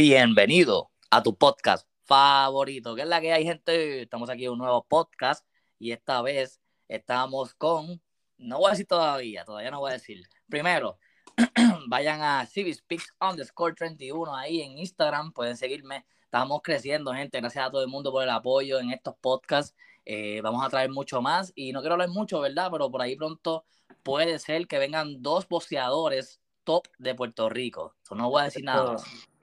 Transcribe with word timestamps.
Bienvenido 0.00 0.92
a 1.10 1.24
tu 1.24 1.36
podcast 1.36 1.84
favorito, 2.04 2.94
que 2.94 3.02
es 3.02 3.08
la 3.08 3.20
que 3.20 3.32
hay, 3.32 3.42
gente. 3.42 4.02
Estamos 4.02 4.30
aquí 4.30 4.44
en 4.44 4.52
un 4.52 4.58
nuevo 4.58 4.86
podcast 4.86 5.44
y 5.76 5.90
esta 5.90 6.22
vez 6.22 6.60
estamos 6.86 7.52
con, 7.54 8.00
no 8.36 8.58
voy 8.58 8.68
a 8.68 8.70
decir 8.70 8.86
todavía, 8.86 9.44
todavía 9.44 9.72
no 9.72 9.80
voy 9.80 9.90
a 9.90 9.94
decir. 9.94 10.22
Primero, 10.48 11.00
vayan 11.88 12.22
a 12.22 12.46
CiviSpeaks 12.46 13.12
underscore 13.20 13.74
31 13.74 14.36
ahí 14.36 14.62
en 14.62 14.78
Instagram, 14.78 15.32
pueden 15.32 15.56
seguirme. 15.56 16.06
Estamos 16.22 16.60
creciendo, 16.62 17.12
gente. 17.12 17.40
Gracias 17.40 17.66
a 17.66 17.70
todo 17.72 17.82
el 17.82 17.88
mundo 17.88 18.12
por 18.12 18.22
el 18.22 18.30
apoyo 18.30 18.78
en 18.78 18.92
estos 18.92 19.16
podcasts. 19.20 19.74
Eh, 20.04 20.40
vamos 20.42 20.64
a 20.64 20.68
traer 20.68 20.90
mucho 20.90 21.20
más 21.20 21.52
y 21.56 21.72
no 21.72 21.80
quiero 21.80 21.94
hablar 21.94 22.10
mucho, 22.10 22.38
¿verdad? 22.38 22.68
Pero 22.70 22.88
por 22.88 23.02
ahí 23.02 23.16
pronto 23.16 23.64
puede 24.04 24.38
ser 24.38 24.68
que 24.68 24.78
vengan 24.78 25.20
dos 25.24 25.48
boxeadores 25.48 26.40
top 26.62 26.86
de 26.98 27.16
Puerto 27.16 27.48
Rico. 27.48 27.96
no 28.12 28.30
voy 28.30 28.42
a 28.42 28.44
decir 28.44 28.62
nada 28.62 28.96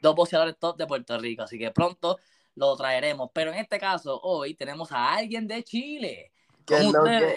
dos 0.06 0.16
boxeadores 0.16 0.58
top 0.60 0.78
de 0.78 0.86
Puerto 0.86 1.18
Rico, 1.18 1.44
así 1.44 1.58
que 1.58 1.72
pronto 1.72 2.20
lo 2.54 2.76
traeremos. 2.78 3.32
Pero 3.34 3.52
en 3.52 3.58
este 3.58 3.80
caso, 3.80 4.20
hoy 4.22 4.54
tenemos 4.54 4.92
a 4.92 5.16
alguien 5.16 5.48
de 5.48 5.64
Chile. 5.64 6.32
Con 6.66 6.86
ustedes. 6.86 7.36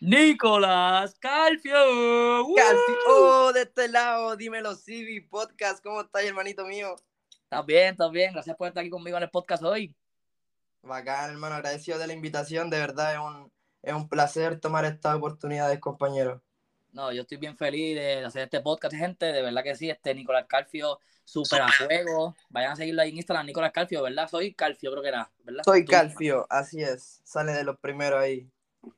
Nicolás 0.00 1.16
Calfio. 1.18 1.74
Calfio, 2.54 2.96
oh, 3.08 3.52
de 3.52 3.62
este 3.62 3.88
lado, 3.88 4.36
dímelo, 4.36 4.74
Civi 4.74 5.20
Podcast, 5.20 5.82
¿cómo 5.82 6.02
estás, 6.02 6.24
hermanito 6.24 6.66
mío? 6.66 6.96
Estás 7.44 7.64
bien, 7.64 7.92
estás 7.92 8.10
bien, 8.10 8.32
gracias 8.32 8.56
por 8.56 8.68
estar 8.68 8.82
aquí 8.82 8.90
conmigo 8.90 9.16
en 9.16 9.22
el 9.22 9.30
podcast 9.30 9.62
hoy. 9.62 9.94
Bacán, 10.82 11.30
hermano, 11.30 11.54
agradecido 11.54 11.98
de 11.98 12.08
la 12.08 12.12
invitación, 12.12 12.68
de 12.68 12.78
verdad 12.78 13.14
es 13.14 13.20
un, 13.20 13.52
es 13.82 13.94
un 13.94 14.08
placer 14.08 14.60
tomar 14.60 14.84
estas 14.84 15.16
oportunidades, 15.16 15.78
compañero. 15.80 16.42
No, 16.96 17.12
yo 17.12 17.20
estoy 17.20 17.36
bien 17.36 17.54
feliz 17.58 17.94
de 17.94 18.24
hacer 18.24 18.44
este 18.44 18.62
podcast, 18.62 18.94
gente, 18.94 19.26
de 19.26 19.42
verdad 19.42 19.62
que 19.62 19.74
sí, 19.74 19.90
este 19.90 20.14
Nicolás 20.14 20.46
Calfio 20.48 20.98
súper 21.26 21.60
a 21.60 21.68
juego. 21.70 22.34
Vayan 22.48 22.72
a 22.72 22.76
seguirlo 22.76 23.02
ahí 23.02 23.10
en 23.10 23.16
Instagram, 23.18 23.44
Nicolás 23.44 23.70
Calfio, 23.70 24.02
¿verdad? 24.02 24.26
Soy 24.30 24.54
Calfio, 24.54 24.92
creo 24.92 25.02
que 25.02 25.10
era, 25.10 25.30
¿verdad? 25.44 25.62
Soy 25.62 25.84
Calfio, 25.84 26.46
así 26.48 26.80
es. 26.80 27.20
Sale 27.22 27.52
de 27.52 27.64
los 27.64 27.78
primeros 27.80 28.18
ahí. 28.18 28.48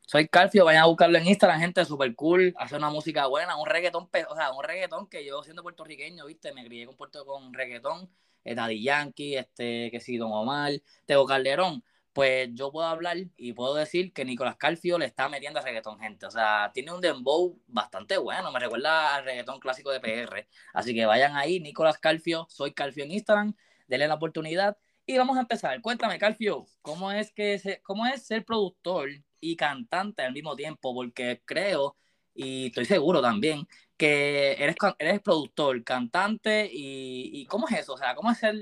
Soy 0.07 0.29
Calfio, 0.29 0.65
vayan 0.65 0.85
a 0.85 0.87
buscarlo 0.87 1.19
en 1.19 1.27
Instagram, 1.27 1.59
gente, 1.59 1.85
súper 1.85 2.15
cool. 2.15 2.55
Hace 2.57 2.77
una 2.77 2.89
música 2.89 3.27
buena, 3.27 3.57
un 3.57 3.67
reggaetón, 3.67 4.09
o 4.29 4.37
sea, 4.37 4.53
un 4.53 4.63
reggaetón 4.63 5.09
que 5.09 5.27
yo 5.27 5.43
siendo 5.43 5.65
puertorriqueño, 5.65 6.25
¿viste? 6.27 6.53
Me 6.53 6.65
crié 6.65 6.87
con 6.87 6.95
Puerto 6.95 7.27
con 7.27 7.53
reggaetón. 7.53 8.09
Eh, 8.45 8.55
Daddy 8.55 8.81
Yankee, 8.81 9.37
este, 9.37 9.91
que 9.91 9.99
sí, 9.99 10.19
Don 10.19 10.31
Omar, 10.33 10.71
Tego 11.05 11.27
Calderón 11.27 11.83
pues 12.19 12.51
yo 12.53 12.73
puedo 12.73 12.89
hablar 12.89 13.17
y 13.37 13.53
puedo 13.53 13.77
decir 13.77 14.13
que 14.13 14.25
Nicolás 14.25 14.57
Calfio 14.57 14.99
le 14.99 15.05
está 15.05 15.29
metiendo 15.29 15.61
a 15.61 15.63
reggaetón, 15.63 16.01
gente. 16.01 16.27
O 16.27 16.33
sea, 16.33 16.73
tiene 16.75 16.93
un 16.93 17.01
dembow 17.01 17.63
bastante 17.69 18.19
bueno, 18.19 18.51
me 18.51 18.59
recuerda 18.59 19.15
al 19.15 19.25
reggaetón 19.25 19.61
clásico 19.61 19.93
de 19.93 20.01
PR. 20.01 20.49
Así 20.75 20.93
que 20.97 21.07
vayan 21.07 21.37
ahí, 21.37 21.61
Nicolás 21.61 21.99
Calfio, 21.99 22.49
soy 22.51 22.73
Calfio 22.73 23.05
en 23.05 23.13
Instagram, 23.13 23.55
denle 23.87 24.09
la 24.09 24.15
oportunidad 24.15 24.77
y 25.07 25.17
vamos 25.17 25.37
a 25.37 25.43
empezar. 25.43 25.81
Cuéntame, 25.81 26.19
Calfio, 26.19 26.67
¿cómo 26.83 27.13
es, 27.13 27.31
que 27.31 27.81
cómo 27.85 28.05
es 28.05 28.27
ser 28.27 28.45
productor 28.45 29.11
y 29.39 29.55
cantante 29.55 30.23
al 30.23 30.33
mismo 30.33 30.57
tiempo? 30.57 30.93
Porque 30.93 31.41
creo, 31.45 31.97
y 32.35 32.67
estoy 32.67 32.87
seguro 32.87 33.23
también, 33.23 33.69
que 33.97 34.55
eres, 34.59 34.75
eres 34.99 35.21
productor, 35.21 35.85
cantante 35.85 36.69
y, 36.69 37.31
y 37.43 37.47
¿cómo 37.47 37.69
es 37.69 37.79
eso? 37.79 37.95
O 37.95 37.97
sea, 37.97 38.17
¿cómo 38.17 38.33
es 38.33 38.39
ser...? 38.39 38.57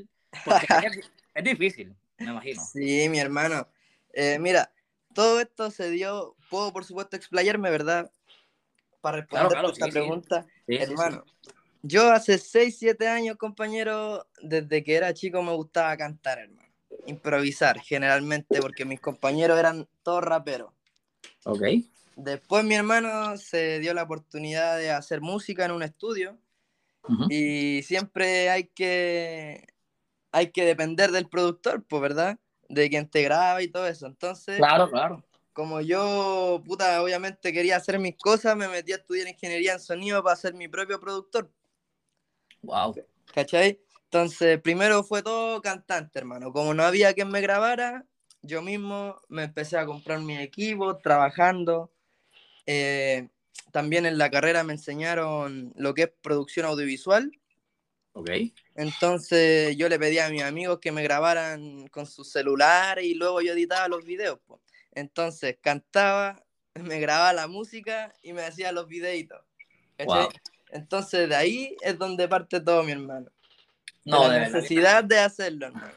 Porque 0.44 0.66
es 1.34 1.44
difícil 1.44 1.96
me 2.18 2.30
imagino. 2.30 2.62
Sí, 2.62 3.08
mi 3.08 3.18
hermano. 3.18 3.68
Eh, 4.12 4.38
mira, 4.38 4.72
todo 5.14 5.40
esto 5.40 5.70
se 5.70 5.90
dio, 5.90 6.36
puedo 6.50 6.72
por 6.72 6.84
supuesto 6.84 7.16
explayarme, 7.16 7.70
¿verdad? 7.70 8.10
Para 9.00 9.18
responder 9.18 9.58
a 9.58 9.68
esta 9.68 9.88
pregunta. 9.88 10.46
hermano, 10.66 11.24
yo 11.82 12.10
hace 12.10 12.38
6, 12.38 12.76
7 12.78 13.08
años, 13.08 13.36
compañero, 13.36 14.26
desde 14.42 14.82
que 14.82 14.94
era 14.94 15.14
chico 15.14 15.42
me 15.42 15.52
gustaba 15.52 15.96
cantar, 15.96 16.38
hermano. 16.38 16.68
Improvisar, 17.06 17.80
generalmente, 17.80 18.60
porque 18.60 18.84
mis 18.84 19.00
compañeros 19.00 19.58
eran 19.58 19.88
todos 20.02 20.24
raperos. 20.24 20.72
Ok. 21.44 21.62
Después 22.16 22.64
mi 22.64 22.74
hermano 22.74 23.36
se 23.36 23.78
dio 23.78 23.94
la 23.94 24.02
oportunidad 24.02 24.78
de 24.78 24.90
hacer 24.90 25.20
música 25.20 25.64
en 25.64 25.72
un 25.72 25.82
estudio. 25.82 26.38
Y 27.28 27.82
siempre 27.84 28.50
hay 28.50 28.64
que 28.64 29.64
hay 30.36 30.50
que 30.50 30.66
depender 30.66 31.12
del 31.12 31.30
productor, 31.30 31.82
pues, 31.88 32.02
¿verdad? 32.02 32.38
De 32.68 32.90
quien 32.90 33.08
te 33.08 33.22
graba 33.22 33.62
y 33.62 33.68
todo 33.68 33.86
eso. 33.86 34.06
Entonces, 34.06 34.58
claro, 34.58 34.90
claro. 34.90 35.24
Como 35.54 35.80
yo, 35.80 36.62
puta, 36.66 37.02
obviamente 37.02 37.54
quería 37.54 37.76
hacer 37.76 37.98
mis 37.98 38.18
cosas, 38.18 38.54
me 38.54 38.68
metí 38.68 38.92
a 38.92 38.96
estudiar 38.96 39.28
ingeniería 39.28 39.72
en 39.72 39.80
sonido 39.80 40.22
para 40.22 40.36
ser 40.36 40.52
mi 40.52 40.68
propio 40.68 41.00
productor. 41.00 41.50
Wow. 42.60 42.96
¿Cachai? 43.32 43.80
Entonces, 44.04 44.60
primero 44.60 45.02
fue 45.04 45.22
todo 45.22 45.62
cantante, 45.62 46.18
hermano. 46.18 46.52
Como 46.52 46.74
no 46.74 46.82
había 46.82 47.14
quien 47.14 47.30
me 47.30 47.40
grabara, 47.40 48.04
yo 48.42 48.60
mismo 48.60 49.18
me 49.28 49.44
empecé 49.44 49.78
a 49.78 49.86
comprar 49.86 50.20
mi 50.20 50.36
equipo, 50.36 50.98
trabajando. 50.98 51.90
Eh, 52.66 53.30
también 53.72 54.04
en 54.04 54.18
la 54.18 54.30
carrera 54.30 54.64
me 54.64 54.74
enseñaron 54.74 55.72
lo 55.76 55.94
que 55.94 56.02
es 56.02 56.10
producción 56.20 56.66
audiovisual. 56.66 57.32
Ok. 58.16 58.30
Entonces 58.74 59.76
yo 59.76 59.90
le 59.90 59.98
pedía 59.98 60.24
a 60.24 60.30
mis 60.30 60.42
amigos 60.42 60.78
que 60.80 60.90
me 60.90 61.02
grabaran 61.02 61.86
con 61.88 62.06
su 62.06 62.24
celular 62.24 62.98
y 62.98 63.12
luego 63.12 63.42
yo 63.42 63.52
editaba 63.52 63.88
los 63.88 64.06
videos. 64.06 64.38
Entonces 64.92 65.58
cantaba, 65.60 66.42
me 66.74 66.98
grababa 66.98 67.34
la 67.34 67.46
música 67.46 68.14
y 68.22 68.32
me 68.32 68.42
hacía 68.42 68.72
los 68.72 68.88
videitos. 68.88 69.38
Entonces 70.70 71.28
de 71.28 71.36
ahí 71.36 71.76
es 71.82 71.98
donde 71.98 72.26
parte 72.26 72.58
todo 72.58 72.82
mi 72.84 72.92
hermano. 72.92 73.30
No, 74.06 74.30
de 74.30 74.38
la 74.38 74.48
necesidad 74.48 75.04
de 75.04 75.18
hacerlo, 75.18 75.66
hermano. 75.66 75.92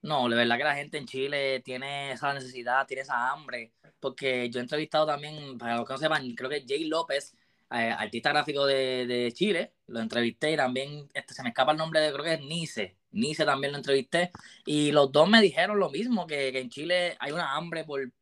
No, 0.00 0.30
de 0.30 0.36
verdad 0.36 0.56
que 0.56 0.64
la 0.64 0.74
gente 0.74 0.96
en 0.96 1.06
Chile 1.06 1.60
tiene 1.60 2.12
esa 2.12 2.32
necesidad, 2.32 2.86
tiene 2.86 3.02
esa 3.02 3.30
hambre. 3.30 3.72
Porque 4.00 4.48
yo 4.48 4.58
he 4.58 4.62
entrevistado 4.62 5.06
también, 5.06 5.58
para 5.58 5.76
los 5.76 5.86
que 5.86 5.92
no 5.92 5.98
sepan, 5.98 6.34
creo 6.34 6.48
que 6.48 6.64
Jay 6.66 6.84
López 6.84 7.36
eh, 7.72 7.90
artista 7.90 8.30
gráfico 8.30 8.66
de, 8.66 9.32
Chile, 9.34 9.72
lo 9.86 10.00
entrevisté 10.00 10.52
y 10.52 10.56
también 10.56 11.08
este, 11.14 11.34
se 11.34 11.42
me 11.42 11.50
escapa 11.50 11.72
el 11.72 11.78
nombre 11.78 12.00
de, 12.00 12.12
creo 12.12 12.24
que 12.24 12.34
es 12.34 12.40
Nice, 12.40 12.96
Nice 13.12 13.44
también 13.44 13.72
lo 13.72 13.78
entrevisté, 13.78 14.30
y 14.66 14.92
los 14.92 15.10
dos 15.10 15.28
me 15.28 15.40
dijeron 15.40 15.78
lo 15.78 15.90
mismo, 15.90 16.26
que, 16.26 16.48
en 16.48 16.70
Chile 16.70 17.16
hay 17.18 17.32
una 17.32 17.54
hambre 17.56 17.84
por, 17.84 18.12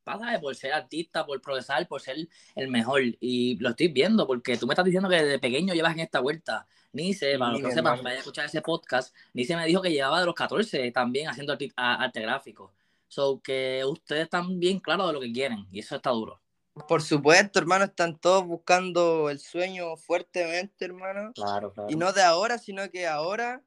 por 0.40 0.54
ser 0.54 0.72
artista, 0.72 1.26
por 1.26 1.40
progresar, 1.40 1.86
por 1.88 2.00
ser 2.00 2.28
el 2.54 2.68
mejor, 2.68 3.02
y 3.20 3.56
lo 3.58 3.70
estoy 3.70 3.88
viendo, 3.88 4.26
porque 4.26 4.56
tú 4.56 4.66
me 4.66 4.74
estás 4.74 4.84
diciendo 4.84 5.08
que 5.08 5.22
desde 5.22 5.38
pequeño 5.38 5.74
llevas 5.74 5.94
en 5.94 6.00
esta 6.00 6.20
vuelta. 6.20 6.66
Nice, 6.92 7.38
para 7.38 7.52
los 7.52 7.62
que 7.62 7.72
sepan, 7.72 8.02
vayan 8.02 8.16
a 8.16 8.20
escuchar 8.20 8.46
ese 8.46 8.62
podcast, 8.62 9.14
Nice 9.32 9.56
me 9.56 9.66
dijo 9.66 9.80
que 9.80 9.92
llevaba 9.92 10.20
de 10.20 10.26
los 10.26 10.34
14 10.34 10.90
también 10.92 11.28
haciendo 11.28 11.56
arte 11.76 12.20
gráfico. 12.20 12.72
So 13.08 13.40
que 13.42 13.84
ustedes 13.84 14.24
están 14.24 14.60
bien 14.60 14.78
claros 14.80 15.08
de 15.08 15.12
lo 15.12 15.20
que 15.20 15.32
quieren, 15.32 15.66
y 15.70 15.80
eso 15.80 15.96
está 15.96 16.10
duro. 16.10 16.40
Por 16.88 17.02
supuesto, 17.02 17.58
hermano, 17.58 17.86
están 17.86 18.18
todos 18.18 18.46
buscando 18.46 19.28
el 19.30 19.38
sueño 19.40 19.96
fuertemente, 19.96 20.84
hermano. 20.84 21.32
Claro, 21.34 21.72
claro. 21.72 21.90
Y 21.90 21.96
no 21.96 22.12
de 22.12 22.22
ahora, 22.22 22.58
sino 22.58 22.88
que 22.90 23.06
ahora 23.06 23.62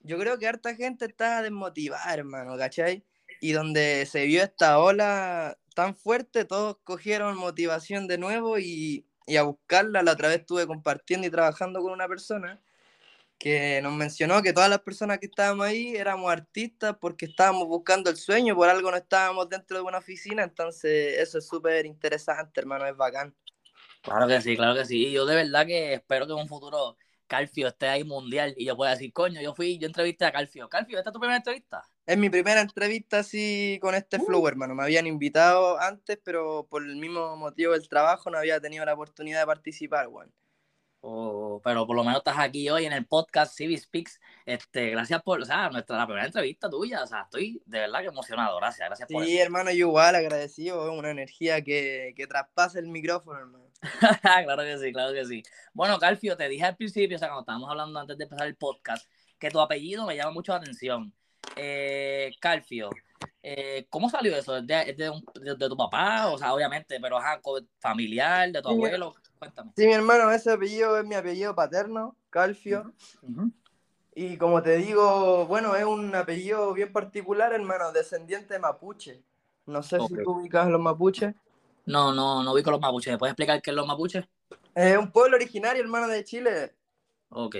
yo 0.00 0.18
creo 0.18 0.38
que 0.38 0.48
harta 0.48 0.74
gente 0.74 1.04
está 1.04 1.42
desmotivada, 1.42 2.12
hermano, 2.14 2.56
¿cachai? 2.56 3.04
Y 3.40 3.52
donde 3.52 4.06
se 4.06 4.24
vio 4.24 4.42
esta 4.42 4.78
ola 4.78 5.58
tan 5.74 5.94
fuerte, 5.94 6.44
todos 6.44 6.78
cogieron 6.84 7.36
motivación 7.36 8.06
de 8.06 8.16
nuevo 8.16 8.58
y, 8.58 9.06
y 9.26 9.36
a 9.36 9.42
buscarla. 9.42 10.02
La 10.02 10.12
otra 10.12 10.28
vez 10.28 10.40
estuve 10.40 10.66
compartiendo 10.66 11.26
y 11.26 11.30
trabajando 11.30 11.82
con 11.82 11.92
una 11.92 12.08
persona 12.08 12.60
que 13.38 13.80
nos 13.82 13.92
mencionó 13.92 14.42
que 14.42 14.52
todas 14.52 14.70
las 14.70 14.80
personas 14.80 15.18
que 15.18 15.26
estábamos 15.26 15.66
ahí 15.66 15.94
éramos 15.94 16.30
artistas 16.32 16.96
porque 17.00 17.26
estábamos 17.26 17.66
buscando 17.68 18.10
el 18.10 18.16
sueño, 18.16 18.54
por 18.54 18.68
algo 18.68 18.90
no 18.90 18.96
estábamos 18.96 19.48
dentro 19.48 19.76
de 19.76 19.82
una 19.82 19.98
oficina, 19.98 20.42
entonces 20.42 21.18
eso 21.18 21.38
es 21.38 21.46
súper 21.46 21.86
interesante, 21.86 22.60
hermano, 22.60 22.86
es 22.86 22.96
bacán. 22.96 23.34
Claro 24.02 24.26
que 24.26 24.40
sí, 24.40 24.56
claro 24.56 24.74
que 24.74 24.84
sí. 24.84 25.10
Yo 25.10 25.26
de 25.26 25.34
verdad 25.34 25.66
que 25.66 25.94
espero 25.94 26.26
que 26.26 26.32
en 26.32 26.38
un 26.38 26.48
futuro 26.48 26.96
Calfio 27.26 27.68
esté 27.68 27.88
ahí 27.88 28.04
mundial 28.04 28.54
y 28.56 28.64
yo 28.64 28.76
pueda 28.76 28.92
decir, 28.92 29.12
coño, 29.12 29.40
yo 29.40 29.52
fui, 29.54 29.78
yo 29.78 29.88
entrevisté 29.88 30.24
a 30.24 30.32
Calfio. 30.32 30.68
Calfio, 30.68 30.96
¿esta 30.98 31.10
es 31.10 31.14
tu 31.14 31.18
primera 31.18 31.38
entrevista? 31.38 31.82
Es 32.06 32.16
mi 32.16 32.30
primera 32.30 32.60
entrevista 32.60 33.18
así 33.18 33.78
con 33.82 33.96
este 33.96 34.18
uh. 34.18 34.24
flow, 34.24 34.46
hermano. 34.46 34.76
Me 34.76 34.84
habían 34.84 35.08
invitado 35.08 35.78
antes, 35.80 36.20
pero 36.22 36.68
por 36.70 36.84
el 36.84 36.96
mismo 36.96 37.36
motivo 37.36 37.72
del 37.72 37.88
trabajo 37.88 38.30
no 38.30 38.38
había 38.38 38.60
tenido 38.60 38.84
la 38.84 38.94
oportunidad 38.94 39.40
de 39.40 39.46
participar, 39.46 40.06
weón 40.06 40.32
pero 41.62 41.86
por 41.86 41.94
lo 41.94 42.02
menos 42.02 42.18
estás 42.18 42.38
aquí 42.38 42.68
hoy 42.68 42.84
en 42.84 42.92
el 42.92 43.06
podcast 43.06 43.56
Civi 43.56 43.76
Speaks. 43.76 44.20
Este, 44.44 44.90
gracias 44.90 45.22
por, 45.22 45.40
o 45.40 45.44
sea, 45.44 45.70
nuestra 45.70 45.96
la 45.96 46.06
primera 46.06 46.26
entrevista 46.26 46.68
tuya. 46.68 47.02
O 47.02 47.06
sea, 47.06 47.22
estoy 47.22 47.62
de 47.64 47.80
verdad 47.80 48.00
que 48.00 48.06
emocionado. 48.06 48.56
Gracias, 48.56 48.88
gracias 48.88 49.08
por 49.10 49.24
Sí, 49.24 49.38
hermano, 49.38 49.70
yo 49.70 49.88
igual 49.88 50.14
agradecido. 50.14 50.92
Una 50.92 51.10
energía 51.10 51.62
que, 51.62 52.12
que 52.16 52.26
traspasa 52.26 52.78
el 52.78 52.88
micrófono, 52.88 53.38
hermano. 53.38 53.66
claro 54.44 54.62
que 54.62 54.78
sí, 54.78 54.92
claro 54.92 55.12
que 55.12 55.24
sí. 55.24 55.42
Bueno, 55.72 55.98
Calfio, 55.98 56.36
te 56.36 56.48
dije 56.48 56.64
al 56.64 56.76
principio, 56.76 57.16
o 57.16 57.18
sea, 57.18 57.28
cuando 57.28 57.42
estábamos 57.42 57.70
hablando 57.70 58.00
antes 58.00 58.18
de 58.18 58.24
empezar 58.24 58.46
el 58.46 58.56
podcast, 58.56 59.08
que 59.38 59.50
tu 59.50 59.60
apellido 59.60 60.06
me 60.06 60.16
llama 60.16 60.32
mucho 60.32 60.52
la 60.52 60.58
atención. 60.58 61.12
Eh, 61.54 62.32
Calfio, 62.40 62.90
eh, 63.42 63.86
¿cómo 63.90 64.10
salió 64.10 64.36
eso? 64.36 64.56
¿Es 64.56 64.66
de, 64.66 64.94
de, 64.96 65.68
tu 65.68 65.76
papá? 65.76 66.28
O 66.28 66.38
sea, 66.38 66.52
obviamente, 66.52 66.98
pero 67.00 67.18
ajá, 67.18 67.40
familiar, 67.78 68.50
de 68.50 68.60
tu 68.60 68.70
abuelo. 68.70 69.14
Cuéntame. 69.38 69.72
Sí, 69.76 69.86
mi 69.86 69.92
hermano, 69.92 70.30
ese 70.30 70.52
apellido 70.52 70.98
es 70.98 71.04
mi 71.04 71.14
apellido 71.14 71.54
paterno, 71.54 72.16
Calfio. 72.30 72.92
Y 74.14 74.38
como 74.38 74.62
te 74.62 74.76
digo, 74.76 75.46
bueno, 75.46 75.76
es 75.76 75.84
un 75.84 76.14
apellido 76.14 76.72
bien 76.72 76.92
particular, 76.92 77.52
hermano, 77.52 77.92
descendiente 77.92 78.54
de 78.54 78.60
mapuche. 78.60 79.22
No 79.66 79.82
sé 79.82 79.98
si 80.00 80.14
tú 80.22 80.38
ubicas 80.38 80.68
los 80.68 80.80
mapuches. 80.80 81.34
No, 81.84 82.12
no, 82.12 82.42
no 82.42 82.52
ubico 82.52 82.70
los 82.70 82.80
mapuches. 82.80 83.12
¿Me 83.12 83.18
puedes 83.18 83.32
explicar 83.32 83.60
qué 83.60 83.70
es 83.70 83.76
los 83.76 83.86
mapuches? 83.86 84.24
Es 84.74 84.96
un 84.96 85.10
pueblo 85.12 85.36
originario, 85.36 85.82
hermano, 85.82 86.08
de 86.08 86.24
Chile. 86.24 86.74
Ok. 87.28 87.56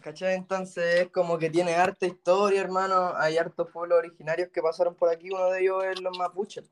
¿Cachai? 0.00 0.34
Entonces 0.34 1.00
es 1.00 1.10
como 1.10 1.38
que 1.38 1.50
tiene 1.50 1.74
harta 1.74 2.06
historia, 2.06 2.60
hermano. 2.60 3.12
Hay 3.16 3.36
hartos 3.36 3.68
pueblos 3.70 3.98
originarios 3.98 4.50
que 4.50 4.62
pasaron 4.62 4.94
por 4.94 5.08
aquí. 5.08 5.30
Uno 5.30 5.50
de 5.50 5.62
ellos 5.62 5.84
es 5.84 6.00
los 6.00 6.16
mapuches. 6.16 6.70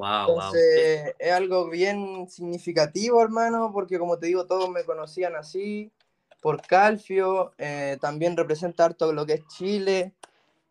Wow, 0.00 0.30
Entonces 0.30 1.14
es 1.18 1.32
algo 1.32 1.68
bien 1.68 2.26
significativo, 2.30 3.22
hermano, 3.22 3.70
porque 3.70 3.98
como 3.98 4.18
te 4.18 4.28
digo, 4.28 4.46
todos 4.46 4.70
me 4.70 4.84
conocían 4.84 5.36
así 5.36 5.92
por 6.40 6.62
Calfio. 6.62 7.52
Eh, 7.58 7.98
también 8.00 8.34
representa 8.34 8.86
harto 8.86 9.12
lo 9.12 9.26
que 9.26 9.34
es 9.34 9.46
Chile. 9.48 10.14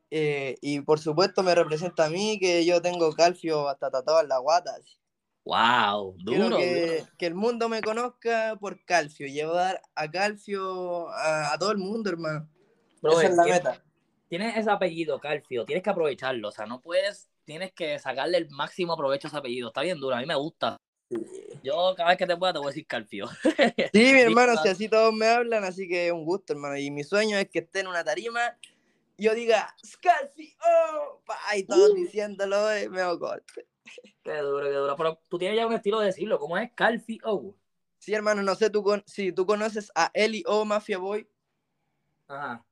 Eh, 0.10 0.58
y 0.62 0.82
por 0.82 1.00
supuesto 1.00 1.44
me 1.44 1.54
representa 1.54 2.06
a 2.06 2.10
mí, 2.10 2.40
que 2.40 2.66
yo 2.66 2.82
tengo 2.82 3.14
Calfio 3.14 3.70
hasta 3.70 3.92
tatuado 3.92 4.22
en 4.22 4.30
la 4.30 4.40
guata. 4.40 4.76
Wow, 5.46 6.16
duro 6.18 6.58
que, 6.58 7.06
el 7.20 7.36
mundo 7.36 7.70
me 7.70 7.82
conozca 7.82 8.58
por 8.60 8.84
Calfio, 8.84 9.28
llevar 9.28 9.80
a 9.94 10.10
Calfio 10.10 11.08
a, 11.10 11.56
todo 11.60 11.72
el 11.72 11.78
mundo, 11.78 12.10
hermano. 12.10 12.50
Esa 13.04 13.28
es 13.28 13.36
la 13.36 13.44
meta. 13.44 13.84
Tienes 14.28 14.58
ese 14.58 14.72
apellido, 14.72 15.20
Calfio, 15.20 15.66
tienes 15.66 15.84
que 15.84 15.90
aprovecharlo, 15.92 16.50
o 16.50 16.52
sea, 16.52 16.66
no 16.66 16.82
puedes, 16.82 17.30
tienes 17.50 17.74
que 17.74 17.98
sacarle 18.00 18.38
el 18.38 18.50
máximo 18.50 18.96
provecho 18.96 19.28
a 19.28 19.30
ese 19.30 19.38
apellido. 19.38 19.70
Está 19.70 19.82
bien 19.82 20.00
duro, 20.00 20.16
a 20.16 20.20
mí 20.20 20.26
me 20.26 20.36
gusta. 20.36 20.78
Yo 21.64 21.96
cada 21.98 22.10
vez 22.10 22.18
que 22.18 22.28
te 22.28 22.38
pueda 22.38 22.54
te 22.54 22.60
voy 22.60 22.68
a 22.68 22.70
decir 22.70 22.86
Calfio. 22.86 23.28
Sí, 23.94 24.14
mi 24.14 24.22
hermano, 24.22 24.56
si 24.62 24.70
así 24.70 24.88
todos 24.88 25.14
me 25.14 25.28
hablan, 25.28 25.64
así 25.64 25.88
que 25.88 26.08
es 26.08 26.14
un 26.14 26.24
gusto, 26.24 26.54
hermano. 26.54 26.78
Y 26.78 26.92
mi 26.92 27.04
sueño 27.04 27.38
es 27.38 27.50
que 27.50 27.60
esté 27.60 27.80
en 27.80 27.88
una 27.88 28.04
tarima 28.04 28.56
yo 29.20 29.36
diga, 29.36 29.76
Scalfi, 29.86 30.56
oh, 30.66 31.22
y 31.56 31.64
todos 31.64 31.92
uh. 31.92 31.96
diciéndolo, 31.96 32.72
eh, 32.72 32.90
me 32.90 33.02
hago 33.02 33.20
corte. 33.20 33.68
Qué 34.24 34.38
duro, 34.38 34.66
qué 34.66 34.76
duro. 34.76 34.96
Pero 34.96 35.22
tú 35.28 35.38
tienes 35.38 35.58
ya 35.58 35.68
un 35.68 35.74
estilo 35.74 36.00
de 36.00 36.08
decirlo, 36.08 36.40
¿cómo 36.40 36.58
es 36.58 36.72
Calfi 36.74 37.20
O? 37.26 37.54
Sí, 37.98 38.14
hermano, 38.14 38.42
no 38.44 38.56
sé 38.56 38.70
tú 38.70 38.84
si 39.06 39.34
tú 39.34 39.46
conoces 39.46 39.92
a 39.94 40.10
Eli 40.14 40.44
O 40.48 40.64
Mafia 40.64 40.98
Boy. 40.98 41.28
Ajá. 42.28 42.64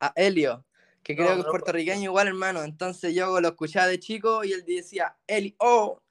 A 0.00 0.12
Elio, 0.14 0.64
que 1.08 1.16
creo 1.16 1.34
que 1.36 1.40
es 1.40 1.46
puertorriqueño 1.46 2.04
igual, 2.04 2.28
hermano. 2.28 2.62
Entonces 2.62 3.14
yo 3.14 3.40
lo 3.40 3.48
escuchaba 3.48 3.86
de 3.86 3.98
chico 3.98 4.44
y 4.44 4.52
él 4.52 4.62
decía 4.66 5.16
Eli 5.26 5.56
O. 5.58 6.02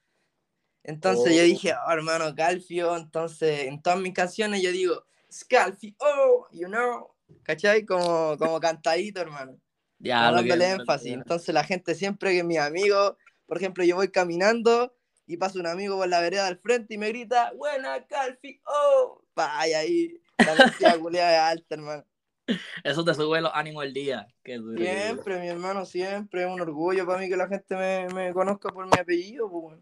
Entonces 0.84 1.36
yo 1.36 1.44
oh. 1.44 1.46
dije, 1.46 1.74
oh, 1.74 1.92
hermano, 1.92 2.34
Calfio. 2.34 2.98
Entonces 2.98 3.68
en 3.68 3.80
todas 3.82 4.00
mis 4.00 4.14
canciones 4.14 4.64
yo 4.64 4.72
digo, 4.72 5.06
Scalfi, 5.32 5.96
oh, 6.00 6.48
you 6.52 6.68
know. 6.68 7.12
¿Cachai? 7.44 7.86
Como, 7.86 8.36
como 8.40 8.60
cantadito, 8.60 9.22
hermano. 9.22 9.60
Ya, 10.00 10.32
dándole 10.32 10.72
énfasis. 10.72 11.14
Entonces 11.14 11.54
la 11.54 11.64
gente 11.64 11.94
siempre 11.94 12.34
que 12.34 12.44
mis 12.44 12.58
amigos 12.58 13.16
por 13.48 13.58
ejemplo, 13.58 13.84
yo 13.84 13.96
voy 13.96 14.10
caminando 14.10 14.94
y 15.26 15.38
pasa 15.38 15.60
un 15.60 15.68
amigo 15.68 15.98
por 15.98 16.08
la 16.08 16.20
vereda 16.20 16.48
al 16.48 16.58
frente 16.58 16.94
y 16.94 16.98
me 16.98 17.08
grita, 17.08 17.54
buena, 17.54 18.06
Calfi, 18.06 18.62
oh, 18.66 19.24
vaya 19.34 19.80
ahí, 19.80 20.20
la 20.38 20.54
velocidad 20.54 21.00
culiada 21.00 21.48
alta, 21.48 21.76
hermano. 21.76 22.06
Eso 22.84 23.04
te 23.04 23.14
sube 23.14 23.42
los 23.42 23.52
ánimos 23.54 23.84
el 23.84 23.94
día. 23.94 24.28
siempre, 24.44 25.40
mi 25.40 25.48
hermano, 25.48 25.86
siempre. 25.86 26.44
Es 26.44 26.48
un 26.48 26.62
orgullo 26.62 27.06
para 27.06 27.20
mí 27.20 27.30
que 27.30 27.38
la 27.38 27.48
gente 27.48 27.76
me, 27.76 28.08
me 28.14 28.34
conozca 28.34 28.70
por 28.70 28.86
mi 28.86 29.00
apellido. 29.00 29.50
Pues. 29.50 29.80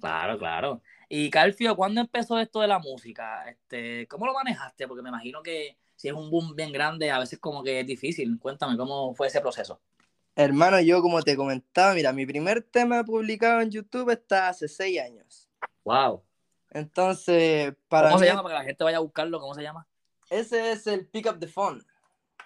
Claro, 0.00 0.38
claro. 0.38 0.82
Y 1.08 1.28
Calfio, 1.28 1.76
¿cuándo 1.76 2.00
empezó 2.00 2.38
esto 2.38 2.60
de 2.60 2.68
la 2.68 2.78
música? 2.78 3.44
Este, 3.48 4.06
¿Cómo 4.06 4.26
lo 4.26 4.32
manejaste? 4.32 4.86
Porque 4.86 5.02
me 5.02 5.08
imagino 5.08 5.42
que 5.42 5.76
si 5.96 6.08
es 6.08 6.14
un 6.14 6.30
boom 6.30 6.54
bien 6.54 6.72
grande, 6.72 7.10
a 7.10 7.18
veces 7.18 7.38
como 7.38 7.62
que 7.62 7.80
es 7.80 7.86
difícil. 7.86 8.38
Cuéntame, 8.38 8.76
¿cómo 8.76 9.14
fue 9.14 9.26
ese 9.26 9.40
proceso? 9.40 9.80
Hermano, 10.36 10.80
yo 10.80 11.02
como 11.02 11.20
te 11.22 11.36
comentaba, 11.36 11.92
mira, 11.94 12.12
mi 12.12 12.24
primer 12.24 12.62
tema 12.62 13.04
publicado 13.04 13.60
en 13.60 13.70
YouTube 13.70 14.10
está 14.10 14.48
hace 14.48 14.68
seis 14.68 15.00
años. 15.00 15.48
Wow. 15.84 16.22
Entonces, 16.70 17.74
para 17.88 18.08
¿Cómo 18.08 18.20
se 18.20 18.26
llama? 18.26 18.42
Para 18.42 18.54
que 18.54 18.58
la 18.60 18.64
gente 18.64 18.84
vaya 18.84 18.96
a 18.98 19.00
buscarlo, 19.00 19.40
¿cómo 19.40 19.54
se 19.54 19.62
llama? 19.62 19.86
Ese 20.30 20.70
es 20.70 20.86
el 20.86 21.06
Pick 21.08 21.26
Up 21.26 21.40
the 21.40 21.48
Phone, 21.48 21.84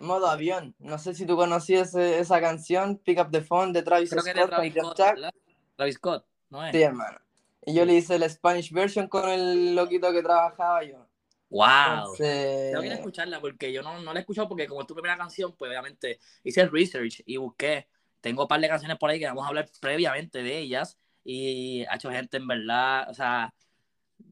modo 0.00 0.28
avión. 0.28 0.74
No 0.78 0.98
sé 0.98 1.14
si 1.14 1.26
tú 1.26 1.36
conocías 1.36 1.94
esa 1.94 2.40
canción, 2.40 2.98
Pick 2.98 3.20
Up 3.20 3.30
the 3.30 3.40
Phone, 3.40 3.72
de 3.72 3.82
Travis 3.82 4.10
Scott. 4.10 4.24
de 4.24 4.32
Travis 4.32 4.74
Scott, 4.74 4.96
Travis 5.76 5.94
Scott, 5.96 6.26
¿no 6.50 6.64
es? 6.64 6.72
Sí, 6.72 6.82
hermano. 6.82 7.18
Y 7.66 7.74
yo 7.74 7.84
le 7.84 7.94
hice 7.94 8.18
la 8.18 8.28
Spanish 8.28 8.72
version 8.72 9.08
con 9.08 9.28
el 9.28 9.74
loquito 9.74 10.12
que 10.12 10.22
trabajaba 10.22 10.82
yo. 10.84 11.06
Wow. 11.48 12.16
Tengo 12.18 12.82
que 12.82 12.92
escucharla 12.92 13.40
porque 13.40 13.72
yo 13.72 13.82
no, 13.82 14.00
no 14.00 14.12
la 14.12 14.18
he 14.18 14.22
escuchado 14.22 14.48
porque 14.48 14.66
como 14.66 14.80
es 14.80 14.86
tu 14.86 14.94
primera 14.94 15.16
canción, 15.16 15.54
pues 15.56 15.70
obviamente 15.70 16.18
hice 16.42 16.62
el 16.62 16.70
research 16.70 17.22
y 17.24 17.36
busqué. 17.36 17.88
Tengo 18.20 18.42
un 18.42 18.48
par 18.48 18.60
de 18.60 18.68
canciones 18.68 18.98
por 18.98 19.10
ahí 19.10 19.18
que 19.18 19.26
vamos 19.26 19.44
a 19.44 19.48
hablar 19.48 19.68
previamente 19.80 20.42
de 20.42 20.58
ellas 20.58 20.98
y 21.22 21.84
ha 21.84 21.94
hecho 21.94 22.10
gente 22.10 22.38
en 22.38 22.46
verdad, 22.46 23.08
o 23.08 23.14
sea, 23.14 23.54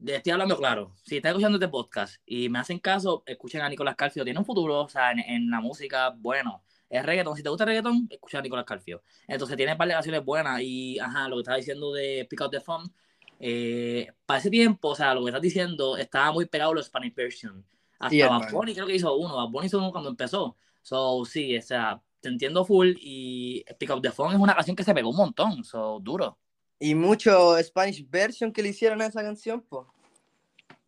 estoy 0.05 0.31
hablando 0.31 0.57
claro. 0.57 0.93
Si 1.03 1.17
están 1.17 1.31
escuchando 1.31 1.57
este 1.57 1.67
podcast 1.67 2.15
y 2.25 2.49
me 2.49 2.59
hacen 2.59 2.79
caso, 2.79 3.23
escuchen 3.25 3.61
a 3.61 3.69
Nicolás 3.69 3.95
Calfio. 3.95 4.23
Tiene 4.23 4.39
un 4.39 4.45
futuro, 4.45 4.81
o 4.81 4.89
sea, 4.89 5.11
en, 5.11 5.49
la 5.49 5.61
música, 5.61 6.09
bueno. 6.17 6.63
Es 6.89 7.03
reggaeton. 7.03 7.35
Si 7.35 7.41
te 7.41 7.49
gusta 7.49 7.63
el 7.63 7.69
reggaeton, 7.69 8.07
escucha 8.09 8.39
a 8.39 8.41
Nicolás 8.41 8.65
Calfio. 8.65 9.01
Entonces 9.27 9.57
tiene 9.57 9.71
un 9.71 9.77
par 9.77 9.87
de 9.87 9.95
canciones 9.95 10.23
buenas 10.23 10.61
y, 10.61 10.99
ajá, 10.99 11.27
lo 11.27 11.37
que 11.37 11.41
estaba 11.41 11.57
diciendo 11.57 11.91
de 11.91 12.27
Pick 12.29 12.41
Out 12.41 12.51
the 12.51 12.59
Phone 12.59 12.91
eh, 13.45 14.07
para 14.25 14.39
ese 14.39 14.49
tiempo, 14.49 14.89
o 14.89 14.95
sea, 14.95 15.13
lo 15.13 15.21
que 15.21 15.29
estás 15.29 15.41
diciendo, 15.41 15.97
estaba 15.97 16.31
muy 16.31 16.45
pegado 16.45 16.73
los 16.73 16.85
Spanish 16.85 17.13
version. 17.13 17.65
Hasta 17.99 18.27
Bad 18.29 18.51
Bunny 18.51 18.73
creo 18.73 18.85
que 18.85 18.95
hizo 18.95 19.13
uno, 19.15 19.35
Bad 19.35 19.49
Bunny 19.49 19.67
hizo 19.67 19.79
uno 19.79 19.91
cuando 19.91 20.09
empezó. 20.09 20.55
So, 20.81 21.25
sí, 21.25 21.57
o 21.57 21.61
sea, 21.61 22.01
te 22.19 22.29
entiendo 22.29 22.63
full 22.63 22.93
y 23.01 23.65
Pick 23.77 23.89
Up 23.89 24.01
the 24.01 24.11
Phone 24.11 24.33
es 24.33 24.39
una 24.39 24.55
canción 24.55 24.75
que 24.75 24.83
se 24.83 24.93
pegó 24.93 25.09
un 25.09 25.17
montón, 25.17 25.63
so, 25.63 25.99
duro. 26.01 26.37
Y 26.79 26.95
mucho 26.95 27.57
Spanish 27.63 28.05
version 28.09 28.51
que 28.51 28.61
le 28.61 28.69
hicieron 28.69 29.01
a 29.01 29.05
esa 29.05 29.21
canción, 29.21 29.61
pues. 29.61 29.87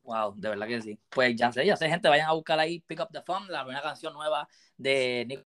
Wow, 0.03 0.35
de 0.35 0.49
verdad 0.49 0.67
que 0.67 0.81
sí. 0.81 0.99
Pues 1.09 1.35
ya 1.35 1.51
sé, 1.51 1.65
ya 1.65 1.75
sé, 1.75 1.89
gente, 1.89 2.07
vayan 2.07 2.29
a 2.29 2.33
buscar 2.33 2.59
ahí 2.59 2.79
Pick 2.81 2.99
Up 2.99 3.09
the 3.11 3.21
Phone, 3.21 3.47
la 3.49 3.63
primera 3.63 3.81
canción 3.81 4.13
nueva 4.13 4.47
de 4.77 5.25
Nick. 5.27 5.45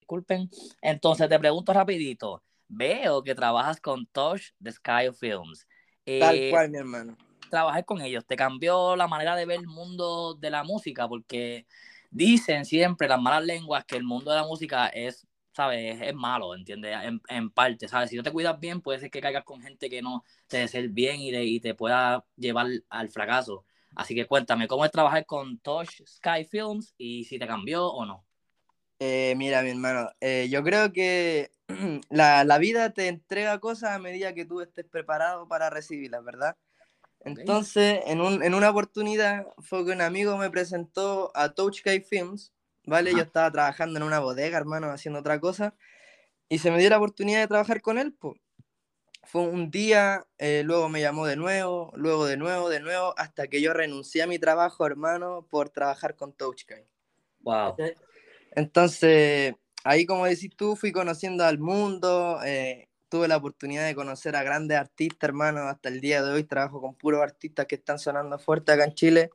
Disculpen. 0.00 0.50
Entonces 0.82 1.28
te 1.28 1.38
pregunto 1.38 1.72
rapidito, 1.72 2.42
veo 2.66 3.22
que 3.22 3.34
trabajas 3.34 3.80
con 3.80 4.06
Tosh 4.06 4.50
de 4.58 4.72
Sky 4.72 5.12
Films. 5.18 5.66
Tal 6.04 6.36
eh, 6.36 6.50
cual, 6.50 6.70
mi 6.70 6.78
hermano. 6.78 7.16
Trabajar 7.50 7.84
con 7.84 8.00
ellos, 8.00 8.26
¿te 8.26 8.36
cambió 8.36 8.96
la 8.96 9.06
manera 9.06 9.36
de 9.36 9.46
ver 9.46 9.60
el 9.60 9.66
mundo 9.66 10.34
de 10.34 10.50
la 10.50 10.64
música? 10.64 11.08
Porque 11.08 11.66
dicen 12.10 12.64
siempre 12.64 13.08
las 13.08 13.20
malas 13.20 13.44
lenguas 13.44 13.84
que 13.84 13.96
el 13.96 14.04
mundo 14.04 14.30
de 14.30 14.38
la 14.38 14.46
música 14.46 14.88
es, 14.88 15.26
¿sabes? 15.58 16.00
Es 16.00 16.14
malo, 16.14 16.54
¿entiendes? 16.54 16.96
En, 17.28 17.50
parte, 17.50 17.88
¿sabes? 17.88 18.10
Si 18.10 18.16
no 18.16 18.22
te 18.22 18.30
cuidas 18.30 18.60
bien, 18.60 18.80
puede 18.80 19.00
ser 19.00 19.10
que 19.10 19.20
caigas 19.20 19.42
con 19.42 19.60
gente 19.60 19.90
que 19.90 20.00
no 20.00 20.22
te 20.46 20.58
desee 20.58 20.86
bien 20.86 21.20
y, 21.20 21.34
y 21.36 21.58
te 21.58 21.74
pueda 21.74 22.24
llevar 22.36 22.68
al 22.88 23.08
fracaso. 23.08 23.64
Así 23.96 24.14
que 24.14 24.28
cuéntame, 24.28 24.68
¿cómo 24.68 24.84
es 24.84 24.92
trabajar 24.92 25.26
con 25.26 25.58
Tosh 25.58 26.04
Sky 26.06 26.44
Films 26.48 26.94
y 26.96 27.24
si 27.24 27.40
te 27.40 27.48
cambió 27.48 27.88
o 27.88 28.06
no? 28.06 28.24
Eh, 29.00 29.34
mira, 29.36 29.62
mi 29.62 29.70
hermano, 29.70 30.08
eh, 30.20 30.46
yo 30.48 30.62
creo 30.62 30.92
que 30.92 31.50
la, 32.08 32.44
la, 32.44 32.58
vida 32.58 32.90
te 32.90 33.08
entrega 33.08 33.58
cosas 33.58 33.90
a 33.90 33.98
medida 33.98 34.34
que 34.34 34.44
tú 34.44 34.60
estés 34.60 34.86
preparado 34.86 35.48
para 35.48 35.70
recibirlas, 35.70 36.22
¿verdad? 36.22 36.56
Entonces, 37.18 37.98
en, 38.06 38.20
un, 38.20 38.44
en, 38.44 38.54
una 38.54 38.70
oportunidad 38.70 39.48
fue 39.58 39.84
que 39.84 39.90
un 39.90 40.02
amigo 40.02 40.36
me 40.36 40.50
presentó 40.50 41.32
a 41.34 41.48
Touch 41.48 41.82
Films, 42.08 42.52
¿vale? 42.88 43.12
Yo 43.12 43.22
estaba 43.22 43.50
trabajando 43.52 43.98
en 43.98 44.02
una 44.02 44.18
bodega, 44.18 44.56
hermano, 44.56 44.90
haciendo 44.90 45.20
otra 45.20 45.38
cosa, 45.38 45.74
y 46.48 46.58
se 46.58 46.70
me 46.70 46.78
dio 46.78 46.90
la 46.90 46.96
oportunidad 46.96 47.40
de 47.40 47.48
trabajar 47.48 47.80
con 47.82 47.98
él, 47.98 48.14
pues. 48.18 48.40
Fue 49.24 49.42
un 49.42 49.70
día, 49.70 50.26
eh, 50.38 50.62
luego 50.64 50.88
me 50.88 51.02
llamó 51.02 51.26
de 51.26 51.36
nuevo, 51.36 51.92
luego 51.94 52.24
de 52.24 52.38
nuevo, 52.38 52.70
de 52.70 52.80
nuevo, 52.80 53.12
hasta 53.18 53.46
que 53.46 53.60
yo 53.60 53.74
renuncié 53.74 54.22
a 54.22 54.26
mi 54.26 54.38
trabajo, 54.38 54.86
hermano, 54.86 55.46
por 55.50 55.68
trabajar 55.68 56.16
con 56.16 56.32
Touch 56.32 56.64
Wow. 57.40 57.76
Entonces, 58.52 59.54
ahí 59.84 60.06
como 60.06 60.24
decís 60.24 60.50
tú, 60.56 60.76
fui 60.76 60.92
conociendo 60.92 61.44
al 61.44 61.58
mundo, 61.58 62.40
eh, 62.42 62.88
tuve 63.10 63.28
la 63.28 63.36
oportunidad 63.36 63.84
de 63.84 63.94
conocer 63.94 64.34
a 64.34 64.42
grandes 64.42 64.78
artistas, 64.78 65.28
hermano, 65.28 65.68
hasta 65.68 65.90
el 65.90 66.00
día 66.00 66.22
de 66.22 66.32
hoy 66.32 66.44
trabajo 66.44 66.80
con 66.80 66.94
puros 66.94 67.20
artistas 67.20 67.66
que 67.66 67.74
están 67.74 67.98
sonando 67.98 68.38
fuerte 68.38 68.72
acá 68.72 68.84
en 68.84 68.94
Chile. 68.94 69.30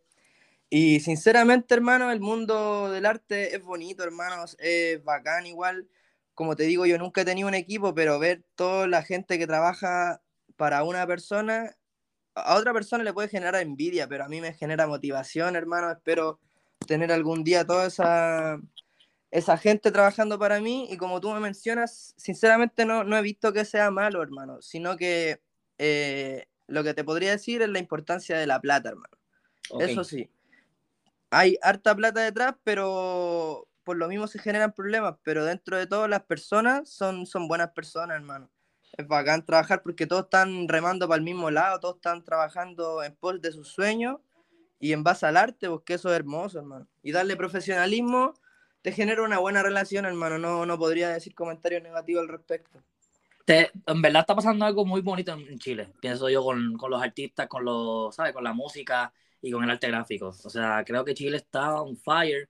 Y 0.75 1.01
sinceramente, 1.01 1.75
hermano, 1.75 2.09
el 2.09 2.19
mundo 2.19 2.89
del 2.89 3.05
arte 3.05 3.55
es 3.55 3.63
bonito, 3.63 4.03
hermanos, 4.03 4.57
es 4.57 5.03
bacán 5.03 5.45
igual. 5.45 5.87
Como 6.33 6.55
te 6.55 6.63
digo, 6.63 6.87
yo 6.87 6.97
nunca 6.97 7.21
he 7.21 7.25
tenido 7.25 7.47
un 7.47 7.53
equipo, 7.53 7.93
pero 7.93 8.17
ver 8.17 8.43
toda 8.55 8.87
la 8.87 9.03
gente 9.03 9.37
que 9.37 9.45
trabaja 9.45 10.23
para 10.55 10.83
una 10.83 11.05
persona, 11.05 11.77
a 12.33 12.55
otra 12.55 12.73
persona 12.73 13.03
le 13.03 13.13
puede 13.13 13.27
generar 13.27 13.61
envidia, 13.61 14.07
pero 14.07 14.23
a 14.23 14.27
mí 14.27 14.41
me 14.41 14.51
genera 14.53 14.87
motivación, 14.87 15.55
hermano. 15.55 15.91
Espero 15.91 16.39
tener 16.87 17.11
algún 17.11 17.43
día 17.43 17.67
toda 17.67 17.85
esa, 17.85 18.59
esa 19.29 19.59
gente 19.59 19.91
trabajando 19.91 20.39
para 20.39 20.59
mí 20.59 20.87
y 20.89 20.97
como 20.97 21.21
tú 21.21 21.29
me 21.33 21.39
mencionas, 21.39 22.15
sinceramente 22.17 22.83
no, 22.83 23.03
no 23.03 23.15
he 23.15 23.21
visto 23.21 23.53
que 23.53 23.63
sea 23.63 23.91
malo, 23.91 24.23
hermano, 24.23 24.59
sino 24.63 24.97
que 24.97 25.39
eh, 25.77 26.47
lo 26.65 26.83
que 26.83 26.95
te 26.95 27.03
podría 27.03 27.29
decir 27.29 27.61
es 27.61 27.69
la 27.69 27.77
importancia 27.77 28.39
de 28.39 28.47
la 28.47 28.59
plata, 28.59 28.89
hermano. 28.89 29.19
Eso 29.79 30.03
sí. 30.03 30.32
Hay 31.33 31.57
harta 31.61 31.95
plata 31.95 32.21
detrás, 32.21 32.55
pero 32.63 33.67
por 33.83 33.97
lo 33.97 34.07
mismo 34.07 34.27
se 34.27 34.39
generan 34.39 34.73
problemas, 34.73 35.15
pero 35.23 35.45
dentro 35.45 35.77
de 35.77 35.87
todo 35.87 36.07
las 36.07 36.23
personas 36.23 36.89
son, 36.89 37.25
son 37.25 37.47
buenas 37.47 37.71
personas, 37.71 38.17
hermano. 38.17 38.49
Es 38.95 39.07
bacán 39.07 39.43
trabajar 39.43 39.81
porque 39.81 40.05
todos 40.05 40.25
están 40.25 40.67
remando 40.67 41.07
para 41.07 41.17
el 41.17 41.23
mismo 41.23 41.49
lado, 41.49 41.79
todos 41.79 41.95
están 41.95 42.23
trabajando 42.23 43.03
en 43.03 43.15
pos 43.15 43.41
de 43.41 43.51
sus 43.51 43.69
sueños 43.69 44.17
y 44.79 44.93
en 44.93 45.03
base 45.03 45.25
al 45.25 45.37
arte, 45.37 45.67
porque 45.69 45.95
eso 45.95 46.09
es 46.09 46.15
hermoso, 46.15 46.59
hermano. 46.59 46.87
Y 47.01 47.11
darle 47.11 47.35
profesionalismo 47.35 48.35
te 48.83 48.91
genera 48.91 49.23
una 49.23 49.39
buena 49.39 49.63
relación, 49.63 50.05
hermano. 50.05 50.37
No, 50.37 50.65
no 50.65 50.77
podría 50.77 51.09
decir 51.09 51.33
comentarios 51.33 51.81
negativos 51.81 52.21
al 52.21 52.29
respecto. 52.29 52.83
Te, 53.45 53.71
en 53.87 54.01
verdad 54.01 54.21
está 54.21 54.35
pasando 54.35 54.65
algo 54.65 54.85
muy 54.85 55.01
bonito 55.01 55.33
en 55.33 55.57
Chile, 55.57 55.91
pienso 55.99 56.29
yo, 56.29 56.43
con, 56.43 56.77
con 56.77 56.91
los 56.91 57.01
artistas, 57.01 57.47
con 57.47 57.65
los, 57.65 58.15
¿sabes? 58.15 58.33
Con 58.33 58.43
la 58.43 58.53
música 58.53 59.11
y 59.43 59.51
con 59.51 59.63
el 59.63 59.69
arte 59.69 59.89
gráfico. 59.89 60.29
O 60.29 60.49
sea, 60.49 60.83
creo 60.85 61.05
que 61.05 61.13
Chile 61.13 61.37
está 61.37 61.79
on 61.81 61.97
fire 61.97 62.49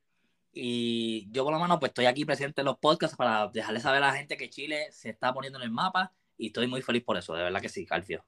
y 0.53 1.27
yo 1.31 1.43
por 1.43 1.51
lo 1.51 1.59
menos 1.59 1.79
pues 1.79 1.89
estoy 1.89 2.05
aquí 2.05 2.23
presente 2.23 2.61
en 2.61 2.65
los 2.65 2.77
podcasts 2.77 3.17
para 3.17 3.47
dejarle 3.47 3.79
saber 3.79 4.03
a 4.03 4.07
la 4.07 4.13
gente 4.13 4.37
que 4.37 4.49
Chile 4.49 4.87
se 4.91 5.09
está 5.09 5.33
poniendo 5.33 5.57
en 5.59 5.65
el 5.65 5.71
mapa 5.71 6.13
y 6.37 6.47
estoy 6.47 6.67
muy 6.67 6.83
feliz 6.83 7.03
por 7.03 7.17
eso, 7.17 7.33
de 7.33 7.43
verdad 7.43 7.61
que 7.61 7.69
sí, 7.69 7.85
Calfio. 7.85 8.23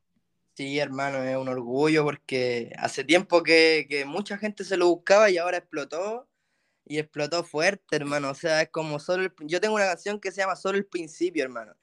Sí, 0.55 0.79
hermano, 0.79 1.22
es 1.22 1.38
un 1.38 1.48
orgullo 1.48 2.03
porque 2.03 2.74
hace 2.77 3.03
tiempo 3.03 3.43
que, 3.43 3.86
que 3.88 4.05
mucha 4.05 4.38
gente 4.38 4.63
se 4.63 4.77
lo 4.77 4.88
buscaba 4.88 5.29
y 5.29 5.38
ahora 5.38 5.57
explotó 5.57 6.27
y 6.86 6.98
explotó 6.98 7.43
fuerte, 7.43 7.95
hermano. 7.95 8.31
O 8.31 8.36
sea, 8.36 8.62
es 8.62 8.69
como 8.69 9.00
solo 9.00 9.24
el, 9.24 9.34
yo 9.41 9.62
tengo 9.62 9.75
una 9.75 9.86
canción 9.86 10.19
que 10.19 10.31
se 10.31 10.41
llama 10.41 10.55
Solo 10.55 10.77
el 10.77 10.86
principio, 10.86 11.43
hermano. 11.43 11.75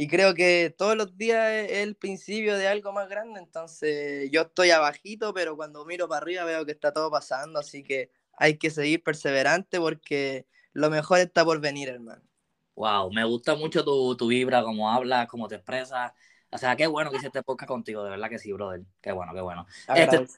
Y 0.00 0.06
creo 0.06 0.32
que 0.32 0.72
todos 0.78 0.96
los 0.96 1.18
días 1.18 1.50
es 1.50 1.78
el 1.78 1.96
principio 1.96 2.56
de 2.56 2.68
algo 2.68 2.92
más 2.92 3.08
grande, 3.08 3.40
entonces 3.40 4.30
yo 4.30 4.42
estoy 4.42 4.70
abajito, 4.70 5.34
pero 5.34 5.56
cuando 5.56 5.84
miro 5.84 6.06
para 6.06 6.22
arriba 6.22 6.44
veo 6.44 6.64
que 6.64 6.70
está 6.70 6.92
todo 6.92 7.10
pasando, 7.10 7.58
así 7.58 7.82
que 7.82 8.12
hay 8.36 8.58
que 8.58 8.70
seguir 8.70 9.02
perseverante 9.02 9.80
porque 9.80 10.46
lo 10.72 10.88
mejor 10.88 11.18
está 11.18 11.44
por 11.44 11.60
venir, 11.60 11.88
hermano. 11.88 12.22
Wow, 12.76 13.10
me 13.10 13.24
gusta 13.24 13.56
mucho 13.56 13.84
tu, 13.84 14.16
tu 14.16 14.28
vibra, 14.28 14.62
cómo 14.62 14.88
hablas, 14.88 15.26
cómo 15.26 15.48
te 15.48 15.56
expresas. 15.56 16.12
O 16.48 16.58
sea, 16.58 16.76
qué 16.76 16.86
bueno 16.86 17.10
que 17.10 17.16
hiciste 17.16 17.42
podcast 17.42 17.66
contigo, 17.66 18.04
de 18.04 18.10
verdad 18.10 18.30
que 18.30 18.38
sí, 18.38 18.52
brother. 18.52 18.82
Qué 19.00 19.10
bueno, 19.10 19.34
qué 19.34 19.40
bueno. 19.40 19.66
Este, 19.96 20.28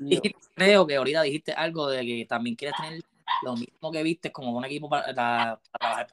creo 0.54 0.86
que 0.86 0.96
ahorita 0.96 1.20
dijiste 1.20 1.52
algo 1.52 1.90
de 1.90 2.00
que 2.06 2.24
también 2.26 2.56
quieres 2.56 2.78
tener 2.80 3.02
lo 3.42 3.56
mismo 3.56 3.92
que 3.92 4.02
viste 4.02 4.32
como 4.32 4.56
un 4.56 4.64
equipo 4.64 4.88
para, 4.88 5.60
trabajar. 5.70 6.08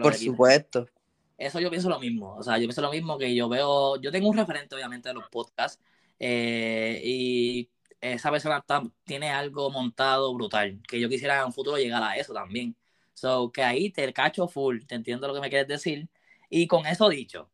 Por 0.00 0.14
supuesto. 0.14 0.88
Eso 1.36 1.60
yo 1.60 1.70
pienso 1.70 1.88
lo 1.88 1.98
mismo. 1.98 2.36
O 2.36 2.42
sea, 2.42 2.58
yo 2.58 2.66
pienso 2.66 2.82
lo 2.82 2.90
mismo 2.90 3.18
que 3.18 3.34
yo 3.34 3.48
veo. 3.48 3.96
Yo 4.00 4.12
tengo 4.12 4.28
un 4.28 4.36
referente, 4.36 4.74
obviamente, 4.74 5.08
de 5.08 5.14
los 5.14 5.28
podcasts. 5.28 5.82
Eh, 6.18 7.00
y 7.04 7.70
esa 8.00 8.30
persona 8.30 8.64
tiene 9.04 9.30
algo 9.30 9.70
montado 9.70 10.32
brutal. 10.34 10.80
Que 10.88 11.00
yo 11.00 11.08
quisiera 11.08 11.40
en 11.40 11.46
un 11.46 11.52
futuro 11.52 11.76
llegar 11.76 12.02
a 12.02 12.16
eso 12.16 12.32
también. 12.32 12.76
So, 13.14 13.50
que 13.52 13.62
ahí 13.62 13.90
te 13.90 14.12
cacho 14.12 14.48
full, 14.48 14.84
te 14.86 14.96
entiendo 14.96 15.28
lo 15.28 15.34
que 15.34 15.40
me 15.40 15.48
quieres 15.48 15.68
decir. 15.68 16.08
Y 16.50 16.66
con 16.66 16.86
eso 16.86 17.08
dicho, 17.08 17.50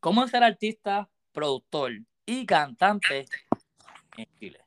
¿cómo 0.00 0.26
ser 0.28 0.42
artista, 0.42 1.10
productor 1.32 1.92
y 2.26 2.46
cantante 2.46 3.26
en 4.16 4.26
Chile? 4.38 4.60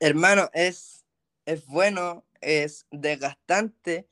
Hermano, 0.00 0.50
es, 0.52 1.04
es 1.46 1.66
bueno, 1.66 2.24
es 2.40 2.86
desgastante, 2.90 4.08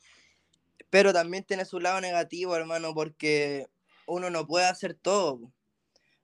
pero 0.90 1.12
también 1.12 1.44
tiene 1.44 1.64
su 1.64 1.80
lado 1.80 2.00
negativo, 2.00 2.54
hermano, 2.54 2.94
porque 2.94 3.68
uno 4.06 4.30
no 4.30 4.46
puede 4.46 4.66
hacer 4.66 4.94
todo. 4.94 5.52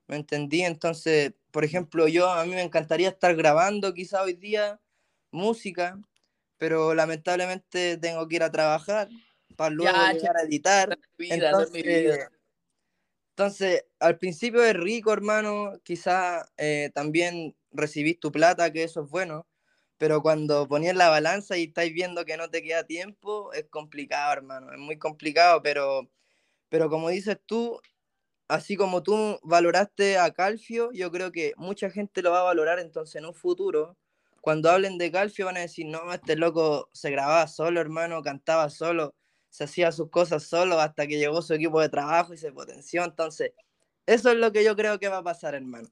¿Me 0.07 0.15
entendí? 0.15 0.61
Entonces, 0.63 1.33
por 1.51 1.63
ejemplo, 1.63 2.07
yo 2.07 2.29
a 2.29 2.43
mí 2.45 2.51
me 2.51 2.61
encantaría 2.61 3.09
estar 3.09 3.35
grabando 3.35 3.93
quizá 3.93 4.23
hoy 4.23 4.33
día 4.33 4.79
música, 5.31 5.99
pero 6.57 6.93
lamentablemente 6.95 7.97
tengo 7.97 8.27
que 8.27 8.37
ir 8.37 8.43
a 8.43 8.51
trabajar 8.51 9.07
para 9.55 9.69
luego 9.69 9.97
llegar 10.13 10.37
a 10.37 10.41
editar. 10.41 10.99
Entonces, 13.39 13.85
al 13.99 14.17
principio 14.17 14.63
es 14.63 14.73
rico, 14.73 15.13
hermano, 15.13 15.79
quizá 15.83 16.45
eh, 16.57 16.91
también 16.93 17.55
recibís 17.71 18.19
tu 18.19 18.31
plata, 18.31 18.73
que 18.73 18.83
eso 18.83 19.03
es 19.03 19.09
bueno, 19.09 19.47
pero 19.97 20.21
cuando 20.21 20.67
ponías 20.67 20.95
la 20.95 21.09
balanza 21.09 21.57
y 21.57 21.65
estáis 21.65 21.93
viendo 21.93 22.25
que 22.25 22.35
no 22.35 22.49
te 22.49 22.61
queda 22.61 22.85
tiempo, 22.85 23.53
es 23.53 23.65
complicado, 23.69 24.33
hermano, 24.33 24.73
es 24.73 24.79
muy 24.79 24.97
complicado, 24.97 25.61
pero, 25.61 26.09
pero 26.69 26.89
como 26.89 27.09
dices 27.09 27.37
tú, 27.45 27.79
así 28.47 28.75
como 28.75 29.03
tú 29.03 29.39
valoraste 29.43 30.17
a 30.17 30.31
Calfio, 30.31 30.91
yo 30.93 31.11
creo 31.11 31.31
que 31.31 31.53
mucha 31.57 31.89
gente 31.89 32.21
lo 32.21 32.31
va 32.31 32.41
a 32.41 32.43
valorar 32.43 32.79
entonces 32.79 33.15
en 33.15 33.25
un 33.25 33.33
futuro. 33.33 33.97
Cuando 34.41 34.71
hablen 34.71 34.97
de 34.97 35.11
Calfio 35.11 35.45
van 35.45 35.57
a 35.57 35.61
decir, 35.61 35.85
no, 35.85 36.13
este 36.13 36.35
loco 36.35 36.89
se 36.93 37.11
grababa 37.11 37.47
solo, 37.47 37.81
hermano, 37.81 38.21
cantaba 38.23 38.69
solo 38.69 39.15
se 39.49 39.63
hacía 39.63 39.91
sus 39.91 40.09
cosas 40.09 40.43
solo 40.43 40.79
hasta 40.79 41.07
que 41.07 41.17
llegó 41.17 41.41
su 41.41 41.53
equipo 41.53 41.81
de 41.81 41.89
trabajo 41.89 42.33
y 42.33 42.37
se 42.37 42.51
potenció. 42.51 43.03
Entonces, 43.03 43.51
eso 44.05 44.31
es 44.31 44.37
lo 44.37 44.51
que 44.51 44.63
yo 44.63 44.75
creo 44.75 44.99
que 44.99 45.09
va 45.09 45.17
a 45.17 45.23
pasar, 45.23 45.55
hermano. 45.55 45.89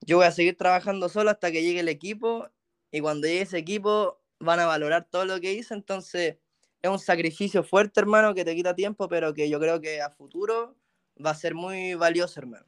Yo 0.00 0.16
voy 0.16 0.26
a 0.26 0.32
seguir 0.32 0.56
trabajando 0.56 1.08
solo 1.08 1.30
hasta 1.30 1.52
que 1.52 1.62
llegue 1.62 1.80
el 1.80 1.88
equipo 1.88 2.48
y 2.90 3.00
cuando 3.00 3.26
llegue 3.26 3.42
ese 3.42 3.58
equipo 3.58 4.20
van 4.38 4.60
a 4.60 4.66
valorar 4.66 5.06
todo 5.10 5.24
lo 5.24 5.40
que 5.40 5.52
hice. 5.52 5.74
Entonces, 5.74 6.36
es 6.82 6.90
un 6.90 6.98
sacrificio 6.98 7.62
fuerte, 7.62 8.00
hermano, 8.00 8.34
que 8.34 8.44
te 8.44 8.54
quita 8.56 8.74
tiempo, 8.74 9.08
pero 9.08 9.32
que 9.32 9.48
yo 9.48 9.60
creo 9.60 9.80
que 9.80 10.02
a 10.02 10.10
futuro 10.10 10.76
va 11.24 11.30
a 11.30 11.34
ser 11.34 11.54
muy 11.54 11.94
valioso, 11.94 12.40
hermano. 12.40 12.66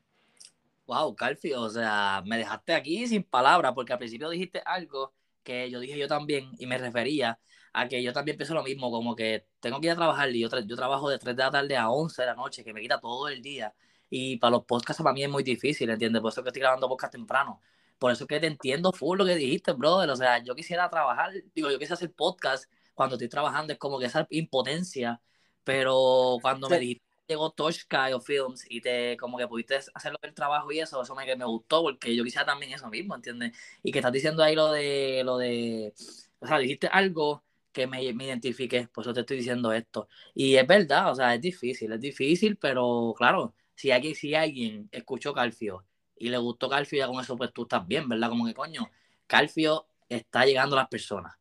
Wow, 0.87 1.17
Calfi, 1.17 1.53
o 1.55 1.69
sea, 1.69 2.23
me 2.25 2.39
dejaste 2.39 2.75
aquí 2.75 3.07
sin 3.09 3.25
palabras, 3.25 3.73
porque 3.75 3.93
al 3.93 3.99
principio 3.99 4.31
dijiste 4.31 4.63
algo 4.65 5.13
que 5.43 5.71
yo 5.71 5.81
dije 5.81 5.99
yo 5.99 6.09
también 6.09 6.53
y 6.59 6.67
me 6.67 6.79
refería 6.79 7.39
a 7.73 7.89
que 7.89 8.03
yo 8.03 8.13
también 8.13 8.37
pienso 8.37 8.55
lo 8.55 8.63
mismo, 8.63 8.91
como 8.91 9.17
que 9.17 9.47
tengo 9.61 9.81
que 9.81 9.89
ir 9.89 9.93
a 9.93 9.97
trabajar 9.97 10.31
y 10.31 10.41
yo, 10.41 10.49
yo 10.65 10.77
trabajo 10.77 11.11
de 11.11 11.19
3 11.19 11.37
de 11.37 11.43
la 11.43 11.51
tarde 11.51 11.77
a 11.77 11.91
11 11.91 12.23
de 12.23 12.27
la 12.27 12.35
noche, 12.35 12.63
que 12.65 12.73
me 12.73 12.81
quita 12.81 13.01
todo 13.01 13.29
el 13.29 13.43
día. 13.43 13.75
Y 14.11 14.37
para 14.37 14.53
los 14.53 14.65
podcasts 14.65 15.03
para 15.03 15.13
mí 15.13 15.25
es 15.25 15.31
muy 15.31 15.43
difícil, 15.43 15.91
¿entiendes? 15.91 16.23
Por 16.23 16.31
eso 16.33 16.43
que 16.43 16.51
estoy 16.51 16.61
grabando 16.61 16.89
podcast 16.89 17.13
temprano. 17.13 17.61
Por 17.99 18.13
eso 18.13 18.27
que 18.27 18.39
te 18.39 18.47
entiendo 18.47 18.93
full 18.93 19.19
lo 19.19 19.25
que 19.25 19.35
dijiste, 19.35 19.73
brother. 19.73 20.11
O 20.11 20.17
sea, 20.17 20.39
yo 20.39 20.55
quisiera 20.55 20.89
trabajar, 20.89 21.33
digo, 21.55 21.71
yo 21.71 21.79
quisiera 21.79 21.95
hacer 21.95 22.13
podcast 22.13 22.71
cuando 22.95 23.17
estoy 23.17 23.29
trabajando, 23.29 23.73
es 23.73 23.79
como 23.79 23.99
que 23.99 24.07
esa 24.07 24.27
impotencia. 24.31 25.21
Pero 25.65 26.39
cuando 26.43 26.69
me 26.69 26.79
dijiste 26.79 27.05
llegó 27.27 27.51
Toshka 27.53 28.15
o 28.15 28.21
Films 28.21 28.65
y 28.69 28.81
te 28.81 29.17
como 29.17 29.39
que 29.39 29.49
pudiste 29.49 29.79
hacerlo 29.95 30.19
el 30.23 30.35
trabajo 30.35 30.71
y 30.73 30.81
eso, 30.81 31.03
eso 31.03 31.15
me, 31.15 31.25
me 31.37 31.45
gustó 31.45 31.83
porque 31.83 32.15
yo 32.15 32.25
quisiera 32.25 32.47
también 32.47 32.73
eso 32.73 32.89
mismo, 32.89 33.15
¿entiendes? 33.15 33.57
Y 33.83 33.93
que 33.93 33.99
estás 34.01 34.13
diciendo 34.13 34.43
ahí 34.43 34.55
lo 34.55 34.73
de, 34.73 35.23
lo 35.25 35.39
de, 35.39 35.95
o 36.41 36.47
sea, 36.47 36.59
dijiste 36.59 36.89
algo 36.89 37.45
que 37.73 37.87
me, 37.87 38.13
me 38.13 38.27
identifique, 38.27 38.89
por 38.89 39.03
eso 39.05 39.13
te 39.15 39.21
estoy 39.21 39.39
diciendo 39.39 39.73
esto. 39.73 40.09
Y 40.35 40.57
es 40.57 40.67
verdad, 40.67 41.11
o 41.11 41.15
sea, 41.15 41.35
es 41.35 41.41
difícil, 41.41 41.93
es 41.93 42.01
difícil, 42.01 42.57
pero 42.57 43.15
claro, 43.17 43.55
si 43.75 43.91
alguien, 43.91 44.15
si 44.15 44.35
alguien 44.35 44.89
escuchó 44.93 45.35
Calfio 45.35 45.85
y 46.17 46.29
le 46.29 46.39
gustó 46.39 46.69
Calfio, 46.69 46.99
ya 46.99 47.07
con 47.09 47.21
eso 47.21 47.37
pues 47.37 47.53
tú 47.53 47.63
estás 47.63 47.87
bien, 47.87 48.09
¿verdad? 48.09 48.29
Como 48.29 48.47
que 48.47 48.55
coño, 48.55 48.91
Calfio 49.27 49.87
está 50.09 50.45
llegando 50.45 50.77
a 50.77 50.81
las 50.81 50.89
personas. 50.89 51.35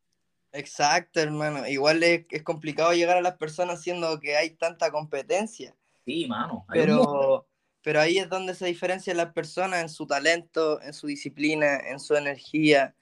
Exacto, 0.54 1.20
hermano. 1.20 1.68
Igual 1.68 2.02
es, 2.04 2.26
es 2.30 2.44
complicado 2.44 2.94
llegar 2.94 3.18
a 3.18 3.22
las 3.22 3.38
personas 3.38 3.82
siendo 3.82 4.20
que 4.20 4.38
hay 4.38 4.52
tanta 4.52 4.92
competencia. 4.92 5.76
Sí, 6.06 6.28
mano. 6.28 6.66
Pero, 6.72 7.48
pero 7.82 8.00
ahí 8.00 8.18
es 8.18 8.30
donde 8.30 8.56
se 8.56 8.66
diferencian 8.66 9.18
las 9.18 9.34
personas 9.34 9.82
en 9.82 9.90
su 9.90 10.08
talento, 10.08 10.82
en 10.82 10.94
su 10.94 11.08
disciplina, 11.08 11.78
en 11.78 12.00
su 12.00 12.16
energía 12.16 12.96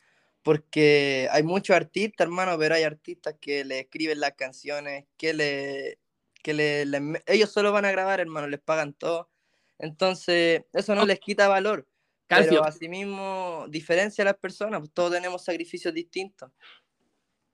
porque 0.43 1.27
hay 1.31 1.43
muchos 1.43 1.75
artistas, 1.75 2.25
hermano, 2.25 2.57
pero 2.57 2.75
hay 2.75 2.83
artistas 2.83 3.35
que 3.39 3.63
le 3.63 3.81
escriben 3.81 4.19
las 4.19 4.33
canciones, 4.33 5.05
que 5.17 5.33
le, 5.33 5.99
que 6.41 6.53
le, 6.53 6.85
ellos 7.27 7.51
solo 7.51 7.71
van 7.71 7.85
a 7.85 7.91
grabar, 7.91 8.19
hermano, 8.19 8.47
les 8.47 8.59
pagan 8.59 8.93
todo. 8.93 9.29
Entonces, 9.77 10.63
eso 10.73 10.95
no 10.95 11.05
les 11.05 11.19
quita 11.19 11.47
valor. 11.47 11.87
Pero 12.27 12.63
asimismo 12.63 13.65
diferencia 13.69 14.21
a 14.23 14.25
las 14.25 14.37
personas, 14.37 14.79
pues 14.79 14.93
todos 14.93 15.11
tenemos 15.11 15.43
sacrificios 15.43 15.93
distintos. 15.93 16.49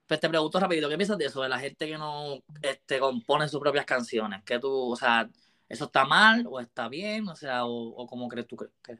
Pues 0.08 0.18
te 0.18 0.28
pregunto 0.28 0.58
rapidito, 0.58 0.88
¿qué 0.88 0.96
piensas 0.96 1.18
de 1.18 1.26
eso? 1.26 1.42
De 1.42 1.48
la 1.48 1.60
gente 1.60 1.86
que 1.86 1.98
no 1.98 2.42
este, 2.62 2.98
compone 2.98 3.46
sus 3.48 3.60
propias 3.60 3.84
canciones. 3.84 4.42
¿Que 4.42 4.58
tú, 4.58 4.92
o 4.92 4.96
sea, 4.96 5.28
eso 5.68 5.84
está 5.84 6.04
mal 6.04 6.46
o 6.48 6.58
está 6.58 6.88
bien? 6.88 7.28
O 7.28 7.36
sea, 7.36 7.66
o, 7.66 7.90
o 7.90 8.06
cómo 8.06 8.26
crees 8.28 8.46
tú 8.48 8.56
que... 8.56 8.98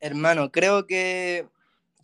Hermano, 0.00 0.50
creo 0.52 0.86
que 0.86 1.48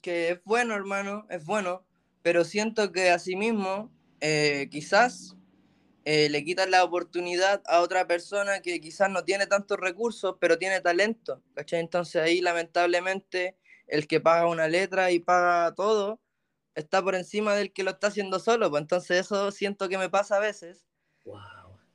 que 0.01 0.31
es 0.31 0.45
bueno, 0.45 0.75
hermano, 0.75 1.27
es 1.31 1.45
bueno, 1.45 1.85
pero 2.23 2.45
siento 2.45 2.93
que 2.93 3.11
asimismo 3.11 3.91
eh, 4.21 4.69
quizás 4.71 5.37
eh, 6.05 6.29
le 6.31 6.45
quitan 6.45 6.71
la 6.71 6.85
oportunidad 6.85 7.63
a 7.67 7.81
otra 7.81 8.07
persona 8.07 8.61
que 8.61 8.81
quizás 8.81 9.11
no 9.11 9.25
tiene 9.25 9.47
tantos 9.47 9.79
recursos, 9.79 10.37
pero 10.41 10.59
tiene 10.59 10.81
talento, 10.81 11.43
¿cachai? 11.55 11.81
Entonces 11.81 12.23
ahí 12.23 12.41
lamentablemente 12.41 13.57
el 13.87 14.07
que 14.07 14.21
paga 14.21 14.47
una 14.49 14.69
letra 14.69 15.11
y 15.11 15.21
paga 15.21 15.75
todo 15.75 16.21
está 16.81 17.03
por 17.03 17.15
encima 17.15 17.55
del 17.55 17.73
que 17.73 17.83
lo 17.83 17.91
está 17.91 18.09
haciendo 18.09 18.39
solo, 18.39 18.71
pues 18.71 18.83
entonces 18.83 19.21
eso 19.21 19.51
siento 19.51 19.89
que 19.89 19.99
me 19.99 20.11
pasa 20.11 20.37
a 20.37 20.41
veces. 20.41 20.85
Wow. 21.25 21.39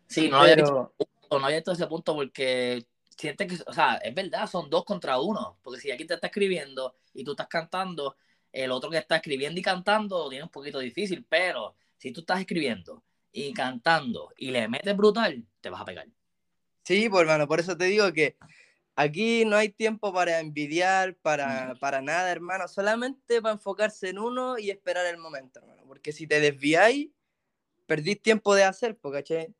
Sí, 0.07 0.29
no, 0.29 0.37
había 0.37 0.55
no 0.55 0.91
había 1.29 1.57
visto 1.57 1.71
ese 1.71 1.87
punto 1.87 2.15
porque 2.15 2.85
siente 3.17 3.47
que, 3.47 3.57
o 3.65 3.73
sea, 3.73 3.95
es 3.95 4.13
verdad, 4.13 4.47
son 4.47 4.69
dos 4.69 4.85
contra 4.85 5.19
uno, 5.19 5.57
porque 5.61 5.79
si 5.79 5.91
aquí 5.91 6.05
te 6.05 6.15
está 6.15 6.27
escribiendo 6.27 6.95
y 7.13 7.23
tú 7.23 7.31
estás 7.31 7.47
cantando, 7.47 8.15
el 8.51 8.71
otro 8.71 8.89
que 8.89 8.97
está 8.97 9.17
escribiendo 9.17 9.59
y 9.59 9.63
cantando 9.63 10.29
tiene 10.29 10.43
un 10.43 10.49
poquito 10.49 10.79
difícil, 10.79 11.25
pero 11.27 11.75
si 11.97 12.11
tú 12.11 12.21
estás 12.21 12.39
escribiendo 12.39 13.03
y 13.31 13.53
cantando 13.53 14.31
y 14.37 14.51
le 14.51 14.67
metes 14.67 14.95
brutal, 14.95 15.45
te 15.61 15.69
vas 15.69 15.81
a 15.81 15.85
pegar. 15.85 16.07
Sí, 16.83 17.09
pues 17.09 17.21
hermano, 17.21 17.47
por 17.47 17.59
eso 17.59 17.75
te 17.75 17.85
digo 17.85 18.11
que 18.13 18.37
aquí 18.95 19.45
no 19.45 19.55
hay 19.55 19.69
tiempo 19.69 20.13
para 20.13 20.39
envidiar, 20.39 21.15
para, 21.15 21.75
para 21.79 22.01
nada, 22.01 22.31
hermano, 22.31 22.67
solamente 22.67 23.41
para 23.41 23.53
enfocarse 23.53 24.09
en 24.09 24.19
uno 24.19 24.57
y 24.57 24.69
esperar 24.69 25.05
el 25.05 25.17
momento, 25.17 25.59
hermano. 25.59 25.83
Porque 25.87 26.11
si 26.11 26.27
te 26.27 26.39
desviáis, 26.39 27.09
perdís 27.85 28.21
tiempo 28.21 28.55
de 28.55 28.63
hacer, 28.63 28.97
¿caché? 29.11 29.53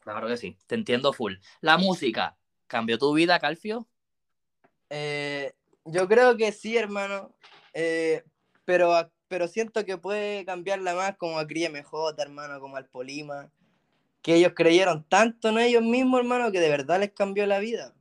Claro 0.00 0.28
que 0.28 0.36
sí, 0.36 0.58
te 0.66 0.74
entiendo 0.74 1.12
full. 1.12 1.34
La 1.60 1.78
música, 1.78 2.36
¿cambió 2.66 2.98
tu 2.98 3.12
vida, 3.14 3.38
Calfio? 3.38 3.88
Eh, 4.90 5.52
yo 5.84 6.06
creo 6.08 6.36
que 6.36 6.52
sí, 6.52 6.76
hermano. 6.76 7.34
Eh, 7.72 8.22
pero 8.64 9.10
pero 9.34 9.48
siento 9.48 9.84
que 9.84 9.98
puede 9.98 10.44
cambiarla 10.44 10.94
más 10.94 11.16
como 11.16 11.40
a 11.40 11.42
MJ, 11.42 12.14
hermano, 12.18 12.60
como 12.60 12.76
al 12.76 12.86
Polima, 12.86 13.50
que 14.22 14.36
ellos 14.36 14.52
creyeron 14.54 15.04
tanto 15.08 15.48
en 15.48 15.58
ellos 15.58 15.82
mismos, 15.82 16.20
hermano, 16.20 16.52
que 16.52 16.60
de 16.60 16.68
verdad 16.68 17.00
les 17.00 17.12
cambió 17.12 17.44
la 17.44 17.58
vida. 17.58 17.94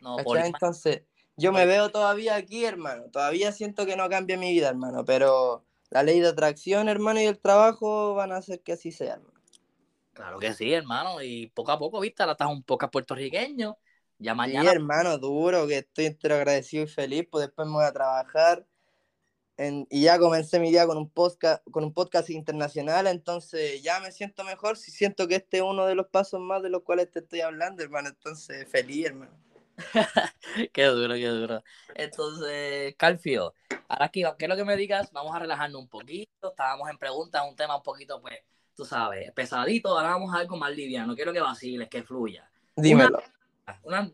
No, 0.00 0.16
Entonces, 0.36 1.02
yo 1.36 1.52
me 1.52 1.66
veo 1.66 1.90
todavía 1.90 2.36
aquí, 2.36 2.64
hermano, 2.64 3.04
todavía 3.10 3.52
siento 3.52 3.86
que 3.86 3.96
no 3.96 4.08
cambia 4.08 4.36
mi 4.36 4.50
vida, 4.50 4.68
hermano, 4.68 5.04
pero 5.04 5.64
la 5.90 6.02
ley 6.02 6.20
de 6.20 6.28
atracción, 6.28 6.88
hermano, 6.88 7.20
y 7.20 7.24
el 7.24 7.38
trabajo 7.38 8.14
van 8.14 8.32
a 8.32 8.36
hacer 8.36 8.60
que 8.60 8.72
así 8.72 8.92
sea, 8.92 9.14
hermano. 9.14 9.38
Claro 10.12 10.38
que 10.40 10.52
sí, 10.52 10.72
hermano, 10.72 11.22
y 11.22 11.46
poco 11.48 11.70
a 11.70 11.78
poco, 11.78 12.00
viste, 12.00 12.22
ahora 12.22 12.32
estás 12.32 12.48
un 12.48 12.62
poco 12.62 12.90
puertorriqueño, 12.90 13.78
ya 14.18 14.34
mañana... 14.34 14.70
Sí, 14.70 14.76
hermano, 14.76 15.18
duro, 15.18 15.66
que 15.66 15.78
estoy 15.78 16.06
entero 16.06 16.34
agradecido 16.34 16.84
y 16.84 16.88
feliz, 16.88 17.26
pues 17.30 17.46
después 17.46 17.68
me 17.68 17.74
voy 17.74 17.84
a 17.84 17.92
trabajar 17.92 18.66
y 19.90 20.02
ya 20.02 20.18
comencé 20.20 20.60
mi 20.60 20.70
día 20.70 20.86
con 20.86 20.96
un, 20.96 21.10
podcast, 21.10 21.64
con 21.72 21.82
un 21.82 21.92
podcast 21.92 22.30
internacional, 22.30 23.08
entonces 23.08 23.82
ya 23.82 23.98
me 23.98 24.12
siento 24.12 24.44
mejor, 24.44 24.76
si 24.76 24.92
siento 24.92 25.26
que 25.26 25.36
este 25.36 25.56
es 25.56 25.62
uno 25.64 25.84
de 25.86 25.96
los 25.96 26.06
pasos 26.06 26.40
más 26.40 26.62
de 26.62 26.70
los 26.70 26.82
cuales 26.82 27.10
te 27.10 27.18
estoy 27.18 27.40
hablando, 27.40 27.82
hermano, 27.82 28.08
entonces 28.08 28.68
feliz, 28.68 29.06
hermano. 29.06 29.32
qué 30.72 30.84
duro, 30.86 31.14
qué 31.14 31.28
duro. 31.28 31.62
Entonces, 31.94 32.94
Calfio, 32.96 33.54
ahora 33.88 34.06
aquí, 34.06 34.24
¿qué 34.38 34.48
lo 34.48 34.56
que 34.56 34.64
me 34.64 34.76
digas? 34.76 35.10
Vamos 35.12 35.34
a 35.34 35.38
relajarnos 35.38 35.80
un 35.80 35.88
poquito, 35.88 36.50
estábamos 36.50 36.90
en 36.90 36.98
preguntas, 36.98 37.42
un 37.48 37.56
tema 37.56 37.76
un 37.76 37.82
poquito, 37.82 38.20
pues, 38.20 38.38
tú 38.74 38.84
sabes, 38.84 39.30
pesadito, 39.32 39.96
ahora 39.96 40.10
vamos 40.10 40.34
a 40.34 40.38
algo 40.38 40.56
más 40.56 40.74
liviano, 40.74 41.14
quiero 41.14 41.32
que 41.32 41.40
vaciles, 41.40 41.88
que 41.88 42.02
fluya. 42.02 42.50
Dímelo. 42.76 43.22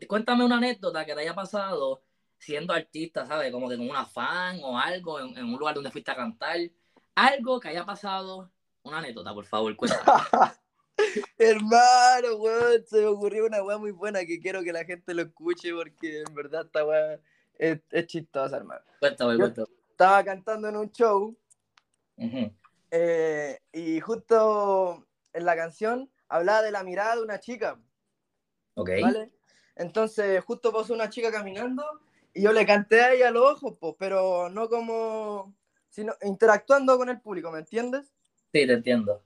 cuéntame 0.07 0.43
una 0.43 0.57
anécdota 0.57 1.05
que 1.05 1.13
te 1.13 1.21
haya 1.21 1.35
pasado 1.35 2.01
siendo 2.37 2.73
artista, 2.73 3.25
¿sabes? 3.25 3.51
Como 3.51 3.69
que 3.69 3.77
con 3.77 3.89
una 3.89 4.05
fan 4.05 4.59
o 4.63 4.77
algo, 4.77 5.19
en, 5.19 5.43
un 5.43 5.57
lugar 5.57 5.75
donde 5.75 5.91
fuiste 5.91 6.11
a 6.11 6.15
cantar. 6.15 6.57
Algo 7.15 7.59
que 7.59 7.69
haya 7.69 7.85
pasado. 7.85 8.51
Una 8.83 8.99
anécdota, 8.99 9.33
por 9.33 9.45
favor, 9.45 9.75
cuéntame. 9.75 10.03
Hermano, 11.37 12.35
weón, 12.37 12.85
se 12.85 13.01
me 13.01 13.05
ocurrió 13.05 13.45
una 13.45 13.63
weá 13.63 13.77
muy 13.77 13.91
buena 13.91 14.25
que 14.25 14.39
quiero 14.39 14.63
que 14.63 14.73
la 14.73 14.85
gente 14.85 15.13
lo 15.13 15.23
escuche 15.23 15.73
porque 15.73 16.21
en 16.21 16.33
verdad 16.33 16.65
esta 16.65 16.85
weá 16.85 17.19
es, 17.57 17.79
chistosa, 18.07 18.57
hermano. 18.57 18.81
Cuéntame, 18.99 19.37
cuéntame. 19.37 19.67
Estaba 19.89 20.23
cantando 20.23 20.69
en 20.69 20.75
un 20.75 20.91
show 20.91 21.35
eh, 22.91 23.59
y 23.73 23.99
justo 23.99 25.05
en 25.33 25.45
la 25.45 25.55
canción 25.55 26.09
hablaba 26.27 26.61
de 26.61 26.71
la 26.71 26.83
mirada 26.83 27.15
de 27.15 27.23
una 27.23 27.39
chica. 27.39 27.79
Ok. 28.75 28.89
¿Vale? 29.01 29.31
Entonces, 29.75 30.43
justo 30.43 30.71
pasó 30.71 30.93
una 30.93 31.09
chica 31.09 31.31
caminando 31.31 31.83
y 32.33 32.41
yo 32.41 32.51
le 32.51 32.65
canté 32.65 33.23
a 33.23 33.31
los 33.31 33.53
ojos, 33.53 33.77
pues, 33.79 33.95
pero 33.97 34.49
no 34.49 34.69
como, 34.69 35.53
sino 35.89 36.13
interactuando 36.21 36.97
con 36.97 37.09
el 37.09 37.19
público, 37.19 37.51
¿me 37.51 37.59
entiendes? 37.59 38.07
Sí, 38.51 38.65
te 38.65 38.73
entiendo. 38.73 39.21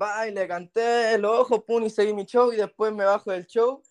Va, 0.00 0.26
y 0.26 0.32
le 0.32 0.48
canté 0.48 1.18
los 1.18 1.40
ojos, 1.40 1.64
pum, 1.64 1.84
y 1.84 1.90
seguí 1.90 2.14
mi 2.14 2.24
show, 2.24 2.52
y 2.52 2.56
después 2.56 2.92
me 2.92 3.04
bajo 3.04 3.30
del 3.30 3.46
show, 3.46 3.82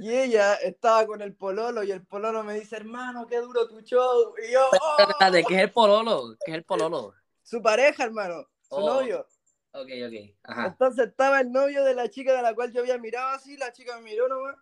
y 0.00 0.12
ella 0.12 0.54
estaba 0.54 1.06
con 1.06 1.22
el 1.22 1.34
pololo, 1.34 1.82
y 1.82 1.90
el 1.90 2.04
pololo 2.06 2.44
me 2.44 2.54
dice, 2.54 2.76
hermano, 2.76 3.26
qué 3.26 3.38
duro 3.38 3.66
tu 3.66 3.80
show, 3.80 4.34
y 4.46 4.52
yo, 4.52 4.60
¡oh! 4.70 5.30
¿De 5.30 5.44
qué 5.44 5.54
es 5.54 5.60
el 5.62 5.72
pololo? 5.72 6.36
¿Qué 6.44 6.52
es 6.52 6.58
el 6.58 6.64
pololo? 6.64 7.14
Su 7.42 7.60
pareja, 7.60 8.04
hermano, 8.04 8.46
su 8.60 8.76
oh. 8.76 8.94
novio. 8.94 9.26
Ok, 9.72 9.88
ok, 10.06 10.36
Ajá. 10.44 10.66
Entonces 10.66 11.08
estaba 11.08 11.40
el 11.40 11.50
novio 11.50 11.82
de 11.82 11.94
la 11.94 12.08
chica 12.08 12.32
de 12.32 12.42
la 12.42 12.54
cual 12.54 12.72
yo 12.72 12.80
había 12.80 12.96
mirado 12.98 13.30
así, 13.30 13.56
la 13.56 13.72
chica 13.72 13.96
me 13.96 14.02
miró 14.02 14.28
nomás, 14.28 14.56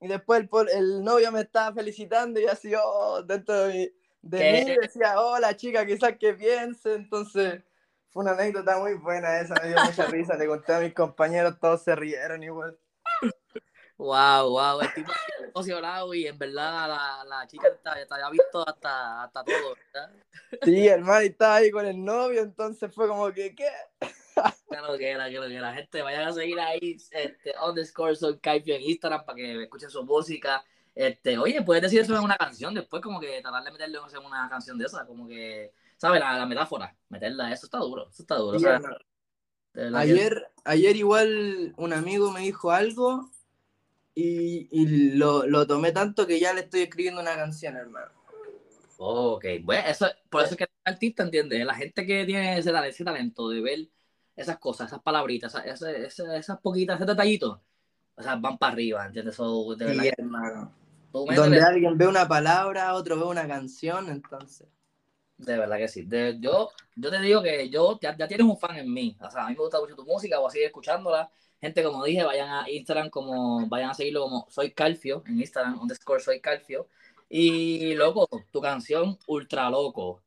y 0.00 0.08
después 0.08 0.40
el, 0.40 0.68
el, 0.68 1.04
novio 1.04 1.32
me 1.32 1.40
estaba 1.40 1.74
felicitando 1.74 2.38
y 2.38 2.46
así, 2.46 2.72
oh, 2.76 3.22
dentro 3.22 3.64
de, 3.64 3.94
de 4.22 4.64
mí 4.64 4.76
decía, 4.80 5.20
oh, 5.20 5.38
la 5.38 5.56
chica 5.56 5.86
quizás 5.86 6.16
que 6.18 6.34
piense. 6.34 6.94
Entonces, 6.94 7.62
fue 8.18 8.24
una 8.24 8.32
anécdota 8.32 8.76
muy 8.78 8.94
buena 8.94 9.38
esa, 9.38 9.54
me 9.62 9.68
dio 9.68 9.76
mucha 9.84 10.06
risa. 10.06 10.34
Le 10.34 10.48
conté 10.48 10.74
a 10.74 10.80
mis 10.80 10.92
compañeros, 10.92 11.56
todos 11.60 11.84
se 11.84 11.94
rieron 11.94 12.42
igual. 12.42 12.76
Wow, 13.96 14.50
wow, 14.50 14.80
el 14.80 14.92
tipo 14.92 15.12
emocionado 15.40 16.12
y 16.14 16.26
en 16.26 16.36
verdad 16.36 16.88
la, 16.88 17.24
la 17.24 17.46
chica 17.46 17.68
te, 17.80 17.88
había 17.88 18.30
visto 18.30 18.68
hasta, 18.68 19.22
hasta 19.22 19.44
todo, 19.44 19.76
¿verdad? 19.92 20.12
Sí, 20.62 20.88
hermano, 20.88 21.20
estaba 21.20 21.56
ahí 21.56 21.70
con 21.70 21.86
el 21.86 22.04
novio, 22.04 22.42
entonces 22.42 22.92
fue 22.92 23.06
como 23.06 23.32
que, 23.32 23.54
¿qué? 23.54 23.68
Claro 24.68 24.98
que 24.98 25.10
era, 25.10 25.28
que 25.30 25.38
la 25.38 25.74
gente 25.74 26.02
vayan 26.02 26.26
a 26.26 26.32
seguir 26.32 26.58
ahí, 26.58 26.96
este, 27.12 27.54
underscore 27.64 28.16
Kaifio 28.40 28.74
en 28.74 28.82
Instagram 28.82 29.24
para 29.24 29.36
que 29.36 29.62
escuchen 29.62 29.90
su 29.90 30.02
música. 30.02 30.64
Este, 30.92 31.38
oye, 31.38 31.62
puedes 31.62 31.82
decir 31.82 32.00
eso 32.00 32.16
en 32.16 32.24
una 32.24 32.36
canción 32.36 32.74
después, 32.74 33.00
como 33.00 33.20
que 33.20 33.40
tratar 33.40 33.62
de 33.62 33.70
meterle 33.70 33.98
en 33.98 34.24
una 34.24 34.48
canción 34.48 34.76
de 34.76 34.86
esa, 34.86 35.06
como 35.06 35.28
que, 35.28 35.72
¿sabes? 35.98 36.20
La, 36.20 36.46
metáfora, 36.46 36.96
meterla, 37.10 37.52
eso 37.52 37.66
está 37.66 37.78
duro, 37.78 38.08
eso 38.08 38.22
está 38.22 38.36
duro. 38.36 38.58
ayer, 39.94 40.50
ayer 40.64 40.96
igual 40.96 41.74
un 41.76 41.92
amigo 41.92 42.32
me 42.32 42.40
dijo 42.40 42.70
algo 42.70 43.30
y, 44.14 44.68
y 44.70 45.12
lo, 45.16 45.46
lo, 45.46 45.66
tomé 45.66 45.92
tanto 45.92 46.26
que 46.26 46.40
ya 46.40 46.54
le 46.54 46.62
estoy 46.62 46.80
escribiendo 46.82 47.20
una 47.20 47.36
canción, 47.36 47.76
hermano. 47.76 48.10
Ok, 48.96 49.44
bueno, 49.62 49.86
eso, 49.86 50.08
por 50.28 50.42
eso 50.42 50.52
es 50.52 50.56
que 50.56 50.64
el 50.64 50.92
artista, 50.92 51.22
entiende 51.22 51.64
La 51.64 51.74
gente 51.74 52.04
que 52.04 52.24
tiene 52.24 52.58
ese, 52.58 52.72
ese 52.88 53.04
talento 53.04 53.48
de 53.48 53.60
ver 53.60 53.88
esas 54.34 54.58
cosas, 54.58 54.88
esas 54.88 55.02
palabritas, 55.02 55.54
esas, 55.64 55.82
esas, 55.82 56.28
esas 56.34 56.60
poquitas, 56.60 56.96
esos 56.96 57.06
detallitos, 57.06 57.60
o 58.16 58.22
sea, 58.22 58.34
van 58.36 58.58
para 58.58 58.72
arriba, 58.72 59.06
¿entiendes? 59.06 59.36
So, 59.36 59.74
de 59.76 59.94
sí, 59.94 60.10
hermano. 60.16 60.72
Donde 61.12 61.60
alguien 61.60 61.96
ve 61.96 62.06
una 62.06 62.26
palabra, 62.26 62.94
otro 62.94 63.16
ve 63.16 63.24
una 63.24 63.46
canción, 63.46 64.08
entonces. 64.08 64.68
De 65.38 65.56
verdad 65.56 65.78
que 65.78 65.88
sí. 65.88 66.06
yo, 66.40 66.70
yo 66.96 67.10
te 67.10 67.20
digo 67.20 67.42
que 67.42 67.70
yo 67.70 67.98
ya, 68.00 68.14
tienes 68.16 68.46
un 68.46 68.58
fan 68.58 68.76
en 68.76 68.92
mí. 68.92 69.16
O 69.20 69.30
sea, 69.30 69.44
a 69.44 69.48
mí 69.48 69.54
me 69.54 69.60
gusta 69.60 69.80
mucho 69.80 69.94
tu 69.94 70.04
música, 70.04 70.38
voy 70.38 70.48
a 70.48 70.50
seguir 70.50 70.66
escuchándola. 70.66 71.30
Gente, 71.60 71.82
como 71.82 72.04
dije, 72.04 72.24
vayan 72.24 72.48
a 72.48 72.70
Instagram 72.70 73.08
como, 73.10 73.66
vayan 73.68 73.90
a 73.90 73.94
seguirlo 73.94 74.22
como 74.22 74.46
Soy 74.50 74.72
Calfio, 74.72 75.22
en 75.26 75.40
Instagram, 75.40 75.80
underscore 75.80 76.20
Soy 76.20 76.40
Calfio. 76.40 76.88
Y 77.28 77.94
loco, 77.94 78.28
tu 78.50 78.60
canción 78.60 79.18
Ultra 79.26 79.70
Loco 79.70 80.22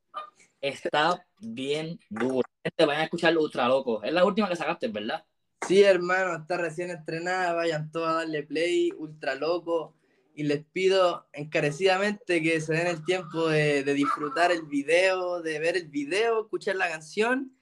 está 0.61 1.25
bien 1.39 1.99
dura. 2.09 2.47
Gente, 2.63 2.85
vayan 2.85 3.01
a 3.01 3.05
escuchar 3.05 3.37
Ultra 3.37 3.67
Loco. 3.67 4.03
Es 4.03 4.13
la 4.13 4.23
última 4.23 4.47
que 4.47 4.55
sacaste, 4.55 4.87
¿verdad? 4.87 5.25
Sí, 5.67 5.83
hermano, 5.83 6.37
está 6.37 6.57
recién 6.57 6.91
estrenada. 6.91 7.53
Vayan 7.53 7.91
todos 7.91 8.07
a 8.07 8.13
darle 8.13 8.43
play, 8.43 8.91
Ultra 8.97 9.35
Loco. 9.35 9.95
Y 10.33 10.43
les 10.43 10.63
pido 10.63 11.27
encarecidamente 11.33 12.41
que 12.41 12.61
se 12.61 12.73
den 12.73 12.87
el 12.87 13.03
tiempo 13.03 13.47
de, 13.47 13.83
disfrutar 13.83 14.51
el 14.51 14.63
video, 14.63 15.41
de 15.41 15.59
ver 15.59 15.75
el 15.75 15.87
video, 15.87 16.41
escuchar 16.41 16.75
la 16.75 16.89
canción. 16.89 17.55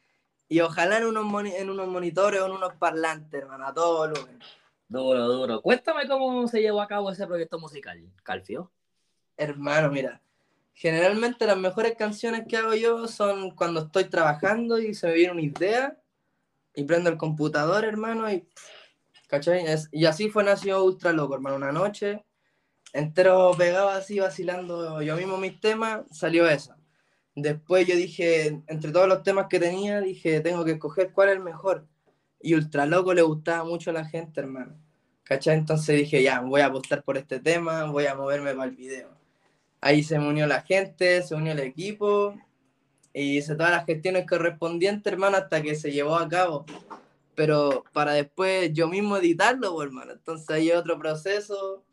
Y 0.47 0.62
ojalá 0.62 0.97
en 0.97 1.05
unos, 1.05 1.45
en 1.45 1.69
unos 1.69 1.88
monitores 1.88 2.41
o 2.41 2.45
en 2.45 2.51
unos 2.51 2.73
parlantes, 2.75 3.41
hermano, 3.41 3.67
a 3.67 3.73
todo 3.73 3.97
volumen. 3.97 4.39
Duro, 4.88 5.27
duro. 5.27 5.62
Cuéntame 5.62 6.08
cómo 6.08 6.47
se 6.47 6.62
llevó 6.62 6.82
a 6.82 6.88
cabo 6.88 7.12
ese 7.12 7.27
proyecto 7.27 7.60
musical, 7.60 8.01
Calfio. 8.23 8.71
Hermano, 9.38 9.91
mira, 9.91 10.21
generalmente 10.73 11.45
las 11.45 11.58
mejores 11.58 11.95
canciones 11.95 12.45
que 12.47 12.58
hago 12.58 12.73
yo 12.73 13.08
son 13.08 13.51
cuando 13.51 13.82
estoy 13.82 14.05
trabajando 14.05 14.79
y 14.79 14.93
se 14.93 15.08
me 15.08 15.13
viene 15.13 15.34
una 15.34 15.41
idea 15.41 15.97
y 16.73 16.84
prendo 16.84 17.10
el 17.10 17.17
computador, 17.17 17.86
hermano, 17.86 18.32
y 18.32 18.47
¿cachai? 19.27 19.65
y 19.91 20.05
así 20.05 20.29
fue 20.29 20.43
nacido 20.43 20.84
Ultra 20.84 21.13
Loco, 21.13 21.36
hermano, 21.36 21.58
una 21.58 21.71
noche 21.71 22.23
entero 22.93 23.52
pegado 23.58 23.89
así 23.89 24.19
vacilando 24.19 25.02
yo 25.02 25.15
mismo 25.15 25.38
mis 25.38 25.60
temas, 25.60 26.02
salió 26.12 26.49
esa. 26.49 26.78
Después 27.36 27.88
yo 27.88 27.95
dije, 27.95 28.62
entre 28.67 28.91
todos 28.91 29.08
los 29.08 29.23
temas 29.23 29.47
que 29.49 29.60
tenía, 29.60 30.02
dije, 30.02 30.41
tengo 30.41 30.65
que 30.65 30.71
escoger 30.71 31.12
cuál 31.13 31.30
es 31.30 31.36
el 31.36 31.43
mejor. 31.43 31.88
Y 32.41 32.56
Ultra 32.56 32.86
Loco 32.86 33.13
le 33.13 33.21
gustaba 33.21 33.63
mucho 33.63 33.91
a 33.91 33.93
la 33.93 34.06
gente, 34.06 34.41
hermano. 34.41 34.78
¿Cachai? 35.23 35.58
Entonces 35.58 35.95
dije, 35.97 36.23
ya, 36.23 36.41
voy 36.41 36.62
a 36.62 36.67
apostar 36.67 37.04
por 37.04 37.17
este 37.17 37.39
tema, 37.39 37.86
voy 37.86 38.08
a 38.08 38.15
moverme 38.15 38.54
para 38.54 38.69
el 38.69 38.75
video. 38.75 39.10
Ahí 39.82 40.04
se 40.04 40.19
me 40.19 40.28
unió 40.28 40.47
la 40.47 40.62
gente, 40.62 41.21
se 41.21 41.36
unió 41.36 41.54
el 41.54 41.60
equipo 41.60 42.36
y 43.13 43.38
hice 43.38 43.56
todas 43.56 43.71
las 43.71 43.86
gestiones 43.86 44.25
correspondientes, 44.28 45.12
hermano, 45.12 45.38
hasta 45.38 45.62
que 45.62 45.75
se 45.75 45.91
llevó 45.91 46.15
a 46.15 46.28
cabo. 46.28 46.65
Pero 47.36 47.86
para 47.93 48.13
después 48.13 48.73
yo 48.73 48.88
mismo 48.88 49.17
editarlo, 49.17 49.82
hermano. 49.82 50.13
Entonces 50.13 50.49
hay 50.49 50.71
otro 50.71 50.99
proceso, 50.99 51.84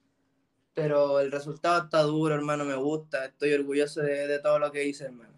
pero 0.76 1.20
el 1.20 1.32
resultado 1.32 1.84
está 1.84 2.02
duro, 2.02 2.34
hermano, 2.34 2.62
me 2.66 2.74
gusta. 2.74 3.24
Estoy 3.24 3.54
orgulloso 3.54 4.02
de, 4.02 4.38
todo 4.40 4.58
lo 4.58 4.70
que 4.70 4.84
hice, 4.84 5.06
hermano. 5.06 5.32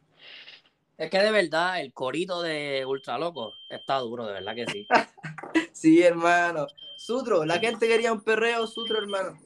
Es 0.98 1.08
que 1.08 1.18
de 1.20 1.30
verdad 1.30 1.80
el 1.80 1.92
corito 1.92 2.42
de 2.42 2.84
Ultra 2.84 3.18
Loco 3.18 3.54
está 3.68 3.98
duro, 3.98 4.26
de 4.26 4.32
verdad 4.32 4.56
que 4.56 4.66
sí. 4.66 4.88
sí, 5.72 6.02
hermano. 6.02 6.66
Sutro, 6.96 7.44
la 7.44 7.60
gente 7.60 7.86
quería 7.86 8.12
un 8.12 8.20
perreo, 8.20 8.66
Sutro, 8.66 8.98
hermano. 8.98 9.38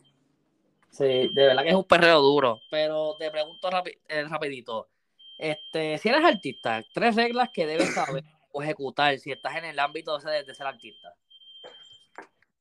Sí, 0.88 1.28
de 1.28 1.46
verdad 1.48 1.62
que 1.62 1.68
es 1.68 1.74
un 1.74 1.85
perreo 1.85 2.22
duro. 2.22 2.59
Pero 2.70 3.14
te 3.18 3.31
pregunto 3.31 3.68
eh, 4.09 4.24
rapidito. 4.24 4.88
Este, 5.37 5.98
si 5.98 6.09
eres 6.09 6.24
artista, 6.24 6.83
tres 6.94 7.16
reglas 7.16 7.50
que 7.52 7.66
debes 7.66 7.92
saber 7.92 8.24
o 8.50 8.62
ejecutar 8.62 9.18
si 9.18 9.31
estás 9.31 9.57
en 9.57 9.66
el 9.66 9.78
ámbito 9.78 10.18
de, 10.18 10.42
de 10.42 10.55
ser 10.55 10.66
artista. 10.66 11.14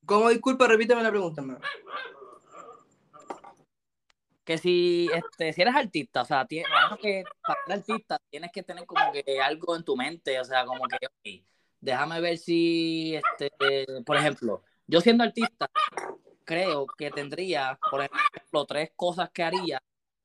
¿Cómo? 0.04 0.28
Disculpa, 0.28 0.68
repíteme 0.68 1.02
la 1.02 1.10
pregunta, 1.10 1.40
hermano 1.40 1.60
que 4.52 4.58
si, 4.58 5.10
este, 5.14 5.52
si 5.52 5.62
eres 5.62 5.74
artista, 5.74 6.22
o 6.22 6.24
sea, 6.24 6.46
tienes, 6.46 6.70
que 7.00 7.24
para 7.46 7.58
ser 7.64 7.74
artista 7.74 8.18
tienes 8.30 8.52
que 8.52 8.62
tener 8.62 8.84
como 8.84 9.10
que 9.12 9.40
algo 9.40 9.76
en 9.76 9.84
tu 9.84 9.96
mente, 9.96 10.38
o 10.38 10.44
sea, 10.44 10.66
como 10.66 10.84
que, 10.86 11.44
déjame 11.80 12.20
ver 12.20 12.36
si, 12.36 13.14
este, 13.16 13.86
por 14.04 14.16
ejemplo, 14.16 14.62
yo 14.86 15.00
siendo 15.00 15.24
artista, 15.24 15.70
creo 16.44 16.86
que 16.86 17.10
tendría, 17.10 17.78
por 17.90 18.02
ejemplo, 18.02 18.66
tres 18.66 18.90
cosas 18.94 19.30
que 19.30 19.42
haría 19.42 19.82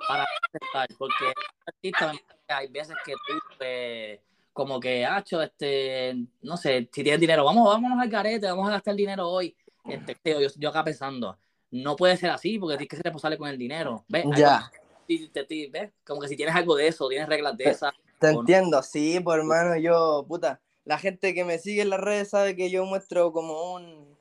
para 0.07 0.25
aceptar, 0.47 0.89
porque 0.97 1.25
artista 1.65 2.11
hay 2.49 2.67
veces 2.67 2.97
que 3.05 3.13
tú, 3.13 3.33
pues, 3.57 4.19
como 4.51 4.79
que, 4.79 5.05
hacho, 5.05 5.41
este, 5.41 6.15
no 6.41 6.57
sé, 6.57 6.89
si 6.91 7.03
tienes 7.03 7.21
dinero, 7.21 7.45
vamos, 7.45 7.65
vámonos 7.65 7.99
al 8.01 8.09
carete, 8.09 8.47
vamos 8.47 8.67
a 8.67 8.73
gastar 8.73 8.95
dinero 8.95 9.29
hoy, 9.29 9.55
este, 9.85 10.17
yo, 10.25 10.49
yo 10.57 10.69
acá 10.69 10.83
pensando, 10.83 11.39
no 11.71 11.95
puede 11.95 12.17
ser 12.17 12.29
así 12.29 12.59
porque 12.59 12.77
tienes 12.77 12.89
que 12.89 12.95
ser 12.97 13.05
responsable 13.05 13.37
con 13.37 13.49
el 13.49 13.57
dinero. 13.57 14.05
¿Ves? 14.07 14.25
Ya. 14.35 14.71
¿ves? 15.07 15.91
Como 16.05 16.21
que 16.21 16.27
si 16.27 16.35
tienes 16.35 16.55
algo 16.55 16.75
de 16.75 16.87
eso, 16.87 17.07
tienes 17.07 17.27
reglas 17.27 17.57
de 17.57 17.65
esas. 17.65 17.93
Te 18.19 18.29
entiendo, 18.29 18.81
sí, 18.81 19.19
por 19.19 19.39
hermano, 19.39 19.77
yo, 19.77 20.25
puta, 20.27 20.59
la 20.85 20.97
gente 20.97 21.33
que 21.33 21.45
me 21.45 21.59
sigue 21.59 21.83
en 21.83 21.89
las 21.89 21.99
redes 21.99 22.29
sabe 22.29 22.55
que 22.55 22.69
yo 22.69 22.85
muestro 22.85 23.31
como 23.31 23.73
un, 23.73 24.17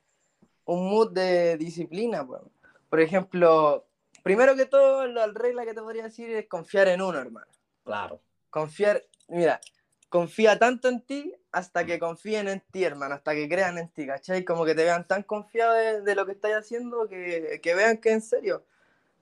un 0.65 0.91
mood 0.91 1.13
de 1.13 1.57
disciplina, 1.57 2.27
pues. 2.27 2.43
Por 2.91 3.01
ejemplo, 3.01 3.87
primero 4.23 4.55
que 4.55 4.67
todo, 4.67 5.07
la 5.07 5.27
regla 5.29 5.65
que 5.65 5.75
te 5.75 5.81
podría 5.81 6.05
decir 6.05 6.31
es 6.31 6.47
confiar 6.47 6.89
en 6.89 7.03
uno, 7.03 7.19
hermano. 7.19 7.47
Claro. 7.85 8.21
Confiar, 8.51 9.03
mira, 9.29 9.61
confía 10.09 10.59
tanto 10.59 10.89
en 10.89 11.01
ti 11.01 11.35
hasta 11.53 11.85
que 11.85 11.99
confíen 11.99 12.49
en 12.49 12.63
ti, 12.71 12.85
hermano, 12.85 13.15
hasta 13.15 13.35
que 13.35 13.49
crean 13.49 13.79
en 13.79 13.89
ti, 13.89 14.07
¿cachai? 14.07 14.45
Como 14.45 14.65
que 14.65 14.75
te 14.75 14.85
vean 14.85 15.07
tan 15.07 15.23
confiado 15.23 15.75
de, 15.75 16.15
lo 16.15 16.27
que 16.27 16.33
estás 16.33 16.53
haciendo 16.53 17.09
que, 17.09 17.61
que, 17.63 17.75
vean 17.75 17.99
que 17.99 18.13
en 18.13 18.21
serio, 18.21 18.65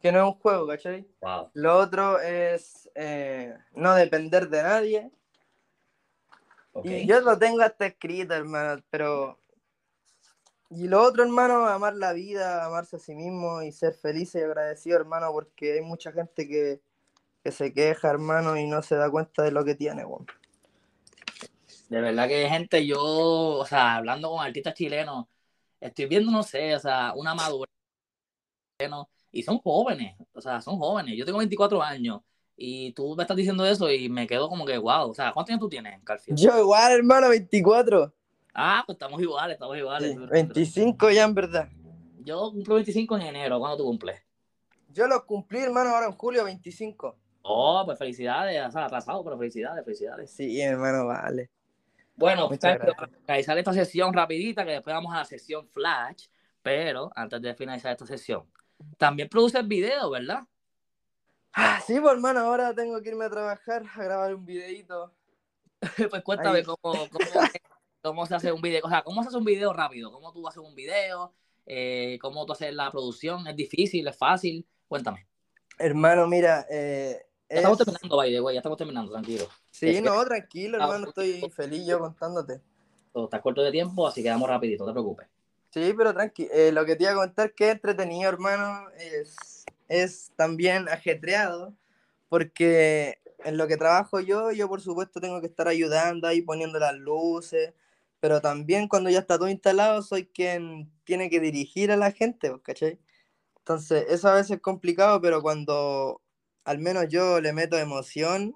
que 0.01 0.12
no 0.12 0.18
es 0.18 0.25
un 0.25 0.40
juego, 0.40 0.66
¿cachai? 0.66 1.07
Lo 1.55 1.79
otro 1.79 2.20
es 2.20 2.90
eh, 2.94 3.57
no 3.73 3.94
depender 3.94 4.49
de 4.49 4.62
nadie. 4.62 5.11
Y 6.83 7.07
yo 7.07 7.20
lo 7.20 7.38
tengo 7.38 7.62
hasta 7.62 7.87
escrito, 7.87 8.35
hermano, 8.35 8.83
pero... 8.90 9.38
Y 10.70 10.88
lo 10.88 11.03
otro, 11.03 11.23
hermano, 11.23 11.66
amar 11.66 11.94
la 11.94 12.12
vida, 12.12 12.64
amarse 12.64 12.97
a 12.97 12.99
sí 12.99 13.14
mismo 13.14 13.62
y 13.62 13.70
ser 13.70 13.94
feliz 13.94 14.35
y 14.35 14.40
agradecido, 14.40 14.97
hermano, 14.97 15.31
porque 15.31 15.75
hay 15.75 15.83
mucha 15.83 16.11
gente 16.11 16.49
que, 16.49 16.81
que 17.44 17.53
se 17.53 17.73
queja, 17.73 18.11
hermano, 18.11 18.57
y 18.57 18.66
no 18.66 18.83
se 18.83 18.97
da 18.97 19.09
cuenta 19.09 19.44
de 19.44 19.53
lo 19.53 19.64
que 19.64 19.77
tiene, 19.77 20.05
bueno. 20.05 20.27
De 21.88 22.01
verdad 22.01 22.29
que 22.29 22.49
gente, 22.49 22.87
yo, 22.87 23.01
o 23.01 23.66
sea, 23.66 23.97
hablando 23.97 24.31
con 24.31 24.44
artistas 24.44 24.75
chilenos, 24.75 25.27
estoy 25.81 26.07
viendo, 26.07 26.31
no 26.33 26.42
sé, 26.42 26.75
o 26.75 26.81
sea, 26.81 27.12
una 27.14 27.35
madurez. 27.35 27.70
Y 29.31 29.42
son 29.42 29.59
jóvenes, 29.59 30.16
o 30.33 30.40
sea, 30.40 30.61
son 30.61 30.79
jóvenes. 30.79 31.16
Yo 31.16 31.25
tengo 31.25 31.38
24 31.38 31.83
años 31.83 32.20
y 32.57 32.92
tú 32.92 33.14
me 33.16 33.25
estás 33.25 33.37
diciendo 33.37 33.66
eso 33.66 33.90
y 33.90 34.09
me 34.09 34.27
quedo 34.27 34.49
como 34.49 34.64
que, 34.64 34.79
wow, 34.79 35.11
o 35.11 35.14
sea, 35.14 35.33
¿cuántos 35.33 35.51
años 35.51 35.61
tú 35.61 35.68
tienes, 35.68 36.01
Carfield? 36.05 36.38
Yo 36.38 36.59
igual, 36.59 36.92
hermano, 36.92 37.29
24. 37.29 38.12
Ah, 38.55 38.83
pues 38.87 38.94
estamos 38.97 39.20
iguales, 39.20 39.55
estamos 39.55 39.77
iguales. 39.77 40.16
25 40.29 41.11
ya, 41.11 41.25
en 41.25 41.35
verdad. 41.35 41.68
Yo 42.20 42.51
cumplo 42.53 42.77
25 42.77 43.16
en 43.16 43.23
enero, 43.23 43.59
¿cuándo 43.59 43.77
tú 43.77 43.85
cumples? 43.85 44.23
Yo 44.88 45.07
lo 45.07 45.27
cumplí, 45.27 45.59
hermano, 45.59 45.90
ahora 45.90 46.07
en 46.07 46.12
julio 46.12 46.44
25. 46.44 47.16
Oh, 47.42 47.83
pues 47.85 47.99
felicidades, 47.99 48.66
o 48.66 48.70
sea, 48.70 48.87
atrasado, 48.87 49.23
pero 49.23 49.37
felicidades, 49.37 49.85
felicidades. 49.85 50.31
Sí, 50.31 50.61
hermano, 50.61 51.07
vale. 51.07 51.51
Bueno, 52.16 52.48
para 52.48 53.09
finalizar 53.27 53.59
esta 53.59 53.72
sesión 53.72 54.12
rapidita, 54.12 54.64
que 54.64 54.72
después 54.72 54.94
vamos 54.94 55.12
a 55.14 55.18
la 55.18 55.24
sesión 55.24 55.68
flash, 55.68 56.27
pero 56.62 57.11
antes 57.14 57.42
de 57.42 57.55
finalizar 57.55 57.92
esta 57.92 58.07
sesión, 58.07 58.44
también 58.96 59.29
produces 59.29 59.66
video, 59.66 60.11
¿verdad? 60.11 60.44
Ah, 61.53 61.81
sí, 61.87 61.98
pues 62.00 62.12
hermano, 62.12 62.40
ahora 62.40 62.74
tengo 62.74 63.00
que 63.00 63.11
irme 63.11 63.27
a 63.27 63.31
trabajar, 63.31 63.85
a 63.94 64.03
grabar 64.03 64.35
un 64.35 64.44
videito. 64.44 65.12
pues 66.11 66.22
cuéntame 66.22 66.62
cómo, 66.64 66.79
cómo, 68.03 68.27
se 68.27 68.35
hace 68.35 68.53
un 68.53 68.61
video, 68.61 68.81
o 68.85 68.88
sea, 68.88 69.03
cómo 69.03 69.22
se 69.22 69.29
hace 69.29 69.38
un 69.38 69.44
video 69.44 69.72
rápido, 69.72 70.11
cómo 70.11 70.33
tú 70.33 70.46
haces 70.48 70.62
un 70.62 70.74
video, 70.74 71.33
eh, 71.66 72.18
cómo 72.20 72.44
tú 72.46 72.53
haces 72.53 72.74
la 72.74 72.90
producción, 72.90 73.46
es 73.46 73.57
difícil, 73.57 74.07
es 74.07 74.16
fácil, 74.16 74.66
cuéntame. 74.88 75.27
Hermano, 75.79 76.27
mira, 76.27 76.66
eh, 76.70 77.27
ya 77.55 77.61
estamos 77.61 77.79
terminando, 77.79 78.17
by 78.17 78.31
the 78.31 78.55
ya 78.55 78.59
estamos 78.59 78.79
terminando, 78.79 79.12
tranquilo. 79.12 79.49
Sí, 79.71 80.01
no, 80.01 80.25
tranquilo, 80.25 80.79
hermano, 80.79 81.09
estoy 81.09 81.49
feliz 81.51 81.87
yo 81.87 81.99
contándote. 81.99 82.61
Todo 83.12 83.25
está 83.25 83.40
corto 83.40 83.62
de 83.62 83.71
tiempo, 83.71 84.07
así 84.07 84.23
que 84.23 84.31
vamos 84.31 84.49
rapidito, 84.49 84.85
no 84.85 84.90
te 84.90 84.95
preocupes. 84.95 85.29
Sí, 85.71 85.93
pero 85.97 86.12
tranqui, 86.12 86.49
eh, 86.53 86.71
lo 86.73 86.85
que 86.85 86.97
te 86.97 87.05
iba 87.05 87.12
a 87.12 87.17
contar 87.17 87.53
que 87.53 87.71
entretenido, 87.71 88.29
hermano, 88.29 88.88
es, 88.97 89.64
es 89.88 90.33
también 90.37 90.88
ajetreado, 90.88 91.75
porque 92.29 93.19
en 93.45 93.57
lo 93.57 93.67
que 93.67 93.77
trabajo 93.77 94.21
yo, 94.21 94.53
yo 94.53 94.69
por 94.69 94.81
supuesto 94.81 95.21
tengo 95.21 95.40
que 95.40 95.47
estar 95.47 95.69
ayudando 95.69 96.27
ahí 96.27 96.43
poniendo 96.43 96.79
las 96.79 96.95
luces, 96.95 97.73
pero 98.21 98.40
también 98.40 98.88
cuando 98.88 99.11
ya 99.11 99.19
está 99.19 99.37
todo 99.37 99.49
instalado 99.49 100.01
soy 100.03 100.27
quien 100.27 100.90
tiene 101.05 101.29
que 101.29 101.40
dirigir 101.40 101.93
a 101.93 101.97
la 101.97 102.11
gente, 102.11 102.53
¿cachai? 102.62 102.99
Entonces, 103.59 104.07
eso 104.09 104.29
a 104.29 104.35
veces 104.35 104.53
es 104.53 104.61
complicado, 104.61 105.21
pero 105.21 105.43
cuando 105.43 106.21
al 106.64 106.79
menos 106.79 107.07
yo 107.09 107.40
le 107.40 107.53
meto 107.53 107.79
emoción 107.79 108.55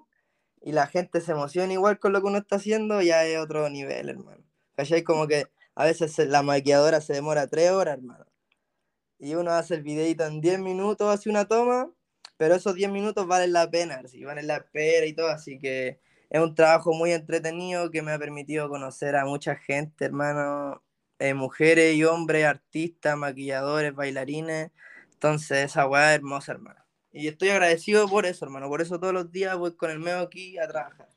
y 0.61 0.71
la 0.73 0.87
gente 0.87 1.21
se 1.21 1.31
emociona 1.31 1.73
igual 1.73 1.99
con 1.99 2.13
lo 2.13 2.21
que 2.21 2.27
uno 2.27 2.39
está 2.39 2.57
haciendo, 2.57 3.01
ya 3.01 3.25
es 3.25 3.37
otro 3.39 3.69
nivel, 3.69 4.09
hermano. 4.09 4.43
¿Cachai? 4.75 5.03
Como 5.03 5.27
que 5.27 5.45
a 5.75 5.85
veces 5.85 6.17
la 6.27 6.43
maquilladora 6.43 7.01
se 7.01 7.13
demora 7.13 7.47
tres 7.47 7.71
horas, 7.71 7.97
hermano. 7.97 8.25
Y 9.19 9.35
uno 9.35 9.51
hace 9.51 9.75
el 9.75 9.83
videito 9.83 10.25
en 10.25 10.41
10 10.41 10.59
minutos, 10.59 11.13
hace 11.13 11.29
una 11.29 11.45
toma, 11.45 11.91
pero 12.37 12.55
esos 12.55 12.75
10 12.75 12.89
minutos 12.91 13.27
valen 13.27 13.53
la 13.53 13.69
pena, 13.69 14.01
¿sí? 14.07 14.23
valen 14.23 14.47
la 14.47 14.65
pena 14.71 15.05
y 15.05 15.13
todo, 15.13 15.29
así 15.29 15.59
que 15.59 15.99
es 16.29 16.41
un 16.41 16.55
trabajo 16.55 16.93
muy 16.93 17.11
entretenido 17.11 17.91
que 17.91 18.01
me 18.01 18.11
ha 18.13 18.19
permitido 18.19 18.69
conocer 18.69 19.15
a 19.15 19.25
mucha 19.25 19.55
gente, 19.55 20.05
hermano, 20.05 20.83
eh, 21.19 21.33
mujeres 21.33 21.95
y 21.95 22.03
hombres, 22.05 22.45
artistas, 22.45 23.17
maquilladores, 23.17 23.93
bailarines. 23.93 24.71
Entonces, 25.13 25.65
esa 25.65 25.87
weá 25.87 26.11
es 26.13 26.19
hermosa, 26.19 26.53
hermano. 26.53 26.78
Y 27.11 27.27
estoy 27.27 27.49
agradecido 27.49 28.07
por 28.07 28.25
eso, 28.25 28.45
hermano. 28.45 28.67
Por 28.67 28.81
eso 28.81 28.99
todos 28.99 29.13
los 29.13 29.31
días 29.31 29.57
voy 29.57 29.75
con 29.75 29.89
el 29.89 29.99
medio 29.99 30.19
aquí 30.19 30.57
a 30.57 30.67
trabajar. 30.67 31.09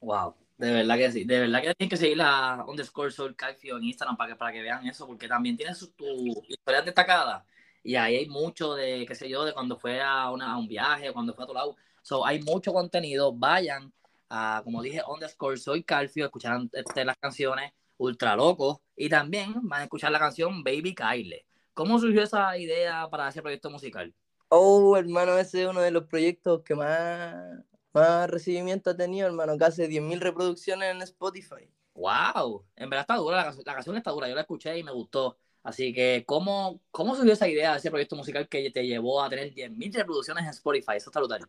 Wow, 0.00 0.34
de 0.58 0.72
verdad 0.72 0.96
que 0.96 1.12
sí. 1.12 1.24
De 1.24 1.40
verdad 1.40 1.60
que 1.62 1.74
tienen 1.74 1.90
que 1.90 1.96
seguir 1.96 2.16
la 2.16 2.64
underscore 2.66 3.10
Soul 3.10 3.36
Calfio 3.36 3.76
en 3.76 3.84
Instagram 3.84 4.16
para 4.16 4.32
que, 4.32 4.36
para 4.36 4.52
que 4.52 4.62
vean 4.62 4.86
eso, 4.86 5.06
porque 5.06 5.28
también 5.28 5.56
tiene 5.56 5.74
su, 5.74 5.92
tu 5.92 6.04
historia 6.48 6.82
destacada. 6.82 7.44
Y 7.82 7.96
ahí 7.96 8.16
hay 8.16 8.28
mucho 8.28 8.74
de, 8.74 9.04
qué 9.06 9.14
sé 9.14 9.28
yo, 9.28 9.44
de 9.44 9.52
cuando 9.52 9.76
fue 9.78 10.00
a, 10.00 10.30
una, 10.30 10.52
a 10.52 10.56
un 10.58 10.68
viaje, 10.68 11.12
cuando 11.12 11.34
fue 11.34 11.42
a 11.42 11.46
otro 11.46 11.54
lado. 11.54 11.76
So, 12.02 12.26
hay 12.26 12.40
mucho 12.42 12.72
contenido. 12.72 13.32
Vayan 13.32 13.92
a, 14.28 14.62
como 14.64 14.82
dije, 14.82 15.02
underscore 15.06 15.56
Soy 15.58 15.84
Calfio, 15.84 16.24
escucharán 16.24 16.70
este, 16.72 17.04
las 17.04 17.16
canciones 17.18 17.72
Ultra 17.98 18.34
Locos 18.36 18.78
y 18.96 19.08
también 19.08 19.54
van 19.62 19.82
a 19.82 19.84
escuchar 19.84 20.10
la 20.10 20.18
canción 20.18 20.64
Baby 20.64 20.94
Kyle. 20.94 21.44
¿Cómo 21.74 21.98
surgió 21.98 22.22
esa 22.22 22.56
idea 22.58 23.08
para 23.10 23.28
ese 23.28 23.42
proyecto 23.42 23.70
musical? 23.70 24.14
Oh, 24.54 24.98
hermano, 24.98 25.38
ese 25.38 25.62
es 25.62 25.68
uno 25.70 25.80
de 25.80 25.90
los 25.90 26.04
proyectos 26.04 26.60
que 26.60 26.74
más, 26.74 27.64
más 27.94 28.28
recibimiento 28.28 28.90
ha 28.90 28.94
tenido, 28.94 29.26
hermano. 29.26 29.56
Casi 29.56 29.80
10.000 29.84 30.20
reproducciones 30.20 30.94
en 30.94 31.00
Spotify. 31.00 31.70
¡Wow! 31.94 32.62
En 32.76 32.90
verdad 32.90 33.00
está 33.00 33.16
dura, 33.16 33.50
la, 33.64 33.74
canción 33.74 33.96
está 33.96 34.10
dura. 34.10 34.28
Yo 34.28 34.34
la 34.34 34.42
escuché 34.42 34.76
y 34.76 34.82
me 34.82 34.92
gustó. 34.92 35.38
Así 35.62 35.94
que, 35.94 36.24
¿cómo, 36.26 36.82
¿cómo 36.90 37.14
surgió 37.14 37.32
esa 37.32 37.48
idea 37.48 37.72
de 37.72 37.78
ese 37.78 37.88
proyecto 37.88 38.14
musical 38.14 38.46
que 38.46 38.70
te 38.70 38.86
llevó 38.86 39.22
a 39.22 39.30
tener 39.30 39.54
10.000 39.54 39.94
reproducciones 39.94 40.44
en 40.44 40.50
Spotify? 40.50 40.96
Eso 40.96 41.08
está 41.08 41.20
brutal. 41.20 41.48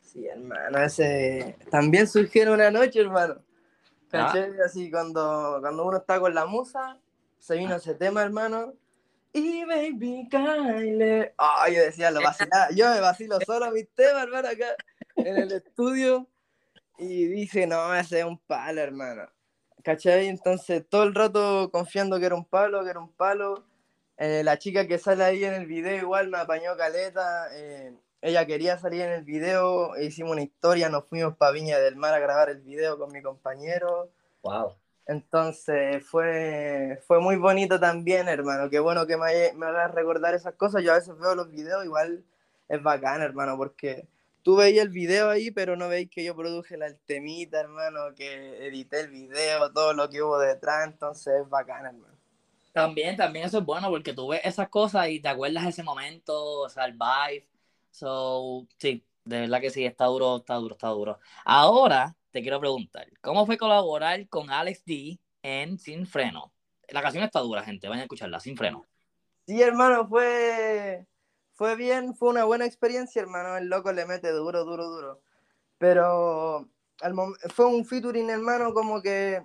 Sí, 0.00 0.24
hermano, 0.28 0.78
ese 0.78 1.56
también 1.72 2.06
surgió 2.06 2.52
una 2.52 2.70
noche, 2.70 3.00
hermano. 3.00 3.42
Ah. 4.12 4.32
Así 4.64 4.92
cuando, 4.92 5.58
cuando 5.60 5.84
uno 5.84 5.96
está 5.96 6.20
con 6.20 6.32
la 6.32 6.46
musa, 6.46 7.00
se 7.40 7.56
vino 7.56 7.74
ese 7.74 7.94
tema, 7.94 8.22
hermano 8.22 8.74
y 9.38 9.64
baby 9.64 10.28
Kyle. 10.30 11.32
Ay, 11.36 11.74
yo 11.74 11.82
decía, 11.82 12.10
lo 12.10 12.20
vacilaba. 12.20 12.68
Yo 12.74 12.90
me 12.90 13.00
vacilo 13.00 13.38
solo 13.44 13.70
mis 13.70 13.88
temas, 13.94 14.24
hermano, 14.24 14.48
acá 14.48 14.76
en 15.16 15.36
el 15.36 15.52
estudio. 15.52 16.26
Y 16.98 17.26
dije, 17.26 17.66
no, 17.66 17.94
ese 17.94 18.20
es 18.20 18.24
un 18.24 18.38
palo, 18.38 18.80
hermano. 18.80 19.28
¿Cachai? 19.84 20.26
Entonces, 20.26 20.84
todo 20.88 21.04
el 21.04 21.14
rato 21.14 21.70
confiando 21.70 22.18
que 22.18 22.26
era 22.26 22.34
un 22.34 22.44
palo, 22.44 22.82
que 22.84 22.90
era 22.90 23.00
un 23.00 23.12
palo. 23.12 23.64
Eh, 24.16 24.42
la 24.42 24.58
chica 24.58 24.86
que 24.86 24.98
sale 24.98 25.22
ahí 25.22 25.44
en 25.44 25.54
el 25.54 25.66
video 25.66 25.96
igual 25.96 26.28
me 26.28 26.38
apañó 26.38 26.76
caleta. 26.76 27.48
Eh, 27.52 27.94
ella 28.20 28.46
quería 28.46 28.78
salir 28.78 29.02
en 29.02 29.12
el 29.12 29.24
video, 29.24 29.94
e 29.94 30.06
hicimos 30.06 30.32
una 30.32 30.42
historia, 30.42 30.88
nos 30.88 31.06
fuimos 31.06 31.36
para 31.36 31.52
Viña 31.52 31.78
del 31.78 31.94
Mar 31.94 32.14
a 32.14 32.18
grabar 32.18 32.50
el 32.50 32.60
video 32.60 32.98
con 32.98 33.12
mi 33.12 33.22
compañero. 33.22 34.10
Wow. 34.42 34.74
Entonces 35.08 36.06
fue, 36.06 37.02
fue 37.06 37.18
muy 37.18 37.36
bonito 37.36 37.80
también, 37.80 38.28
hermano. 38.28 38.68
Qué 38.68 38.78
bueno 38.78 39.06
que 39.06 39.16
me, 39.16 39.66
hagas 39.66 39.90
recordar 39.94 40.34
esas 40.34 40.54
cosas. 40.54 40.84
Yo 40.84 40.92
a 40.92 40.96
veces 40.96 41.18
veo 41.18 41.34
los 41.34 41.50
videos, 41.50 41.82
igual 41.82 42.22
es 42.68 42.82
bacán, 42.82 43.22
hermano, 43.22 43.56
porque 43.56 44.06
tú 44.42 44.56
veías 44.56 44.84
el 44.84 44.90
video 44.90 45.30
ahí, 45.30 45.50
pero 45.50 45.76
no 45.76 45.88
veis 45.88 46.10
que 46.10 46.22
yo 46.22 46.36
produje 46.36 46.76
la 46.76 46.92
temita, 47.06 47.58
hermano, 47.58 48.14
que 48.14 48.66
edité 48.66 49.00
el 49.00 49.08
video, 49.08 49.72
todo 49.72 49.94
lo 49.94 50.10
que 50.10 50.22
hubo 50.22 50.38
detrás, 50.38 50.86
entonces 50.86 51.40
es 51.42 51.48
bacán, 51.48 51.86
hermano. 51.86 52.14
También, 52.74 53.16
también 53.16 53.46
eso 53.46 53.60
es 53.60 53.64
bueno 53.64 53.88
porque 53.88 54.12
tú 54.12 54.28
ves 54.28 54.42
esas 54.44 54.68
cosas 54.68 55.08
y 55.08 55.20
te 55.20 55.28
acuerdas 55.28 55.66
ese 55.66 55.82
momento, 55.82 56.60
o 56.60 56.68
sea, 56.68 56.84
el 56.84 56.92
vibe. 56.92 57.48
So, 57.92 58.66
sí, 58.76 59.02
de 59.24 59.40
verdad 59.40 59.62
que 59.62 59.70
sí, 59.70 59.86
está 59.86 60.04
duro, 60.04 60.36
está 60.36 60.56
duro, 60.56 60.74
está 60.74 60.88
duro. 60.88 61.18
Ahora 61.46 62.14
te 62.30 62.42
quiero 62.42 62.60
preguntar, 62.60 63.06
¿cómo 63.20 63.46
fue 63.46 63.56
colaborar 63.56 64.28
con 64.28 64.50
Alex 64.50 64.84
D 64.84 65.18
en 65.42 65.78
Sin 65.78 66.06
Freno? 66.06 66.52
La 66.88 67.02
canción 67.02 67.24
está 67.24 67.40
dura, 67.40 67.62
gente, 67.62 67.88
vayan 67.88 68.00
a 68.00 68.04
escucharla, 68.04 68.40
Sin 68.40 68.56
Freno. 68.56 68.84
Sí, 69.46 69.62
hermano, 69.62 70.06
fue, 70.08 71.06
fue 71.54 71.76
bien, 71.76 72.14
fue 72.14 72.30
una 72.30 72.44
buena 72.44 72.66
experiencia, 72.66 73.22
hermano. 73.22 73.56
El 73.56 73.68
loco 73.68 73.92
le 73.92 74.04
mete 74.06 74.30
duro, 74.30 74.64
duro, 74.64 74.88
duro. 74.88 75.20
Pero 75.78 76.68
fue 77.54 77.66
un 77.66 77.84
featuring, 77.84 78.30
hermano, 78.30 78.74
como 78.74 79.00
que 79.00 79.42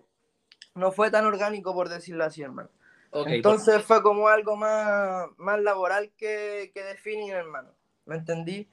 no 0.75 0.91
fue 0.91 1.11
tan 1.11 1.25
orgánico, 1.25 1.73
por 1.73 1.89
decirlo 1.89 2.23
así, 2.23 2.41
hermano. 2.41 2.69
Entonces 3.13 3.83
fue 3.83 4.01
como 4.01 4.27
algo 4.27 4.55
más, 4.55 5.27
más 5.37 5.61
laboral 5.61 6.11
que, 6.17 6.71
que 6.73 6.83
de 6.83 7.29
hermano. 7.31 7.69
¿Me 8.05 8.15
entendí? 8.15 8.67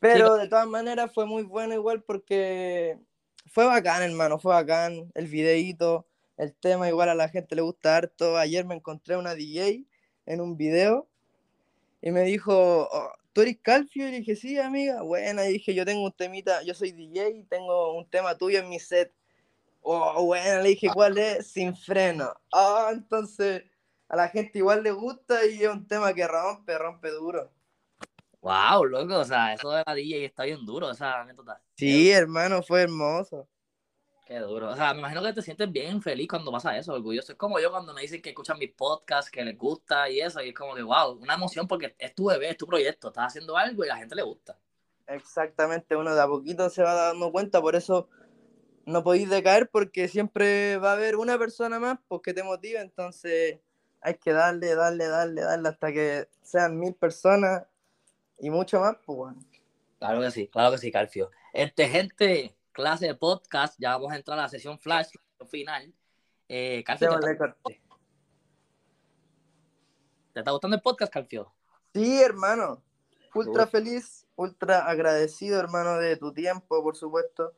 Pero 0.00 0.34
de 0.34 0.48
todas 0.48 0.66
maneras 0.66 1.12
fue 1.14 1.26
muy 1.26 1.42
bueno 1.42 1.74
igual 1.74 2.02
porque 2.02 2.98
fue 3.50 3.66
bacán, 3.66 4.02
hermano, 4.02 4.38
fue 4.38 4.54
bacán 4.54 5.10
el 5.14 5.26
videíto, 5.26 6.06
el 6.36 6.54
tema 6.54 6.88
igual 6.88 7.08
a 7.08 7.14
la 7.14 7.28
gente 7.28 7.54
le 7.56 7.62
gusta 7.62 7.96
harto. 7.96 8.38
Ayer 8.38 8.64
me 8.64 8.76
encontré 8.76 9.16
una 9.16 9.34
DJ 9.34 9.84
en 10.26 10.40
un 10.40 10.56
video 10.56 11.08
y 12.00 12.12
me 12.12 12.22
dijo, 12.22 12.88
oh, 12.90 13.12
¿tú 13.32 13.42
eres 13.42 13.58
Calfio? 13.60 14.08
Y 14.08 14.12
dije, 14.12 14.36
sí, 14.36 14.58
amiga. 14.58 15.02
Bueno, 15.02 15.44
y 15.44 15.48
dije, 15.52 15.74
yo 15.74 15.84
tengo 15.84 16.04
un 16.04 16.12
temita, 16.12 16.62
yo 16.62 16.74
soy 16.74 16.92
DJ 16.92 17.30
y 17.30 17.42
tengo 17.44 17.94
un 17.94 18.08
tema 18.08 18.38
tuyo 18.38 18.60
en 18.60 18.68
mi 18.68 18.78
set. 18.78 19.12
Oh, 19.82 20.24
bueno, 20.24 20.62
le 20.62 20.70
dije, 20.70 20.88
¿cuál 20.92 21.18
es? 21.18 21.48
Sin 21.48 21.74
freno. 21.76 22.32
Ah, 22.52 22.90
entonces 22.92 23.64
a 24.08 24.16
la 24.16 24.28
gente 24.28 24.58
igual 24.58 24.82
le 24.82 24.92
gusta 24.92 25.44
y 25.44 25.62
es 25.62 25.68
un 25.68 25.86
tema 25.86 26.14
que 26.14 26.26
rompe, 26.26 26.78
rompe 26.78 27.10
duro. 27.10 27.50
Wow, 28.42 28.84
loco, 28.84 29.18
o 29.18 29.24
sea, 29.24 29.52
eso 29.52 29.70
de 29.70 29.82
la 29.86 29.94
DJ 29.94 30.24
está 30.24 30.44
bien 30.44 30.64
duro, 30.64 30.90
esa 30.90 31.20
anécdota. 31.20 31.60
Sí, 31.76 32.10
hermano, 32.10 32.62
fue 32.62 32.82
hermoso. 32.82 33.46
Qué 34.24 34.38
duro. 34.38 34.70
O 34.70 34.76
sea, 34.76 34.94
me 34.94 35.00
imagino 35.00 35.22
que 35.22 35.32
te 35.32 35.42
sientes 35.42 35.70
bien 35.70 36.00
feliz 36.00 36.28
cuando 36.28 36.52
pasa 36.52 36.78
eso, 36.78 36.94
orgulloso. 36.94 37.32
Es 37.32 37.38
como 37.38 37.58
yo 37.58 37.70
cuando 37.70 37.92
me 37.92 38.02
dicen 38.02 38.22
que 38.22 38.30
escuchan 38.30 38.58
mis 38.58 38.72
podcasts, 38.72 39.30
que 39.30 39.44
les 39.44 39.58
gusta 39.58 40.08
y 40.08 40.20
eso, 40.20 40.40
y 40.40 40.50
es 40.50 40.54
como 40.54 40.74
que, 40.74 40.82
wow, 40.82 41.18
una 41.20 41.34
emoción 41.34 41.66
porque 41.66 41.96
es 41.98 42.14
tu 42.14 42.26
bebé, 42.26 42.50
es 42.50 42.56
tu 42.56 42.66
proyecto, 42.66 43.08
estás 43.08 43.26
haciendo 43.26 43.56
algo 43.56 43.84
y 43.84 43.88
la 43.88 43.96
gente 43.96 44.14
le 44.14 44.22
gusta. 44.22 44.56
Exactamente, 45.08 45.96
uno 45.96 46.14
de 46.14 46.22
a 46.22 46.28
poquito 46.28 46.70
se 46.70 46.84
va 46.84 46.94
dando 46.94 47.32
cuenta, 47.32 47.60
por 47.60 47.74
eso 47.74 48.08
no 48.86 49.02
podéis 49.02 49.28
decaer 49.28 49.68
porque 49.68 50.06
siempre 50.06 50.76
va 50.78 50.90
a 50.90 50.94
haber 50.94 51.16
una 51.16 51.36
persona 51.36 51.80
más 51.80 51.98
pues, 52.06 52.22
que 52.22 52.32
te 52.32 52.44
motive, 52.44 52.80
entonces 52.80 53.58
hay 54.00 54.14
que 54.14 54.32
darle, 54.32 54.76
darle, 54.76 55.08
darle, 55.08 55.42
darle 55.42 55.68
hasta 55.68 55.92
que 55.92 56.28
sean 56.42 56.78
mil 56.78 56.94
personas 56.94 57.64
y 58.40 58.50
mucho 58.50 58.80
más, 58.80 58.96
pues 59.04 59.16
bueno. 59.16 59.38
Claro 59.98 60.20
que 60.20 60.30
sí, 60.30 60.48
claro 60.48 60.72
que 60.72 60.78
sí, 60.78 60.90
Calfio. 60.90 61.30
Este, 61.52 61.88
gente, 61.88 62.56
clase 62.72 63.06
de 63.06 63.14
podcast, 63.14 63.76
ya 63.78 63.90
vamos 63.90 64.12
a 64.12 64.16
entrar 64.16 64.38
a 64.38 64.42
la 64.42 64.48
sesión 64.48 64.78
flash 64.78 65.10
final. 65.48 65.92
Eh, 66.48 66.82
Calfio, 66.84 67.20
¿te, 67.20 67.32
está... 67.32 67.56
¿te 70.32 70.40
está 70.40 70.50
gustando 70.50 70.76
el 70.76 70.82
podcast, 70.82 71.12
Calfio? 71.12 71.52
Sí, 71.94 72.20
hermano. 72.22 72.82
Ultra 73.34 73.66
feliz, 73.66 74.26
ultra 74.36 74.86
agradecido, 74.86 75.60
hermano, 75.60 75.98
de 75.98 76.16
tu 76.16 76.32
tiempo, 76.32 76.82
por 76.82 76.96
supuesto. 76.96 77.52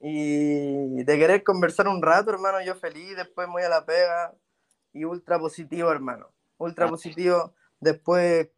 Y 0.00 1.04
de 1.04 1.18
querer 1.18 1.44
conversar 1.44 1.86
un 1.86 2.02
rato, 2.02 2.30
hermano, 2.30 2.60
yo 2.62 2.74
feliz, 2.74 3.16
después 3.16 3.46
voy 3.48 3.62
a 3.62 3.68
la 3.68 3.84
pega, 3.84 4.34
y 4.92 5.04
ultra 5.04 5.38
positivo, 5.38 5.92
hermano. 5.92 6.28
Ultra 6.58 6.88
positivo. 6.88 7.54
Después 7.80 8.48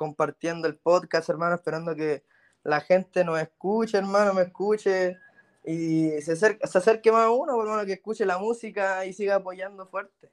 compartiendo 0.00 0.66
el 0.66 0.78
podcast, 0.78 1.28
hermano, 1.28 1.56
esperando 1.56 1.94
que 1.94 2.24
la 2.62 2.80
gente 2.80 3.22
nos 3.22 3.38
escuche, 3.38 3.98
hermano, 3.98 4.32
me 4.32 4.40
escuche 4.40 5.18
y 5.62 6.08
se 6.22 6.32
acerque, 6.32 6.66
se 6.66 6.78
acerque 6.78 7.12
más 7.12 7.26
a 7.26 7.30
uno, 7.30 7.60
hermano, 7.60 7.84
que 7.84 7.92
escuche 7.92 8.24
la 8.24 8.38
música 8.38 9.04
y 9.04 9.12
siga 9.12 9.34
apoyando 9.34 9.86
fuerte. 9.86 10.32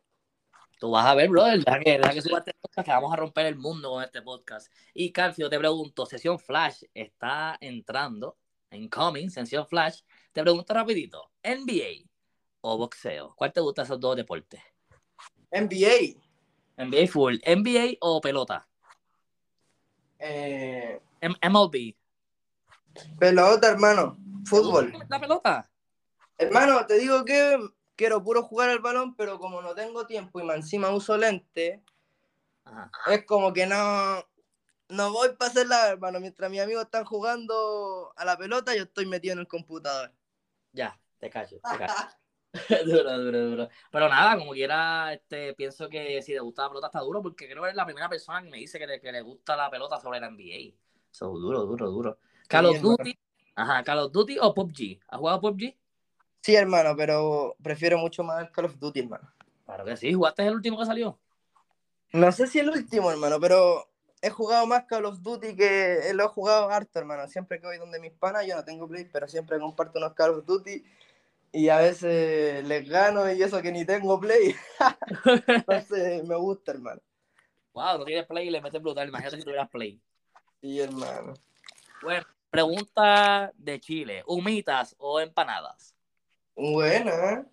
Tú 0.80 0.92
vas 0.92 1.06
a 1.06 1.16
ver, 1.16 1.28
brother, 1.28 1.62
la 1.68 1.80
que, 1.80 2.00
que 2.00 2.22
suba 2.22 2.38
este 2.38 2.54
podcast, 2.62 2.86
que 2.86 2.94
vamos 2.94 3.12
a 3.12 3.18
romper 3.18 3.46
el 3.46 3.58
mundo 3.58 3.90
con 3.90 4.02
este 4.02 4.22
podcast. 4.22 4.72
Y 4.94 5.12
Calcio, 5.12 5.50
te 5.50 5.60
pregunto, 5.60 6.06
sesión 6.06 6.40
Flash 6.40 6.84
está 6.94 7.58
entrando, 7.60 8.38
en 8.72 8.88
coming, 8.88 9.28
sesión 9.30 9.68
Flash. 9.68 10.00
Te 10.32 10.44
pregunto 10.44 10.74
rapidito, 10.74 11.30
NBA 11.44 12.10
o 12.62 12.78
boxeo, 12.78 13.34
¿cuál 13.36 13.52
te 13.52 13.60
gusta 13.60 13.82
esos 13.82 14.00
dos 14.00 14.16
deportes? 14.16 14.62
NBA. 15.52 16.22
NBA 16.78 17.08
full. 17.08 17.36
NBA 17.46 17.98
o 18.00 18.22
pelota. 18.22 18.66
Eh, 20.20 21.00
MLB. 21.22 21.96
Pelota, 23.20 23.70
hermano. 23.70 24.18
Fútbol. 24.46 24.94
La 25.10 25.20
pelota. 25.20 25.70
Hermano, 26.38 26.86
te 26.86 26.96
digo 26.96 27.26
que 27.26 27.58
quiero 27.96 28.24
puro 28.24 28.44
jugar 28.44 28.70
al 28.70 28.80
balón, 28.80 29.16
pero 29.16 29.40
como 29.40 29.62
no 29.62 29.74
tengo 29.76 30.06
tiempo 30.06 30.40
y 30.40 30.44
más 30.44 30.58
encima 30.58 30.92
uso 30.92 31.18
lente, 31.18 31.84
es 33.08 33.26
como 33.26 33.54
que 33.54 33.66
no, 33.66 34.24
no 34.90 35.12
voy 35.12 35.30
para 35.36 35.52
hacerla, 35.52 35.90
hermano. 35.90 36.20
Mientras 36.20 36.50
mis 36.50 36.62
amigos 36.62 36.84
están 36.86 37.06
jugando 37.06 38.14
a 38.16 38.26
la 38.26 38.38
pelota, 38.38 38.76
yo 38.76 38.84
estoy 38.84 39.06
metido 39.06 39.34
en 39.34 39.40
el 39.40 39.48
computador. 39.48 40.12
Ya, 40.74 41.00
te 41.20 41.30
callo, 41.30 41.60
te 41.60 41.78
callo. 41.78 41.94
duro, 42.86 43.18
duro, 43.20 43.50
duro. 43.50 43.70
Pero 43.92 44.10
nada, 44.10 44.38
como 44.38 44.52
quiera, 44.54 45.14
este, 45.14 45.54
pienso 45.54 45.90
que 45.90 46.22
si 46.22 46.34
te 46.34 46.40
gusta 46.40 46.64
la 46.64 46.70
pelota 46.70 46.88
está 46.88 47.00
duro, 47.00 47.22
porque 47.22 47.48
creo 47.48 47.62
que 47.62 47.68
eres 47.68 47.76
la 47.76 47.86
primera 47.86 48.10
persona 48.10 48.42
que 48.42 48.50
me 48.50 48.58
dice 48.58 48.80
que, 48.80 49.12
le 49.12 49.22
gusta 49.22 49.56
la 49.56 49.70
pelota 49.70 50.00
sobre 50.00 50.20
la 50.20 50.30
NBA. 50.30 50.76
So, 51.12 51.28
duro, 51.38 51.64
duro, 51.66 51.90
duro. 51.90 52.18
Call 52.48 52.68
of 52.68 52.82
Duty, 52.82 53.18
ajá, 53.56 53.84
Call 53.84 54.00
of 54.00 54.12
Duty 54.12 54.38
o 54.40 54.54
PUBG. 54.54 55.00
¿Has 55.08 55.20
jugado 55.20 55.42
PUBG? 55.42 55.76
Sí, 56.42 56.56
hermano, 56.56 56.96
pero 56.96 57.56
prefiero 57.62 57.98
mucho 57.98 58.24
más 58.24 58.50
Call 58.52 58.66
of 58.66 58.80
Duty, 58.80 59.02
hermano. 59.02 59.30
Claro 59.66 59.84
que 59.84 59.98
sí, 59.98 60.14
¿jugaste 60.14 60.48
el 60.48 60.54
último 60.54 60.80
que 60.80 60.86
salió? 60.86 61.20
No 62.14 62.32
sé 62.32 62.48
si 62.48 62.60
el 62.60 62.70
último, 62.70 63.12
hermano, 63.12 63.38
pero 63.40 63.90
he 64.22 64.30
jugado 64.30 64.66
más 64.66 64.86
Call 64.86 65.06
of 65.06 65.22
Duty 65.22 65.56
que 65.56 66.12
lo 66.14 66.24
he 66.24 66.28
jugado 66.30 66.70
harto, 66.70 67.00
hermano. 67.00 67.28
Siempre 67.28 67.60
que 67.60 67.68
voy 67.68 67.78
donde 67.78 68.00
mis 68.00 68.14
panas, 68.14 68.48
yo 68.48 68.56
no 68.56 68.64
tengo 68.64 68.88
Play, 68.88 69.06
pero 69.12 69.28
siempre 69.28 69.60
comparto 69.60 70.00
unos 70.00 70.14
Call 70.14 70.32
of 70.32 70.46
Duty 70.46 70.86
y 71.52 71.70
a 71.70 71.78
veces 71.78 72.68
les 72.68 72.88
gano 72.88 73.32
y 73.32 73.42
eso 73.42 73.62
que 73.62 73.72
ni 73.72 73.86
tengo 73.86 74.20
play. 74.20 74.56
Entonces 75.48 76.24
me 76.26 76.36
gusta, 76.36 76.72
hermano. 76.72 77.02
Wow, 77.74 78.00
no 78.00 78.06
tienes 78.06 78.26
play 78.26 78.48
y 78.48 78.52
le 78.52 78.62
metes 78.62 78.82
brutal. 78.82 79.08
Imagínate 79.08 79.38
si 79.38 79.44
tuvieras 79.44 79.70
play. 79.70 80.02
Sí, 80.62 80.80
hermano. 80.80 81.34
Bueno, 82.02 82.26
pregunta 82.50 83.52
de 83.56 83.80
Chile: 83.80 84.24
¿humitas 84.26 84.96
o 84.98 85.20
empanadas? 85.20 85.96
Buena, 86.56 87.34
¿eh? 87.34 87.46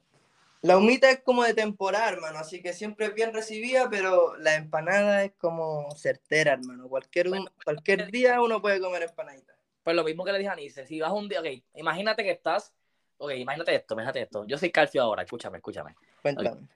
La 0.62 0.78
humita 0.78 1.10
es 1.10 1.20
como 1.20 1.44
de 1.44 1.52
temporada, 1.52 2.08
hermano, 2.08 2.38
así 2.38 2.62
que 2.62 2.72
siempre 2.72 3.04
es 3.04 3.14
bien 3.14 3.34
recibida, 3.34 3.90
pero 3.90 4.34
la 4.38 4.54
empanada 4.54 5.22
es 5.22 5.32
como 5.36 5.90
certera, 5.94 6.54
hermano. 6.54 6.88
Cualquier, 6.88 7.28
cualquier 7.62 8.10
día 8.10 8.40
uno 8.40 8.62
puede 8.62 8.80
comer 8.80 9.02
empanadita. 9.02 9.54
Pues 9.82 9.94
lo 9.94 10.04
mismo 10.04 10.24
que 10.24 10.32
le 10.32 10.38
dije 10.38 10.50
a 10.50 10.56
Nice, 10.56 10.86
si 10.86 11.00
vas 11.00 11.12
un 11.12 11.28
día, 11.28 11.40
ok, 11.40 11.48
imagínate 11.74 12.22
que 12.22 12.30
estás 12.30 12.72
Ok, 13.16 13.32
imagínate 13.36 13.74
esto, 13.74 13.94
imagínate 13.94 14.22
esto. 14.22 14.44
Yo 14.46 14.58
soy 14.58 14.70
Calcio 14.70 15.02
ahora, 15.02 15.22
escúchame, 15.22 15.58
escúchame. 15.58 15.94
Cuéntame. 16.22 16.68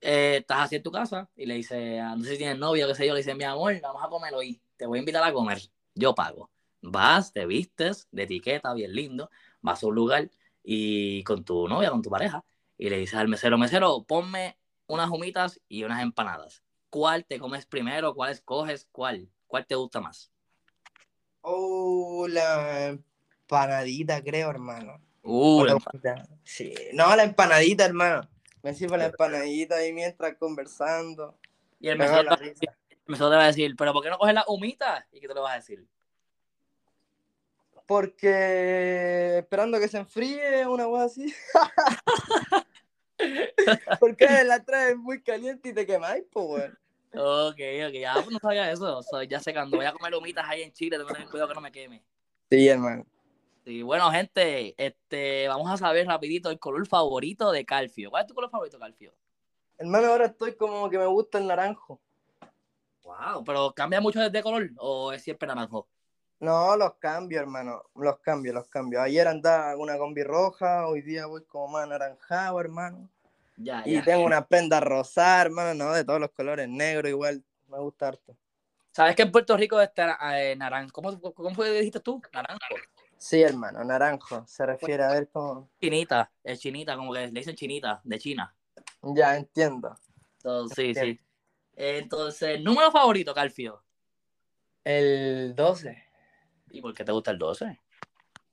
Eh, 0.00 0.38
estás 0.40 0.62
así 0.62 0.76
en 0.76 0.82
tu 0.82 0.90
casa 0.90 1.28
y 1.36 1.46
le 1.46 1.54
dice, 1.54 2.00
no 2.02 2.24
sé 2.24 2.32
si 2.32 2.38
tienes 2.38 2.58
novio, 2.58 2.88
qué 2.88 2.94
sé 2.94 3.06
yo, 3.06 3.14
le 3.14 3.18
dice, 3.18 3.36
mi 3.36 3.44
amor, 3.44 3.80
vamos 3.80 4.02
a 4.02 4.08
comer 4.08 4.34
hoy, 4.34 4.60
te 4.76 4.84
voy 4.84 4.98
a 4.98 5.00
invitar 5.00 5.22
a 5.22 5.32
comer, 5.32 5.60
yo 5.94 6.12
pago. 6.12 6.50
Vas, 6.80 7.32
te 7.32 7.46
vistes 7.46 8.08
de 8.10 8.24
etiqueta, 8.24 8.74
bien 8.74 8.92
lindo, 8.92 9.30
vas 9.60 9.82
a 9.82 9.86
un 9.86 9.94
lugar 9.94 10.28
y 10.64 11.22
con 11.22 11.44
tu 11.44 11.68
novia, 11.68 11.90
con 11.90 12.02
tu 12.02 12.10
pareja, 12.10 12.44
y 12.76 12.90
le 12.90 12.98
dices 12.98 13.14
al 13.14 13.28
mesero, 13.28 13.56
mesero, 13.58 14.02
ponme 14.02 14.58
unas 14.88 15.08
humitas 15.08 15.60
y 15.68 15.84
unas 15.84 16.02
empanadas. 16.02 16.64
¿Cuál 16.90 17.24
te 17.24 17.38
comes 17.38 17.64
primero? 17.66 18.12
¿Cuál 18.14 18.32
escoges? 18.32 18.88
¿Cuál? 18.90 19.28
¿Cuál 19.46 19.66
te 19.66 19.76
gusta 19.76 20.00
más? 20.00 20.32
Oh, 21.42 22.26
la 22.28 22.88
empanadita, 22.88 24.20
creo, 24.22 24.50
hermano. 24.50 25.00
Uh, 25.22 25.78
sí. 26.42 26.74
No, 26.92 27.14
la 27.14 27.24
empanadita, 27.24 27.84
hermano. 27.84 28.28
Me 28.62 28.74
sirve 28.74 28.98
la 28.98 29.06
empanadita 29.06 29.76
ahí 29.76 29.92
mientras 29.92 30.36
conversando. 30.36 31.38
Y 31.80 31.88
el 31.88 31.98
mesero, 31.98 32.36
te 32.36 33.18
va 33.18 33.44
a 33.44 33.46
decir, 33.46 33.74
pero 33.76 33.92
¿por 33.92 34.02
qué 34.02 34.10
no 34.10 34.18
coges 34.18 34.34
la 34.34 34.44
humita? 34.46 35.06
¿Y 35.12 35.20
qué 35.20 35.28
te 35.28 35.34
lo 35.34 35.42
vas 35.42 35.52
a 35.52 35.56
decir? 35.56 35.84
Porque 37.86 39.38
esperando 39.38 39.80
que 39.80 39.88
se 39.88 39.98
enfríe, 39.98 40.66
una 40.66 40.84
cosa 40.84 41.04
así. 41.04 41.34
Porque 44.00 44.44
la 44.44 44.60
traes 44.64 44.96
muy 44.96 45.22
caliente 45.22 45.68
y 45.68 45.74
te 45.74 45.86
quemáis, 45.86 46.24
pues, 46.32 46.46
weón. 46.46 46.78
Ok, 47.14 47.60
ok, 47.88 47.92
ya 47.92 48.14
pues 48.14 48.30
no 48.30 48.38
sabía 48.40 48.70
eso. 48.70 49.02
So, 49.02 49.22
ya 49.22 49.38
sé 49.40 49.52
cuando 49.52 49.76
voy 49.76 49.84
a 49.84 49.92
comer 49.92 50.14
humitas 50.14 50.46
ahí 50.48 50.62
en 50.62 50.72
Chile, 50.72 50.96
tengo 50.96 51.08
que 51.08 51.14
tener 51.14 51.28
cuidado 51.28 51.48
que 51.48 51.54
no 51.54 51.60
me 51.60 51.72
queme. 51.72 52.02
Sí, 52.50 52.68
hermano. 52.68 53.04
Sí, 53.64 53.82
bueno, 53.82 54.10
gente, 54.10 54.74
este, 54.76 55.46
vamos 55.46 55.70
a 55.70 55.76
saber 55.76 56.06
rapidito 56.06 56.50
el 56.50 56.58
color 56.58 56.86
favorito 56.86 57.52
de 57.52 57.64
Calfio. 57.64 58.10
¿Cuál 58.10 58.22
es 58.22 58.26
tu 58.26 58.34
color 58.34 58.50
favorito, 58.50 58.78
Calfio? 58.78 59.12
Hermano, 59.78 60.08
ahora 60.08 60.26
estoy 60.26 60.56
como 60.56 60.90
que 60.90 60.98
me 60.98 61.06
gusta 61.06 61.38
el 61.38 61.46
naranjo. 61.46 62.00
Wow, 63.04 63.44
pero 63.44 63.72
¿cambia 63.72 64.00
mucho 64.00 64.18
de 64.18 64.42
color 64.42 64.70
o 64.78 65.12
es 65.12 65.22
siempre 65.22 65.46
naranjo? 65.46 65.88
No, 66.40 66.76
los 66.76 66.94
cambio, 66.94 67.38
hermano. 67.38 67.84
Los 67.94 68.18
cambio, 68.18 68.52
los 68.52 68.66
cambio. 68.66 69.00
Ayer 69.00 69.28
andaba 69.28 69.72
con 69.74 69.82
una 69.82 69.96
combi 69.96 70.24
roja, 70.24 70.88
hoy 70.88 71.02
día 71.02 71.26
voy 71.26 71.44
como 71.44 71.68
más 71.68 71.84
anaranjado, 71.84 72.60
hermano. 72.60 73.08
Ya, 73.56 73.82
Y 73.86 73.94
ya. 73.94 74.04
tengo 74.04 74.24
una 74.24 74.44
prenda 74.44 74.80
rosada, 74.80 75.42
hermano, 75.42 75.74
no, 75.74 75.92
de 75.92 76.04
todos 76.04 76.18
los 76.18 76.30
colores, 76.30 76.68
negro 76.68 77.08
igual, 77.08 77.44
me 77.68 77.78
gusta 77.78 78.08
harto. 78.08 78.36
¿Sabes 78.90 79.14
que 79.14 79.22
en 79.22 79.30
Puerto 79.32 79.56
Rico 79.56 79.80
está 79.80 80.18
eh, 80.38 80.56
naranjo? 80.56 80.92
¿Cómo, 80.92 81.20
¿Cómo 81.32 81.64
dijiste 81.64 82.00
tú? 82.00 82.20
Naranjo. 82.32 82.58
Sí, 83.22 83.40
hermano, 83.40 83.84
naranjo, 83.84 84.44
se 84.48 84.66
refiere 84.66 85.04
a 85.04 85.12
ver 85.12 85.28
cómo... 85.30 85.70
Chinita, 85.80 86.32
es 86.42 86.58
chinita, 86.58 86.96
como 86.96 87.12
que 87.12 87.20
le 87.28 87.30
dicen 87.30 87.54
chinita, 87.54 88.00
de 88.02 88.18
China. 88.18 88.52
Ya, 89.00 89.36
entiendo. 89.36 89.96
Entonces, 90.38 90.98
sí, 90.98 91.00
sí. 91.00 91.20
Entonces, 91.76 92.60
número 92.60 92.90
favorito, 92.90 93.32
Calfio. 93.32 93.80
El 94.82 95.54
12 95.54 96.04
¿Y 96.72 96.82
por 96.82 96.92
qué 96.94 97.04
te 97.04 97.12
gusta 97.12 97.30
el 97.30 97.38
12? 97.38 97.78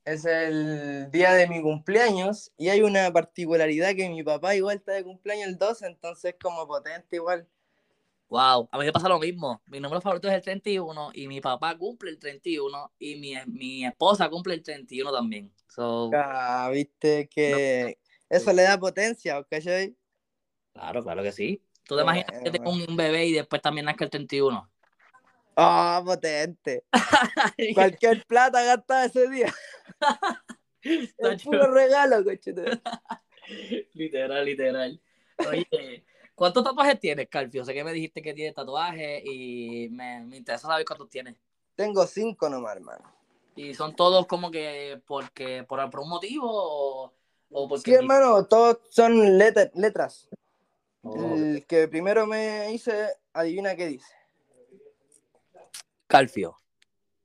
es 0.06 0.26
el 0.26 1.10
día 1.10 1.34
de 1.34 1.48
mi 1.48 1.64
cumpleaños 1.64 2.52
y 2.56 2.70
hay 2.70 2.84
una 2.84 3.12
particularidad 3.12 3.96
que 3.96 4.08
mi 4.08 4.22
papá 4.22 4.54
igual 4.54 4.78
está 4.78 4.94
de 4.94 5.04
cumpleaños 5.04 5.48
el 5.48 5.58
12, 5.58 5.88
entonces 5.88 6.36
como 6.40 6.68
potente 6.68 7.16
igual. 7.16 7.48
Wow, 8.30 8.70
a 8.72 8.78
mí 8.78 8.86
me 8.86 8.94
pasa 8.94 9.10
lo 9.10 9.18
mismo. 9.18 9.60
Mi 9.66 9.80
número 9.80 10.02
favorito 10.02 10.28
es 10.28 10.36
el 10.36 10.42
31 10.44 11.10
y 11.14 11.28
mi 11.28 11.42
papá 11.42 11.76
cumple 11.76 12.12
el 12.12 12.20
31 12.20 12.94
y 13.00 13.16
mi, 13.16 13.34
mi 13.48 13.86
esposa 13.86 14.30
cumple 14.30 14.54
el 14.54 14.62
31 14.62 15.12
también. 15.12 15.52
So, 15.68 16.12
Ah, 16.14 16.70
viste 16.72 17.28
que 17.28 17.98
eso 18.30 18.54
le 18.54 18.62
da 18.64 18.80
potencia, 18.80 19.44
¿cachai? 19.50 19.96
claro, 20.74 21.04
claro 21.04 21.24
que 21.24 21.32
sí. 21.32 21.64
¿Tú 21.86 21.96
te 21.96 22.04
imaginas 22.04 22.40
que 22.44 22.52
tengo 22.52 22.70
un, 22.70 22.96
bebé 22.96 23.26
y 23.26 23.34
después 23.34 23.64
también 23.64 23.86
nazca 23.86 24.06
el 24.06 24.12
31? 24.12 24.70
Ah, 25.56 26.02
potente. 26.06 26.86
Cualquier 27.74 28.24
plata 28.28 28.64
gastada 28.64 29.06
ese 29.06 29.28
día. 29.28 29.52
Tacho. 31.20 31.50
puro 31.50 31.72
regalo, 31.74 32.24
cochete. 32.24 32.80
literal, 33.96 34.46
literal. 34.46 35.02
Oye, 35.48 36.06
¿cuántos 36.40 36.64
tatuajes 36.64 37.00
tienes, 37.00 37.28
Calfio? 37.28 37.66
Sé 37.66 37.74
que 37.74 37.84
me 37.84 37.92
dijiste 37.92 38.22
que 38.22 38.34
tienes 38.34 38.56
tatuajes 38.56 39.22
y 39.26 39.90
me, 39.92 40.22
me 40.22 40.38
interesa 40.38 40.68
saber 40.68 40.86
cuántos 40.86 41.10
tienes. 41.10 41.36
Tengo 41.76 42.08
cinco 42.08 42.50
nomás, 42.50 42.78
hermano. 42.78 43.14
¿Y 43.56 43.74
son 43.74 43.94
todos 43.94 44.26
como 44.26 44.50
que 44.50 45.02
porque 45.06 45.64
por, 45.66 45.80
un 46.00 46.10
motivo 46.10 46.48
o, 46.50 47.14
o 47.52 47.68
porque... 47.68 47.92
Sí, 47.92 47.94
hermano, 47.94 48.46
todos 48.46 48.80
son 48.90 49.38
letra- 49.38 49.70
letras. 49.76 50.30
Oh, 51.04 51.36
El 51.36 51.66
que 51.68 51.90
primero 51.90 52.26
me 52.26 52.72
hice, 52.72 53.10
adivina 53.34 53.76
qué 53.76 53.88
dice. 53.88 54.14
Calfio. 56.08 56.58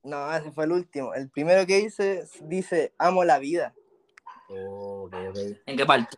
No, 0.03 0.35
ese 0.35 0.51
fue 0.51 0.65
el 0.65 0.73
último. 0.73 1.13
El 1.13 1.29
primero 1.29 1.65
que 1.65 1.79
hice 1.79 2.27
dice, 2.41 2.93
amo 2.97 3.23
la 3.23 3.39
vida. 3.39 3.73
Oh, 4.49 5.05
ok, 5.05 5.13
ok. 5.29 5.37
¿En 5.65 5.77
qué 5.77 5.85
parte? 5.85 6.17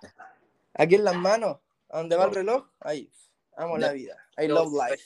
Aquí 0.74 0.96
en 0.96 1.04
las 1.04 1.16
manos, 1.16 1.58
a 1.89 1.97
donde 2.00 2.15
va 2.15 2.26
el 2.26 2.36
reloj, 2.36 2.65
ahí. 2.80 3.12
Amo 3.56 3.78
la 3.78 3.91
vida. 3.91 4.15
I 4.38 4.47
love 4.47 4.71
life. 4.73 5.04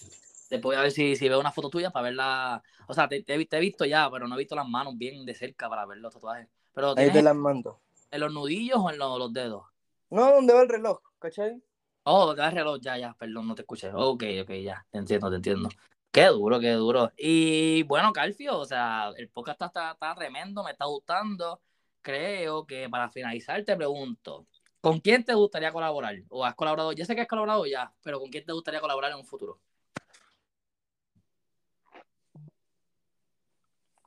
Después 0.50 0.62
voy 0.62 0.76
a 0.76 0.82
ver 0.82 0.92
si, 0.92 1.16
si 1.16 1.30
veo 1.30 1.40
una 1.40 1.52
foto 1.54 1.70
tuya 1.70 1.92
para 1.92 2.04
verla. 2.04 2.64
O 2.88 2.94
sea, 2.94 3.08
te, 3.08 3.24
te, 3.24 3.36
he 3.36 3.38
vi- 3.38 3.46
te 3.46 3.56
he 3.58 3.62
visto 3.62 3.86
ya, 3.86 4.10
pero 4.12 4.28
no 4.28 4.36
he 4.36 4.38
visto 4.40 4.56
las 4.56 4.68
manos 4.68 4.98
bien 4.98 5.26
de 5.26 5.34
cerca 5.34 5.70
para 5.70 5.86
ver 5.86 6.00
los 6.00 6.14
tatuajes. 6.14 6.50
Pero 6.74 6.90
Ahí 6.90 6.96
¿tienes 6.96 7.14
te 7.14 7.22
las 7.22 7.36
mando. 7.36 7.80
en 8.12 8.20
los 8.20 8.34
nudillos 8.34 8.78
o 8.80 8.90
en 8.90 8.98
los, 8.98 9.18
los 9.18 9.32
dedos? 9.32 9.64
No, 10.10 10.30
donde 10.32 10.54
va 10.54 10.62
el 10.64 10.68
reloj, 10.70 11.00
¿cachai? 11.20 11.64
Oh, 12.04 12.34
te 12.36 12.42
da 12.42 12.50
el 12.50 12.56
reloj, 12.56 12.80
ya, 12.82 12.98
ya, 12.98 13.14
perdón, 13.14 13.48
no 13.48 13.56
te 13.56 13.62
escuché. 13.62 13.92
Ok, 13.94 14.24
ok, 14.42 14.50
ya, 14.62 14.86
te 14.92 14.98
entiendo, 14.98 15.30
te 15.30 15.36
entiendo. 15.38 15.70
Qué 16.12 16.26
duro, 16.26 16.60
qué 16.60 16.72
duro. 16.72 17.12
Y 17.16 17.84
bueno, 17.84 18.12
Calfio, 18.12 18.58
o 18.58 18.66
sea, 18.66 19.14
el 19.16 19.30
podcast 19.30 19.62
está, 19.62 19.68
está, 19.68 19.92
está 19.92 20.16
tremendo, 20.16 20.64
me 20.66 20.72
está 20.72 20.84
gustando. 20.86 21.62
Creo 22.02 22.66
que 22.66 22.90
para 22.90 23.10
finalizar 23.10 23.64
te 23.64 23.78
pregunto, 23.78 24.48
¿con 24.82 25.00
quién 25.00 25.24
te 25.24 25.34
gustaría 25.34 25.72
colaborar? 25.72 26.16
¿O 26.30 26.44
has 26.44 26.56
colaborado? 26.56 26.92
Ya 26.92 27.06
sé 27.06 27.16
que 27.16 27.22
has 27.22 27.28
colaborado 27.28 27.66
ya, 27.66 27.94
pero 28.04 28.20
¿con 28.20 28.30
quién 28.30 28.46
te 28.46 28.52
gustaría 28.52 28.82
colaborar 28.82 29.12
en 29.12 29.18
un 29.18 29.26
futuro? 29.26 29.60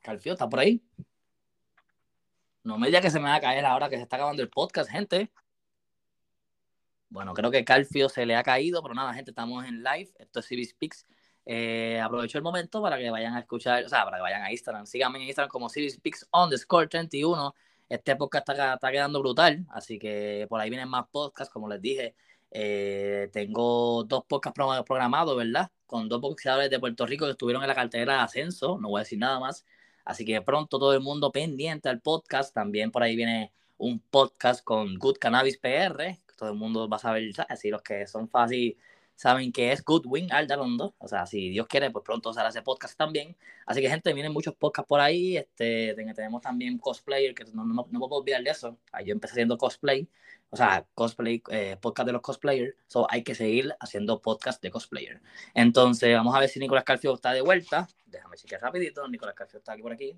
Calfio, 0.03 0.35
¿está 0.35 0.49
por 0.49 0.59
ahí? 0.61 0.83
No 2.63 2.79
me 2.79 2.89
digas 2.89 3.03
que 3.03 3.11
se 3.11 3.21
me 3.21 3.29
va 3.29 3.37
a 3.37 3.41
caer 3.41 3.65
ahora 3.65 3.89
que 3.89 3.97
se 3.97 4.03
está 4.03 4.17
acabando 4.17 4.43
el 4.43 4.51
podcast, 4.51 4.91
gente. 4.91 5.31
Bueno, 7.09 7.33
creo 7.33 7.51
que 7.51 7.65
Calfio 7.65 8.09
se 8.09 8.27
le 8.27 8.35
ha 8.35 8.43
caído, 8.43 8.83
pero 8.83 8.95
nada, 8.95 9.15
gente, 9.15 9.31
estamos 9.31 9.65
en 9.65 9.83
live. 9.83 10.11
Esto 10.19 10.41
es 10.41 10.47
CB 10.47 10.65
Speaks. 10.65 11.07
Eh, 11.47 12.01
aprovecho 12.01 12.39
el 12.39 12.45
momento 12.45 12.83
para 12.83 12.99
que 12.99 13.09
vayan 13.11 13.35
a 13.35 13.41
escuchar, 13.41 13.85
o 13.85 13.89
sea, 13.89 14.05
para 14.05 14.17
que 14.17 14.23
vayan 14.23 14.43
a 14.43 14.51
Instagram. 14.51 14.87
Síganme 14.87 15.19
en 15.19 15.25
Instagram 15.29 15.49
como 15.49 15.69
CB 15.69 15.91
Speaks 15.91 16.27
underscore 16.33 16.89
31. 16.89 17.55
Este 17.95 18.17
podcast 18.17 18.49
está, 18.49 18.91
quedando 18.91 19.21
brutal, 19.21 19.65
así 19.71 20.01
que 20.01 20.47
por 20.49 20.61
ahí 20.61 20.69
vienen 20.69 20.89
más 20.89 21.07
podcasts, 21.13 21.53
como 21.53 21.69
les 21.69 21.81
dije. 21.81 22.17
Eh, 22.51 23.31
tengo 23.33 24.03
dos 24.05 24.25
podcasts 24.27 24.55
pro- 24.57 24.85
programados, 24.85 25.37
¿verdad? 25.37 25.71
Con 25.87 26.09
dos 26.09 26.21
boxeadores 26.21 26.71
de 26.71 26.81
Puerto 26.81 27.07
Rico 27.07 27.25
que 27.27 27.33
estuvieron 27.33 27.63
en 27.63 27.69
la 27.69 27.75
cartera 27.77 28.15
de 28.15 28.19
ascenso, 28.21 28.79
no 28.81 28.89
voy 28.89 28.99
a 29.01 29.05
decir 29.05 29.19
nada 29.21 29.39
más. 29.39 29.65
Así 30.05 30.25
que 30.25 30.43
pronto 30.43 30.79
todo 30.81 30.93
el 30.93 31.01
mundo 31.01 31.31
pendiente 31.31 31.89
al 31.89 32.01
podcast. 32.01 32.53
También 32.53 32.91
por 32.91 33.05
ahí 33.05 33.15
viene 33.15 33.53
un 33.79 34.01
podcast 34.01 34.65
con 34.65 34.97
Good 34.99 35.19
Cannabis 35.19 35.59
PR. 35.59 36.19
Todo 36.37 36.49
el 36.51 36.57
mundo 36.57 36.89
va 36.89 36.97
a 36.97 37.01
saber, 37.01 37.33
¿sabes? 37.33 37.53
Así 37.53 37.71
los 37.71 37.83
que 37.83 38.09
son 38.09 38.29
fácil 38.29 38.77
saben 39.15 39.53
que 39.53 39.73
es 39.73 39.85
Goodwin 39.85 40.33
Aldalondo. 40.33 40.95
O 40.99 41.09
sea, 41.09 41.27
si 41.27 41.51
Dios 41.51 41.67
quiere, 41.67 41.91
pues 41.91 42.05
pronto 42.05 42.33
será 42.33 42.49
ese 42.49 42.63
podcast 42.63 42.97
también. 42.97 43.37
Así 43.67 43.81
que, 43.81 43.89
gente, 43.89 44.13
vienen 44.13 44.33
muchos 44.33 44.55
podcasts 44.55 44.89
por 44.89 45.01
ahí. 45.01 45.37
Este, 45.37 45.95
ten- 45.95 46.13
tenemos 46.15 46.43
también 46.43 46.79
cosplayer, 46.79 47.35
que 47.35 47.45
no, 47.53 47.65
no, 47.65 47.87
no 47.91 47.99
puedo 48.01 48.17
olvidar 48.21 48.43
de 48.43 48.51
eso. 48.51 48.79
Yo 49.05 49.13
empecé 49.13 49.33
haciendo 49.33 49.57
cosplay. 49.59 50.09
O 50.51 50.57
sea, 50.57 50.87
cosplay, 50.95 51.43
eh, 51.51 51.77
podcast 51.81 52.07
de 52.07 52.13
los 52.13 52.23
cosplayers. 52.23 52.77
So, 52.87 53.07
hay 53.11 53.25
que 53.25 53.35
seguir 53.35 53.75
haciendo 53.81 54.21
podcast 54.23 54.63
de 54.63 54.71
cosplayer. 54.71 55.21
Entonces, 55.53 56.15
vamos 56.15 56.35
a 56.35 56.39
ver 56.41 56.49
si 56.49 56.61
Nicolás 56.61 56.85
Calfio 56.85 57.15
está 57.15 57.33
de 57.33 57.41
vuelta. 57.41 57.89
Déjame 58.07 58.37
chequear 58.37 58.61
rapidito. 58.61 59.09
Nicolás 59.09 59.35
Calfio 59.35 59.59
está 59.59 59.73
aquí 59.73 59.83
por 59.83 59.93
aquí. 59.93 60.17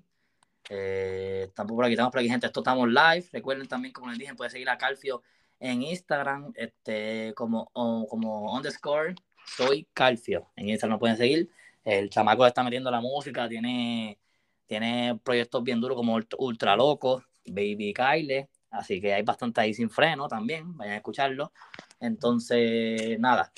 Eh, 0.69 1.45
estamos 1.47 1.71
por 1.73 1.85
aquí, 1.85 1.93
estamos 1.93 2.11
por 2.11 2.19
aquí, 2.19 2.29
gente. 2.29 2.45
Esto 2.47 2.59
estamos 2.59 2.87
live. 2.89 3.25
Recuerden 3.31 3.67
también, 3.67 3.93
como 3.93 4.09
les 4.09 4.19
dije, 4.19 4.35
pueden 4.35 4.51
seguir 4.51 4.69
a 4.69 4.77
Calfio 4.77 5.21
en 5.59 5.81
Instagram, 5.83 6.51
este, 6.55 7.33
como, 7.35 7.69
o- 7.73 8.07
como 8.07 8.53
underscore, 8.53 9.15
soy 9.45 9.87
Calfio. 9.93 10.47
En 10.55 10.69
Instagram 10.69 10.95
lo 10.95 10.99
pueden 10.99 11.17
seguir. 11.17 11.49
El 11.83 12.09
chamaco 12.09 12.45
está 12.45 12.63
metiendo 12.63 12.91
la 12.91 12.99
música, 13.01 13.47
tiene, 13.47 14.19
tiene 14.65 15.19
proyectos 15.23 15.63
bien 15.63 15.79
duros 15.79 15.95
como 15.95 16.17
Ult- 16.17 16.35
Ultra 16.37 16.75
Loco, 16.75 17.23
Baby 17.45 17.93
Kyle. 17.93 18.47
Así 18.69 18.99
que 18.99 19.13
hay 19.13 19.23
bastante 19.23 19.61
ahí 19.61 19.73
sin 19.73 19.89
freno 19.89 20.27
también. 20.27 20.75
Vayan 20.75 20.95
a 20.95 20.97
escucharlo. 20.97 21.51
Entonces, 21.99 23.17
nada. 23.19 23.51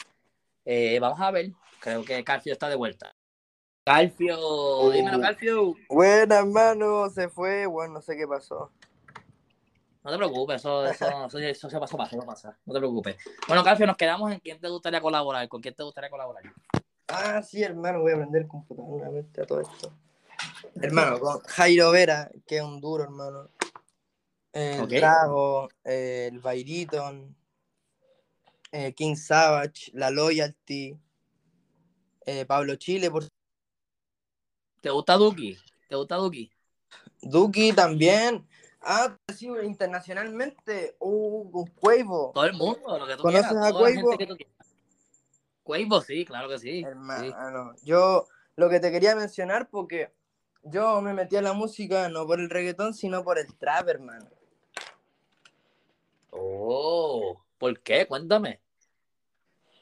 Eh, 0.66 1.00
vamos 1.00 1.20
a 1.20 1.32
ver. 1.32 1.52
Creo 1.80 2.04
que 2.04 2.24
Calfio 2.24 2.54
está 2.54 2.70
de 2.70 2.76
vuelta. 2.76 3.16
Calfio, 3.86 4.92
dímelo, 4.92 5.20
Calfio. 5.20 5.76
Buena, 5.90 6.40
hermano, 6.40 7.10
se 7.10 7.28
fue, 7.30 7.66
bueno, 7.66 7.96
no 7.96 8.02
sé 8.02 8.16
qué 8.16 8.28
pasó. 8.28 8.72
No 10.10 10.14
te 10.14 10.18
preocupes, 10.18 10.56
eso, 10.56 10.88
eso, 10.88 11.28
eso, 11.28 11.38
eso 11.38 11.70
se 11.70 11.80
pasó, 11.80 11.96
pasó, 11.96 12.18
eso 12.18 12.26
pasa. 12.26 12.58
No 12.66 12.74
te 12.74 12.80
preocupes. 12.80 13.16
Bueno, 13.48 13.64
Calfio, 13.64 13.86
nos 13.86 13.96
quedamos 13.96 14.32
en 14.32 14.40
quién 14.40 14.60
te 14.60 14.68
gustaría 14.68 15.00
colaborar. 15.00 15.48
¿Con 15.48 15.62
quién 15.62 15.76
te 15.76 15.84
gustaría 15.84 16.10
colaborar? 16.10 16.42
Ah, 17.08 17.44
sí, 17.44 17.62
hermano, 17.62 18.02
voy 18.02 18.14
a 18.14 18.16
aprender 18.16 18.48
computador 18.48 18.90
nuevamente 18.90 19.40
a 19.44 19.46
todo 19.46 19.62
esto. 19.62 19.94
Hermano, 20.82 21.20
con 21.20 21.40
Jairo 21.42 21.92
Vera, 21.92 22.32
que 22.48 22.58
es 22.58 22.64
un 22.64 22.82
duro, 22.82 23.04
hermano. 23.04 23.50
El 24.52 24.82
Ok. 24.82 24.90
Drago, 24.90 25.70
el 25.84 26.40
Byriton, 26.40 27.36
eh, 28.72 28.94
King 28.94 29.16
Savage, 29.16 29.92
La 29.94 30.10
Loyalty, 30.10 30.98
eh, 32.26 32.46
Pablo 32.48 32.76
Chile, 32.78 33.12
por 33.12 33.26
¿Te 34.82 34.90
gusta 34.90 35.18
Duki? 35.18 35.56
¿Te 35.88 35.96
gusta 35.96 36.16
Duki? 36.16 36.52
Duki 37.22 37.74
también. 37.74 38.49
Ah, 38.82 39.18
sí, 39.36 39.48
internacionalmente, 39.64 40.96
uh, 41.00 41.52
con 41.52 41.68
Cuevo. 41.68 42.32
Todo 42.34 42.46
el 42.46 42.54
mundo, 42.54 42.98
lo 42.98 43.06
que 43.06 43.16
tú 43.16 43.24
¿Conoces 43.24 43.48
quieras. 43.48 43.74
a 43.74 44.18
quieras. 44.18 44.38
Quavo, 45.64 46.02
sí, 46.02 46.26
claro 46.26 46.50
que 46.50 46.58
sí. 46.58 46.70
sí. 46.80 46.84
Hermano, 46.84 47.76
yo 47.84 48.28
lo 48.56 48.70
que 48.70 48.80
te 48.80 48.92
quería 48.92 49.16
mencionar 49.16 49.70
porque 49.70 50.12
yo 50.64 51.02
me 51.02 51.14
metí 51.14 51.36
a 51.36 51.42
la 51.42 51.54
música 51.54 52.10
no 52.10 52.26
por 52.26 52.40
el 52.40 52.50
reggaetón, 52.50 52.94
sino 52.94 53.24
por 53.24 53.38
el 53.38 53.56
trap, 53.56 53.88
hermano. 53.88 54.28
Oh, 56.32 57.44
¿por 57.58 57.80
qué? 57.82 58.08
Cuéntame. 58.08 58.62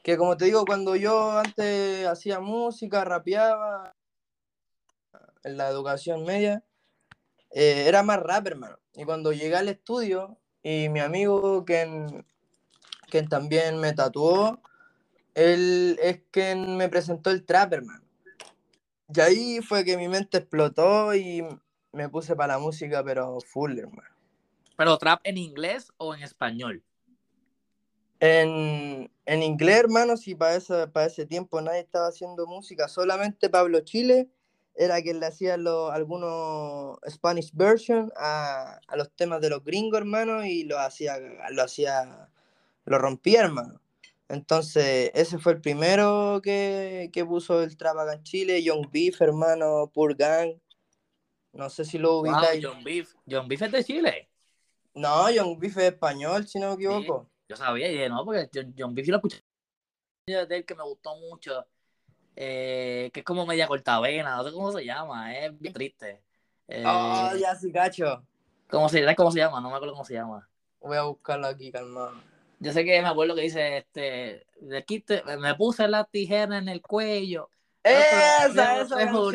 Que 0.02 0.16
como 0.16 0.36
te 0.36 0.46
digo, 0.46 0.64
cuando 0.64 0.96
yo 0.96 1.32
antes 1.32 2.06
hacía 2.06 2.40
música, 2.40 3.04
rapeaba 3.04 3.94
en 5.44 5.56
la 5.56 5.68
educación 5.68 6.24
media, 6.24 6.62
eh, 7.50 7.84
era 7.86 8.02
más 8.02 8.20
rap, 8.20 8.46
hermano. 8.46 8.78
Y 8.94 9.04
cuando 9.04 9.32
llegué 9.32 9.56
al 9.56 9.68
estudio 9.68 10.38
y 10.62 10.88
mi 10.88 11.00
amigo, 11.00 11.64
quien, 11.64 12.26
quien 13.10 13.28
también 13.28 13.78
me 13.78 13.92
tatuó, 13.92 14.60
él 15.34 15.98
es 16.02 16.20
quien 16.30 16.76
me 16.76 16.88
presentó 16.88 17.30
el 17.30 17.44
trap, 17.44 17.74
hermano. 17.74 18.04
Y 19.14 19.20
ahí 19.20 19.60
fue 19.62 19.84
que 19.84 19.96
mi 19.96 20.08
mente 20.08 20.38
explotó 20.38 21.14
y 21.14 21.42
me 21.92 22.08
puse 22.08 22.36
para 22.36 22.54
la 22.54 22.58
música, 22.58 23.02
pero 23.02 23.38
full, 23.40 23.78
hermano. 23.78 24.08
¿Pero 24.76 24.98
trap 24.98 25.20
en 25.24 25.38
inglés 25.38 25.92
o 25.96 26.14
en 26.14 26.22
español? 26.22 26.84
En, 28.20 29.10
en 29.26 29.42
inglés, 29.42 29.76
hermano, 29.76 30.16
sí, 30.16 30.34
para 30.34 30.56
ese, 30.56 30.88
para 30.88 31.06
ese 31.06 31.24
tiempo 31.24 31.60
nadie 31.60 31.80
estaba 31.80 32.08
haciendo 32.08 32.46
música, 32.46 32.88
solamente 32.88 33.48
Pablo 33.48 33.80
Chile 33.80 34.28
era 34.78 35.02
quien 35.02 35.18
le 35.18 35.26
hacía 35.26 35.56
los, 35.56 35.92
algunos 35.92 36.98
Spanish 37.08 37.50
version 37.52 38.12
a, 38.16 38.78
a, 38.86 38.96
los 38.96 39.10
temas 39.12 39.40
de 39.40 39.50
los 39.50 39.64
gringos, 39.64 39.98
hermano, 39.98 40.44
y 40.44 40.62
lo 40.62 40.78
hacía, 40.78 41.18
lo 41.50 41.62
hacía, 41.62 42.30
lo 42.84 42.98
rompía, 42.98 43.42
hermano. 43.42 43.80
Entonces, 44.28 45.10
ese 45.14 45.38
fue 45.38 45.52
el 45.52 45.60
primero 45.60 46.40
que, 46.42 47.10
que 47.12 47.24
puso 47.24 47.62
el 47.62 47.76
trap 47.76 47.98
acá 47.98 48.14
en 48.14 48.22
Chile, 48.22 48.62
Young 48.62 48.88
Beef, 48.90 49.20
hermano, 49.20 49.90
Pur 49.92 50.14
Gang. 50.14 50.54
No 51.52 51.68
sé 51.70 51.84
si 51.84 51.98
lo 51.98 52.20
ubicáis. 52.20 52.62
Wow, 52.62 52.72
John 52.72 52.84
Beef. 52.84 53.14
John 53.28 53.48
Beef 53.48 53.62
es 53.62 53.72
de 53.72 53.84
Chile. 53.84 54.28
No, 54.94 55.30
Young 55.30 55.58
Beef 55.58 55.76
es 55.78 55.84
español, 55.84 56.46
si 56.46 56.60
no 56.60 56.68
me 56.68 56.74
equivoco. 56.74 57.28
Sí, 57.28 57.46
yo 57.48 57.56
sabía, 57.56 57.90
y 57.90 58.08
no, 58.08 58.24
porque 58.24 58.48
John, 58.54 58.74
John 58.78 58.94
Beef 58.94 59.08
lo 59.08 59.16
escuché 59.16 59.42
de 60.26 60.56
él 60.56 60.64
que 60.64 60.74
me 60.74 60.84
gustó 60.84 61.16
mucho. 61.16 61.66
Eh, 62.40 63.10
que 63.12 63.20
es 63.20 63.26
como 63.26 63.44
media 63.46 63.66
cortavena, 63.66 64.36
no 64.36 64.44
sé 64.44 64.52
cómo 64.52 64.70
se 64.70 64.84
llama, 64.84 65.36
es 65.36 65.58
bien 65.58 65.72
triste. 65.72 66.22
Eh, 66.68 66.84
oh, 66.86 67.32
ya 67.36 67.56
sí, 67.56 67.72
cacho. 67.72 68.22
¿cómo 68.70 68.88
se, 68.88 69.04
¿Cómo 69.16 69.32
se 69.32 69.40
llama? 69.40 69.60
No 69.60 69.70
me 69.70 69.74
acuerdo 69.74 69.94
cómo 69.94 70.04
se 70.04 70.14
llama. 70.14 70.48
Voy 70.78 70.96
a 70.96 71.02
buscarlo 71.02 71.48
aquí, 71.48 71.72
calmado. 71.72 72.12
Yo 72.60 72.72
sé 72.72 72.84
que 72.84 73.02
me 73.02 73.08
acuerdo 73.08 73.34
que 73.34 73.40
dice, 73.40 73.78
este, 73.78 74.46
de 74.60 74.84
quite, 74.84 75.24
me 75.36 75.56
puse 75.56 75.88
la 75.88 76.04
tijera 76.04 76.58
en 76.58 76.68
el 76.68 76.80
cuello. 76.80 77.50
Esa, 77.82 78.46
esa, 78.46 78.82
esa 78.82 78.94
oh, 79.12 79.30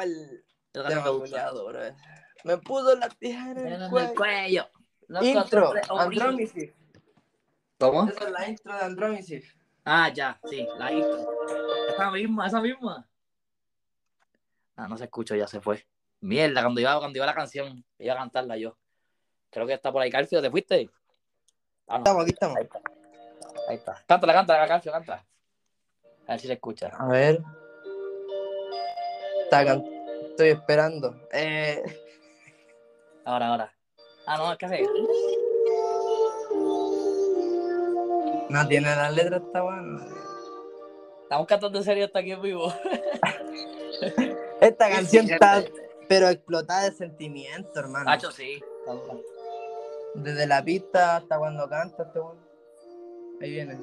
el... 0.00 0.42
me, 0.72 1.10
gustado, 1.10 1.66
bro. 1.66 1.80
me 2.44 2.56
puso 2.56 2.96
la 2.96 3.10
tijera 3.10 3.60
en 3.60 3.66
el, 3.66 3.82
en 3.82 3.90
cuello. 3.90 4.08
el 4.08 4.14
cuello. 4.14 4.70
Intro. 5.20 5.74
¿Cómo? 7.78 8.08
Esa 8.08 8.24
es 8.24 8.30
la 8.30 8.48
intro 8.48 8.74
de 8.74 8.80
Andromisif. 8.80 9.55
Ah, 9.88 10.08
ya, 10.12 10.36
sí, 10.50 10.66
la 10.78 10.90
intro. 10.90 11.28
Esa 11.88 12.10
misma, 12.10 12.48
esa 12.48 12.60
misma. 12.60 13.08
Ah, 14.74 14.88
no 14.88 14.98
se 14.98 15.04
escucha, 15.04 15.36
ya 15.36 15.46
se 15.46 15.60
fue. 15.60 15.86
Mierda, 16.20 16.60
cuando 16.60 16.80
iba, 16.80 16.98
cuando 16.98 17.16
iba 17.16 17.24
la 17.24 17.34
canción, 17.34 17.84
iba 18.00 18.14
a 18.14 18.16
cantarla 18.16 18.56
yo. 18.56 18.76
Creo 19.48 19.64
que 19.64 19.74
está 19.74 19.92
por 19.92 20.02
ahí, 20.02 20.10
Calcio, 20.10 20.42
¿te 20.42 20.50
fuiste? 20.50 20.90
Ah, 21.86 21.98
no. 21.98 21.98
Estamos, 21.98 22.22
aquí 22.24 22.32
estamos. 22.32 22.56
Ahí 22.56 22.64
está. 22.64 22.80
Ahí 23.68 23.76
está. 23.76 24.04
Cántala, 24.08 24.32
cántala, 24.32 24.66
Calcio, 24.66 24.90
canta. 24.90 25.24
A 26.26 26.32
ver 26.32 26.40
si 26.40 26.48
se 26.48 26.54
escucha. 26.54 26.88
A 26.88 27.06
ver. 27.06 27.40
Está. 29.44 29.62
Estoy 29.62 30.48
esperando. 30.48 31.28
Eh... 31.32 31.80
Ahora, 33.24 33.48
ahora. 33.48 33.74
Ah, 34.26 34.36
no, 34.36 34.58
¿qué 34.58 34.66
hace? 34.66 34.84
No 38.48 38.66
tiene 38.68 38.94
las 38.94 39.14
letras, 39.14 39.42
está 39.44 39.62
bueno. 39.62 40.00
Estamos 41.22 41.46
cantando 41.46 41.78
en 41.78 41.84
serio 41.84 42.04
hasta 42.04 42.20
aquí 42.20 42.30
en 42.32 42.42
vivo. 42.42 42.72
Esta 44.60 44.88
canción 44.88 45.28
está, 45.28 45.64
pero 46.08 46.28
explotada 46.28 46.84
de 46.84 46.92
sentimiento, 46.92 47.80
hermano. 47.80 48.04
Nacho, 48.04 48.30
sí. 48.30 48.62
Desde 50.14 50.46
la 50.46 50.64
pista 50.64 51.16
hasta 51.16 51.38
cuando 51.38 51.68
canta 51.68 52.04
este 52.04 52.18
bueno. 52.20 52.40
Ahí 53.40 53.50
viene. 53.50 53.80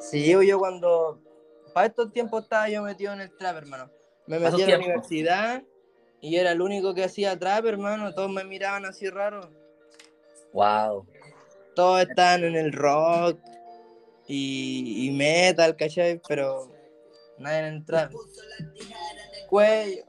Sí, 0.00 0.30
yo 0.30 0.58
cuando. 0.58 1.20
Para 1.74 1.86
estos 1.86 2.10
tiempos 2.12 2.44
estaba 2.44 2.68
yo 2.70 2.82
metido 2.82 3.12
en 3.12 3.20
el 3.20 3.36
trap, 3.36 3.58
hermano. 3.58 3.90
Me 4.26 4.38
metí 4.38 4.62
a 4.62 4.68
la 4.68 4.76
universidad 4.78 5.62
y 6.20 6.36
era 6.36 6.52
el 6.52 6.60
único 6.60 6.94
que 6.94 7.04
hacía 7.04 7.38
trap, 7.38 7.66
hermano. 7.66 8.14
Todos 8.14 8.30
me 8.30 8.44
miraban 8.44 8.86
así 8.86 9.08
raro. 9.10 9.50
Wow. 10.58 11.06
Todos 11.76 12.02
estaban 12.02 12.42
en 12.42 12.56
el 12.56 12.72
rock 12.72 13.38
y, 14.26 15.06
y 15.06 15.12
metal, 15.12 15.76
¿cachai? 15.76 16.20
Pero 16.26 16.68
nadie 17.38 17.58
en 17.58 17.64
el 17.74 17.86
trap. 17.86 18.12
Cuello. 19.48 20.02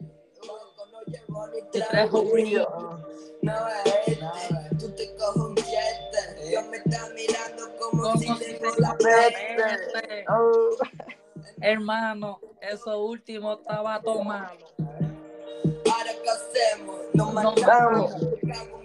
Te 1.71 1.81
trajo 1.81 2.23
brillo. 2.23 2.67
No 3.43 3.53
es 3.85 4.19
tú 4.79 4.89
te 4.95 5.15
cojo 5.17 5.49
un 5.49 5.57
siete. 5.57 6.51
Yo 6.51 6.63
me 6.63 6.77
está 6.77 7.07
mirando 7.13 7.77
como, 7.77 8.17
si 8.17 8.25
tengo 8.39 8.71
la 8.79 8.97
peste. 8.97 10.25
Oh. 10.29 10.71
Hermano, 11.61 12.39
eso 12.59 13.05
último 13.05 13.53
estaba 13.53 14.01
tomando. 14.01 14.65
Ahora 14.79 16.11
qué 16.23 16.29
hacemos, 16.31 16.97
nos 17.13 17.33
matamos. 17.33 18.15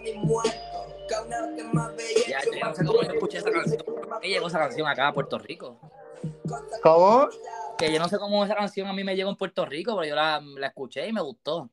Mi 0.03 0.13
muerto. 0.13 0.64
Ya, 2.27 2.39
yo 2.43 2.65
no 2.65 2.75
sé 2.75 2.85
cómo 2.85 3.01
yo 3.01 3.11
escuché 3.11 3.37
esa 3.37 3.51
canción. 3.51 3.81
¿Por 3.85 4.19
qué 4.19 4.29
llegó 4.29 4.47
esa 4.47 4.59
canción 4.59 4.87
acá 4.87 5.07
a 5.07 5.13
Puerto 5.13 5.37
Rico? 5.37 5.79
¿Cómo? 6.81 7.29
Que 7.77 7.91
yo 7.91 7.99
no 7.99 8.07
sé 8.07 8.17
cómo 8.17 8.43
esa 8.45 8.55
canción 8.55 8.87
a 8.87 8.93
mí 8.93 9.03
me 9.03 9.15
llegó 9.15 9.29
en 9.29 9.35
Puerto 9.35 9.65
Rico, 9.65 9.95
pero 9.95 10.07
yo 10.07 10.15
la, 10.15 10.41
la 10.41 10.67
escuché 10.67 11.07
y 11.07 11.13
me 11.13 11.21
gustó. 11.21 11.69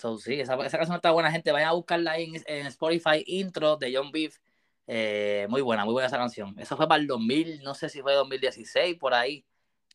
So, 0.00 0.18
sí, 0.18 0.40
esa, 0.40 0.54
esa, 0.64 0.76
canción 0.76 0.96
está 0.96 1.12
buena, 1.12 1.30
gente. 1.30 1.52
Vayan 1.52 1.68
a 1.68 1.72
buscarla 1.72 2.12
ahí 2.12 2.34
en, 2.34 2.42
en 2.46 2.66
Spotify, 2.66 3.22
intro 3.26 3.76
de 3.76 3.94
John 3.94 4.10
Beef. 4.10 4.38
Eh, 4.86 5.46
muy 5.48 5.62
buena, 5.62 5.84
muy 5.84 5.92
buena 5.92 6.08
esa 6.08 6.18
canción. 6.18 6.54
Eso 6.58 6.76
fue 6.76 6.88
para 6.88 7.00
el 7.00 7.06
2000, 7.06 7.62
no 7.62 7.74
sé 7.74 7.88
si 7.88 8.02
fue 8.02 8.14
2016, 8.14 8.96
por 8.98 9.14
ahí, 9.14 9.46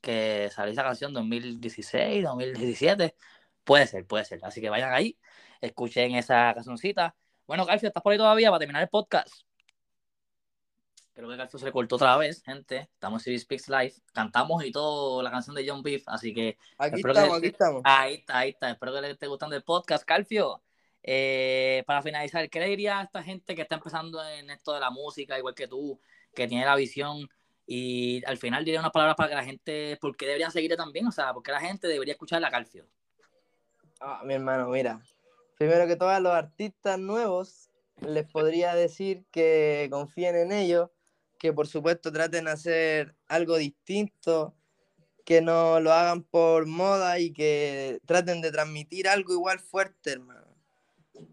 que 0.02 0.50
salió 0.52 0.72
esa 0.74 0.84
canción, 0.84 1.14
2016, 1.14 2.24
2017. 2.24 3.16
Puede 3.64 3.88
ser, 3.88 4.06
puede 4.08 4.26
ser. 4.26 4.40
Así 4.44 4.62
que 4.62 4.70
vayan 4.70 4.94
ahí, 4.94 5.18
escuchen 5.62 6.16
esa 6.16 6.54
cancioncita. 6.56 7.16
Bueno, 7.50 7.66
Garfio, 7.66 7.88
¿estás 7.88 8.04
por 8.04 8.12
ahí 8.12 8.18
todavía 8.20 8.52
para 8.52 8.60
terminar 8.60 8.84
el 8.84 8.90
podcast? 8.90 9.42
Creo 11.14 11.28
que 11.28 11.36
Garfio 11.36 11.58
se 11.58 11.66
le 11.66 11.72
cortó 11.72 11.96
otra 11.96 12.16
vez, 12.16 12.44
gente. 12.44 12.88
Estamos 12.94 13.26
en 13.26 13.34
CB 13.34 13.40
Speaks 13.40 13.70
Live. 13.70 13.94
Cantamos 14.14 14.64
y 14.64 14.72
todo 14.72 15.24
la 15.24 15.32
canción 15.32 15.56
de 15.56 15.68
John 15.68 15.82
Beef, 15.82 16.04
así 16.06 16.32
que... 16.32 16.60
Aquí 16.78 16.98
estamos, 16.98 17.30
que... 17.32 17.38
aquí 17.38 17.48
estamos. 17.48 17.82
Ahí 17.86 18.14
está, 18.14 18.38
ahí 18.38 18.50
está. 18.50 18.70
Espero 18.70 18.94
que 18.94 19.02
les 19.02 19.12
esté 19.14 19.26
gustando 19.26 19.56
el 19.56 19.64
podcast, 19.64 20.06
Calfio. 20.06 20.62
Eh, 21.02 21.84
para 21.88 22.04
finalizar, 22.04 22.48
¿qué 22.52 22.60
le 22.60 22.68
diría 22.68 23.00
a 23.00 23.04
esta 23.06 23.24
gente 23.24 23.56
que 23.56 23.64
está 23.64 23.74
empezando 23.74 24.24
en 24.30 24.52
esto 24.52 24.72
de 24.72 24.82
la 24.82 24.92
música, 24.92 25.36
igual 25.36 25.56
que 25.56 25.68
tú, 25.68 26.00
que 26.36 26.48
tiene 26.48 26.66
la 26.66 26.76
visión 26.76 27.28
y 27.66 28.24
al 28.28 28.38
final 28.38 28.64
diría 28.64 28.80
unas 28.80 28.92
palabras 28.92 29.16
para 29.16 29.30
que 29.30 29.36
la 29.36 29.44
gente, 29.44 29.98
¿por 30.00 30.16
qué 30.16 30.28
deberían 30.28 30.52
seguirte 30.52 30.78
también? 30.78 31.08
O 31.08 31.12
sea, 31.12 31.34
¿por 31.34 31.42
qué 31.42 31.52
la 31.52 31.62
gente 31.62 31.88
debería 31.88 32.12
escuchar 32.12 32.46
a 32.46 32.52
Calfio? 32.52 32.86
Ah, 34.00 34.22
mi 34.24 34.36
hermano, 34.36 34.68
mira. 34.68 35.02
Primero 35.60 35.88
que 35.88 35.98
todo, 35.98 36.08
a 36.08 36.22
los 36.22 36.32
artistas 36.32 36.98
nuevos 36.98 37.70
les 37.98 38.26
podría 38.32 38.74
decir 38.76 39.26
que 39.30 39.90
confíen 39.92 40.38
en 40.38 40.54
ellos, 40.54 40.90
que 41.38 41.52
por 41.52 41.68
supuesto 41.68 42.14
traten 42.14 42.46
de 42.46 42.52
hacer 42.52 43.14
algo 43.28 43.58
distinto, 43.58 44.56
que 45.26 45.42
no 45.42 45.82
lo 45.82 45.92
hagan 45.92 46.24
por 46.24 46.66
moda 46.66 47.20
y 47.20 47.34
que 47.34 48.00
traten 48.06 48.40
de 48.40 48.54
transmitir 48.54 49.10
algo 49.10 49.34
igual 49.34 49.60
fuerte, 49.60 50.14
hermano. 50.14 50.48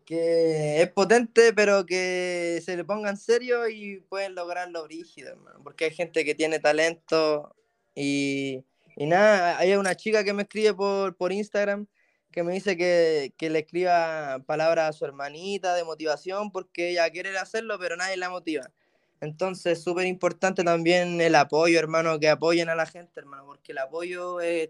Que 0.05 0.83
es 0.83 0.91
potente, 0.91 1.53
pero 1.53 1.87
que 1.87 2.61
se 2.65 2.77
le 2.77 2.85
pongan 2.85 3.17
serio 3.17 3.69
y 3.69 4.01
pueden 4.09 4.35
lograrlo 4.35 4.83
brígido, 4.83 5.31
hermano. 5.31 5.61
Porque 5.63 5.85
hay 5.85 5.93
gente 5.93 6.25
que 6.25 6.35
tiene 6.35 6.59
talento 6.59 7.55
y, 7.95 8.65
y 8.97 9.07
nada, 9.07 9.57
hay 9.57 9.77
una 9.77 9.95
chica 9.95 10.25
que 10.25 10.33
me 10.33 10.43
escribe 10.43 10.75
por, 10.75 11.17
por 11.17 11.31
Instagram 11.31 11.87
que 12.37 12.43
me 12.43 12.53
dice 12.53 12.77
que, 12.77 13.33
que, 13.39 13.49
le 13.49 13.61
escriba 13.61 14.41
palabras 14.45 14.91
a 14.91 14.93
su 14.93 15.07
hermanita 15.07 15.75
de 15.75 15.85
motivación 15.85 16.51
porque 16.51 16.91
ella 16.91 17.09
quiere 17.09 17.35
hacerlo, 17.39 17.79
pero 17.79 17.97
nadie 17.97 18.19
la 18.19 18.29
motiva. 18.29 18.71
Entonces, 19.23 19.83
súper 19.83 20.07
importante 20.07 20.63
también 20.63 21.19
el 21.23 21.35
apoyo, 21.35 21.79
hermano, 21.79 22.21
que 22.21 22.29
apoyen 22.29 22.69
a 22.69 22.75
la 22.75 22.85
gente, 22.85 23.19
hermano, 23.19 23.47
porque 23.47 23.73
el 23.73 23.79
apoyo 23.79 24.43
es 24.43 24.69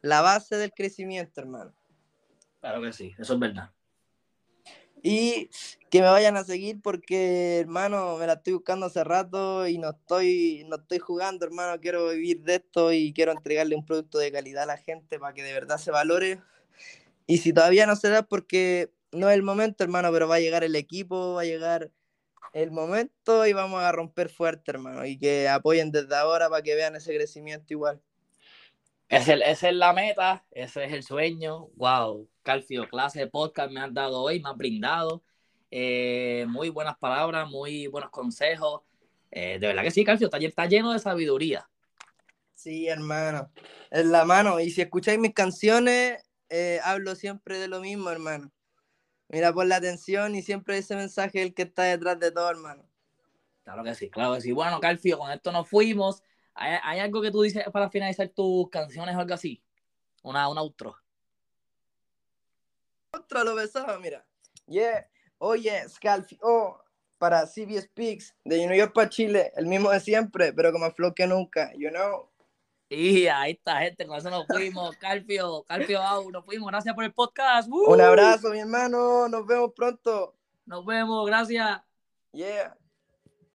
la 0.00 0.20
base 0.20 0.58
del 0.58 0.72
crecimiento, 0.72 1.40
hermano. 1.40 1.74
Claro 2.60 2.80
que 2.82 2.92
sí, 2.92 3.12
eso 3.18 3.34
es 3.34 3.40
verdad. 3.40 3.72
Y 5.02 5.50
que 5.90 6.00
me 6.00 6.06
vayan 6.06 6.36
a 6.36 6.44
seguir 6.44 6.80
porque, 6.80 7.58
hermano, 7.58 8.16
me 8.16 8.28
la 8.28 8.34
estoy 8.34 8.52
buscando 8.52 8.86
hace 8.86 9.02
rato 9.02 9.66
y 9.66 9.78
no 9.78 9.90
estoy, 9.90 10.64
no 10.68 10.76
estoy 10.76 11.00
jugando, 11.00 11.44
hermano. 11.44 11.80
Quiero 11.80 12.10
vivir 12.10 12.42
de 12.42 12.54
esto 12.54 12.92
y 12.92 13.12
quiero 13.12 13.32
entregarle 13.32 13.74
un 13.74 13.84
producto 13.84 14.18
de 14.18 14.30
calidad 14.30 14.62
a 14.62 14.66
la 14.66 14.76
gente 14.76 15.18
para 15.18 15.34
que 15.34 15.42
de 15.42 15.52
verdad 15.52 15.78
se 15.78 15.90
valore. 15.90 16.40
Y 17.28 17.38
si 17.38 17.52
todavía 17.52 17.86
no 17.86 17.94
se 17.94 18.08
da, 18.08 18.22
porque 18.22 18.90
no 19.12 19.28
es 19.28 19.36
el 19.36 19.42
momento, 19.42 19.84
hermano, 19.84 20.10
pero 20.10 20.26
va 20.26 20.36
a 20.36 20.40
llegar 20.40 20.64
el 20.64 20.74
equipo, 20.74 21.34
va 21.34 21.42
a 21.42 21.44
llegar 21.44 21.92
el 22.54 22.70
momento 22.70 23.46
y 23.46 23.52
vamos 23.52 23.82
a 23.82 23.92
romper 23.92 24.30
fuerte, 24.30 24.70
hermano. 24.70 25.04
Y 25.04 25.18
que 25.18 25.46
apoyen 25.46 25.92
desde 25.92 26.16
ahora 26.16 26.48
para 26.48 26.62
que 26.62 26.74
vean 26.74 26.96
ese 26.96 27.14
crecimiento 27.14 27.66
igual. 27.68 28.00
Esa 29.10 29.34
es, 29.34 29.62
es 29.62 29.74
la 29.74 29.92
meta, 29.92 30.46
ese 30.50 30.84
es 30.84 30.92
el 30.94 31.02
sueño. 31.02 31.68
Wow, 31.76 32.30
Calfio, 32.42 32.88
clase 32.88 33.20
de 33.20 33.26
podcast 33.26 33.70
me 33.70 33.80
has 33.80 33.92
dado 33.92 34.22
hoy, 34.22 34.40
me 34.40 34.48
has 34.48 34.56
brindado. 34.56 35.22
Eh, 35.70 36.46
muy 36.48 36.70
buenas 36.70 36.96
palabras, 36.96 37.46
muy 37.46 37.88
buenos 37.88 38.10
consejos. 38.10 38.80
Eh, 39.30 39.58
de 39.58 39.66
verdad 39.66 39.82
que 39.82 39.90
sí, 39.90 40.02
Calfio, 40.02 40.28
está, 40.28 40.38
está 40.38 40.64
lleno 40.64 40.94
de 40.94 40.98
sabiduría. 40.98 41.68
Sí, 42.54 42.88
hermano. 42.88 43.52
Es 43.90 44.06
la 44.06 44.24
mano. 44.24 44.60
Y 44.60 44.70
si 44.70 44.80
escucháis 44.80 45.18
mis 45.18 45.34
canciones, 45.34 46.22
eh, 46.50 46.80
hablo 46.82 47.14
siempre 47.14 47.58
de 47.58 47.68
lo 47.68 47.80
mismo, 47.80 48.10
hermano. 48.10 48.50
Mira, 49.28 49.52
por 49.52 49.66
la 49.66 49.76
atención 49.76 50.34
y 50.34 50.42
siempre 50.42 50.78
ese 50.78 50.96
mensaje 50.96 51.42
el 51.42 51.54
que 51.54 51.62
está 51.62 51.82
detrás 51.82 52.18
de 52.18 52.30
todo, 52.30 52.50
hermano. 52.50 52.88
Claro 53.64 53.84
que 53.84 53.94
sí, 53.94 54.08
claro 54.08 54.34
que 54.34 54.40
sí. 54.40 54.52
Bueno, 54.52 54.80
Calfio, 54.80 55.18
con 55.18 55.30
esto 55.30 55.52
nos 55.52 55.68
fuimos. 55.68 56.22
¿Hay, 56.54 56.98
algo 56.98 57.20
que 57.20 57.30
tú 57.30 57.42
dices 57.42 57.64
para 57.72 57.90
finalizar 57.90 58.28
tus 58.28 58.68
canciones 58.70 59.14
o 59.14 59.20
algo 59.20 59.34
así? 59.34 59.62
Una, 60.22 60.48
un 60.48 60.58
outro. 60.58 60.96
Otro 63.12 63.44
lo 63.44 63.54
besaba, 63.54 63.98
mira. 63.98 64.26
Yeah, 64.66 65.06
oye, 65.38 65.84
oh, 65.86 65.90
Calfio, 66.00 66.38
oh, 66.42 66.82
para 67.18 67.46
CBS 67.46 67.88
Pigs, 67.94 68.34
de 68.44 68.66
New 68.66 68.76
York 68.76 68.92
para 68.92 69.08
Chile, 69.08 69.52
el 69.56 69.66
mismo 69.66 69.90
de 69.90 70.00
siempre, 70.00 70.52
pero 70.52 70.72
como 70.72 70.90
flow 70.90 71.14
que 71.14 71.26
nunca, 71.26 71.72
you 71.74 71.90
know. 71.90 72.28
Y 72.90 73.26
ahí 73.26 73.52
está, 73.52 73.80
gente, 73.80 74.06
con 74.06 74.16
eso 74.16 74.30
nos 74.30 74.46
fuimos. 74.46 74.96
Calfio, 74.96 75.62
Calfio 75.64 76.00
Au, 76.00 76.30
nos 76.30 76.44
fuimos. 76.44 76.68
Gracias 76.68 76.94
por 76.94 77.04
el 77.04 77.12
podcast. 77.12 77.68
Un 77.70 78.00
abrazo, 78.00 78.50
mi 78.50 78.60
hermano. 78.60 79.28
Nos 79.28 79.46
vemos 79.46 79.72
pronto. 79.74 80.34
Nos 80.64 80.84
vemos, 80.86 81.26
gracias. 81.26 81.82
Yeah. 82.32 82.76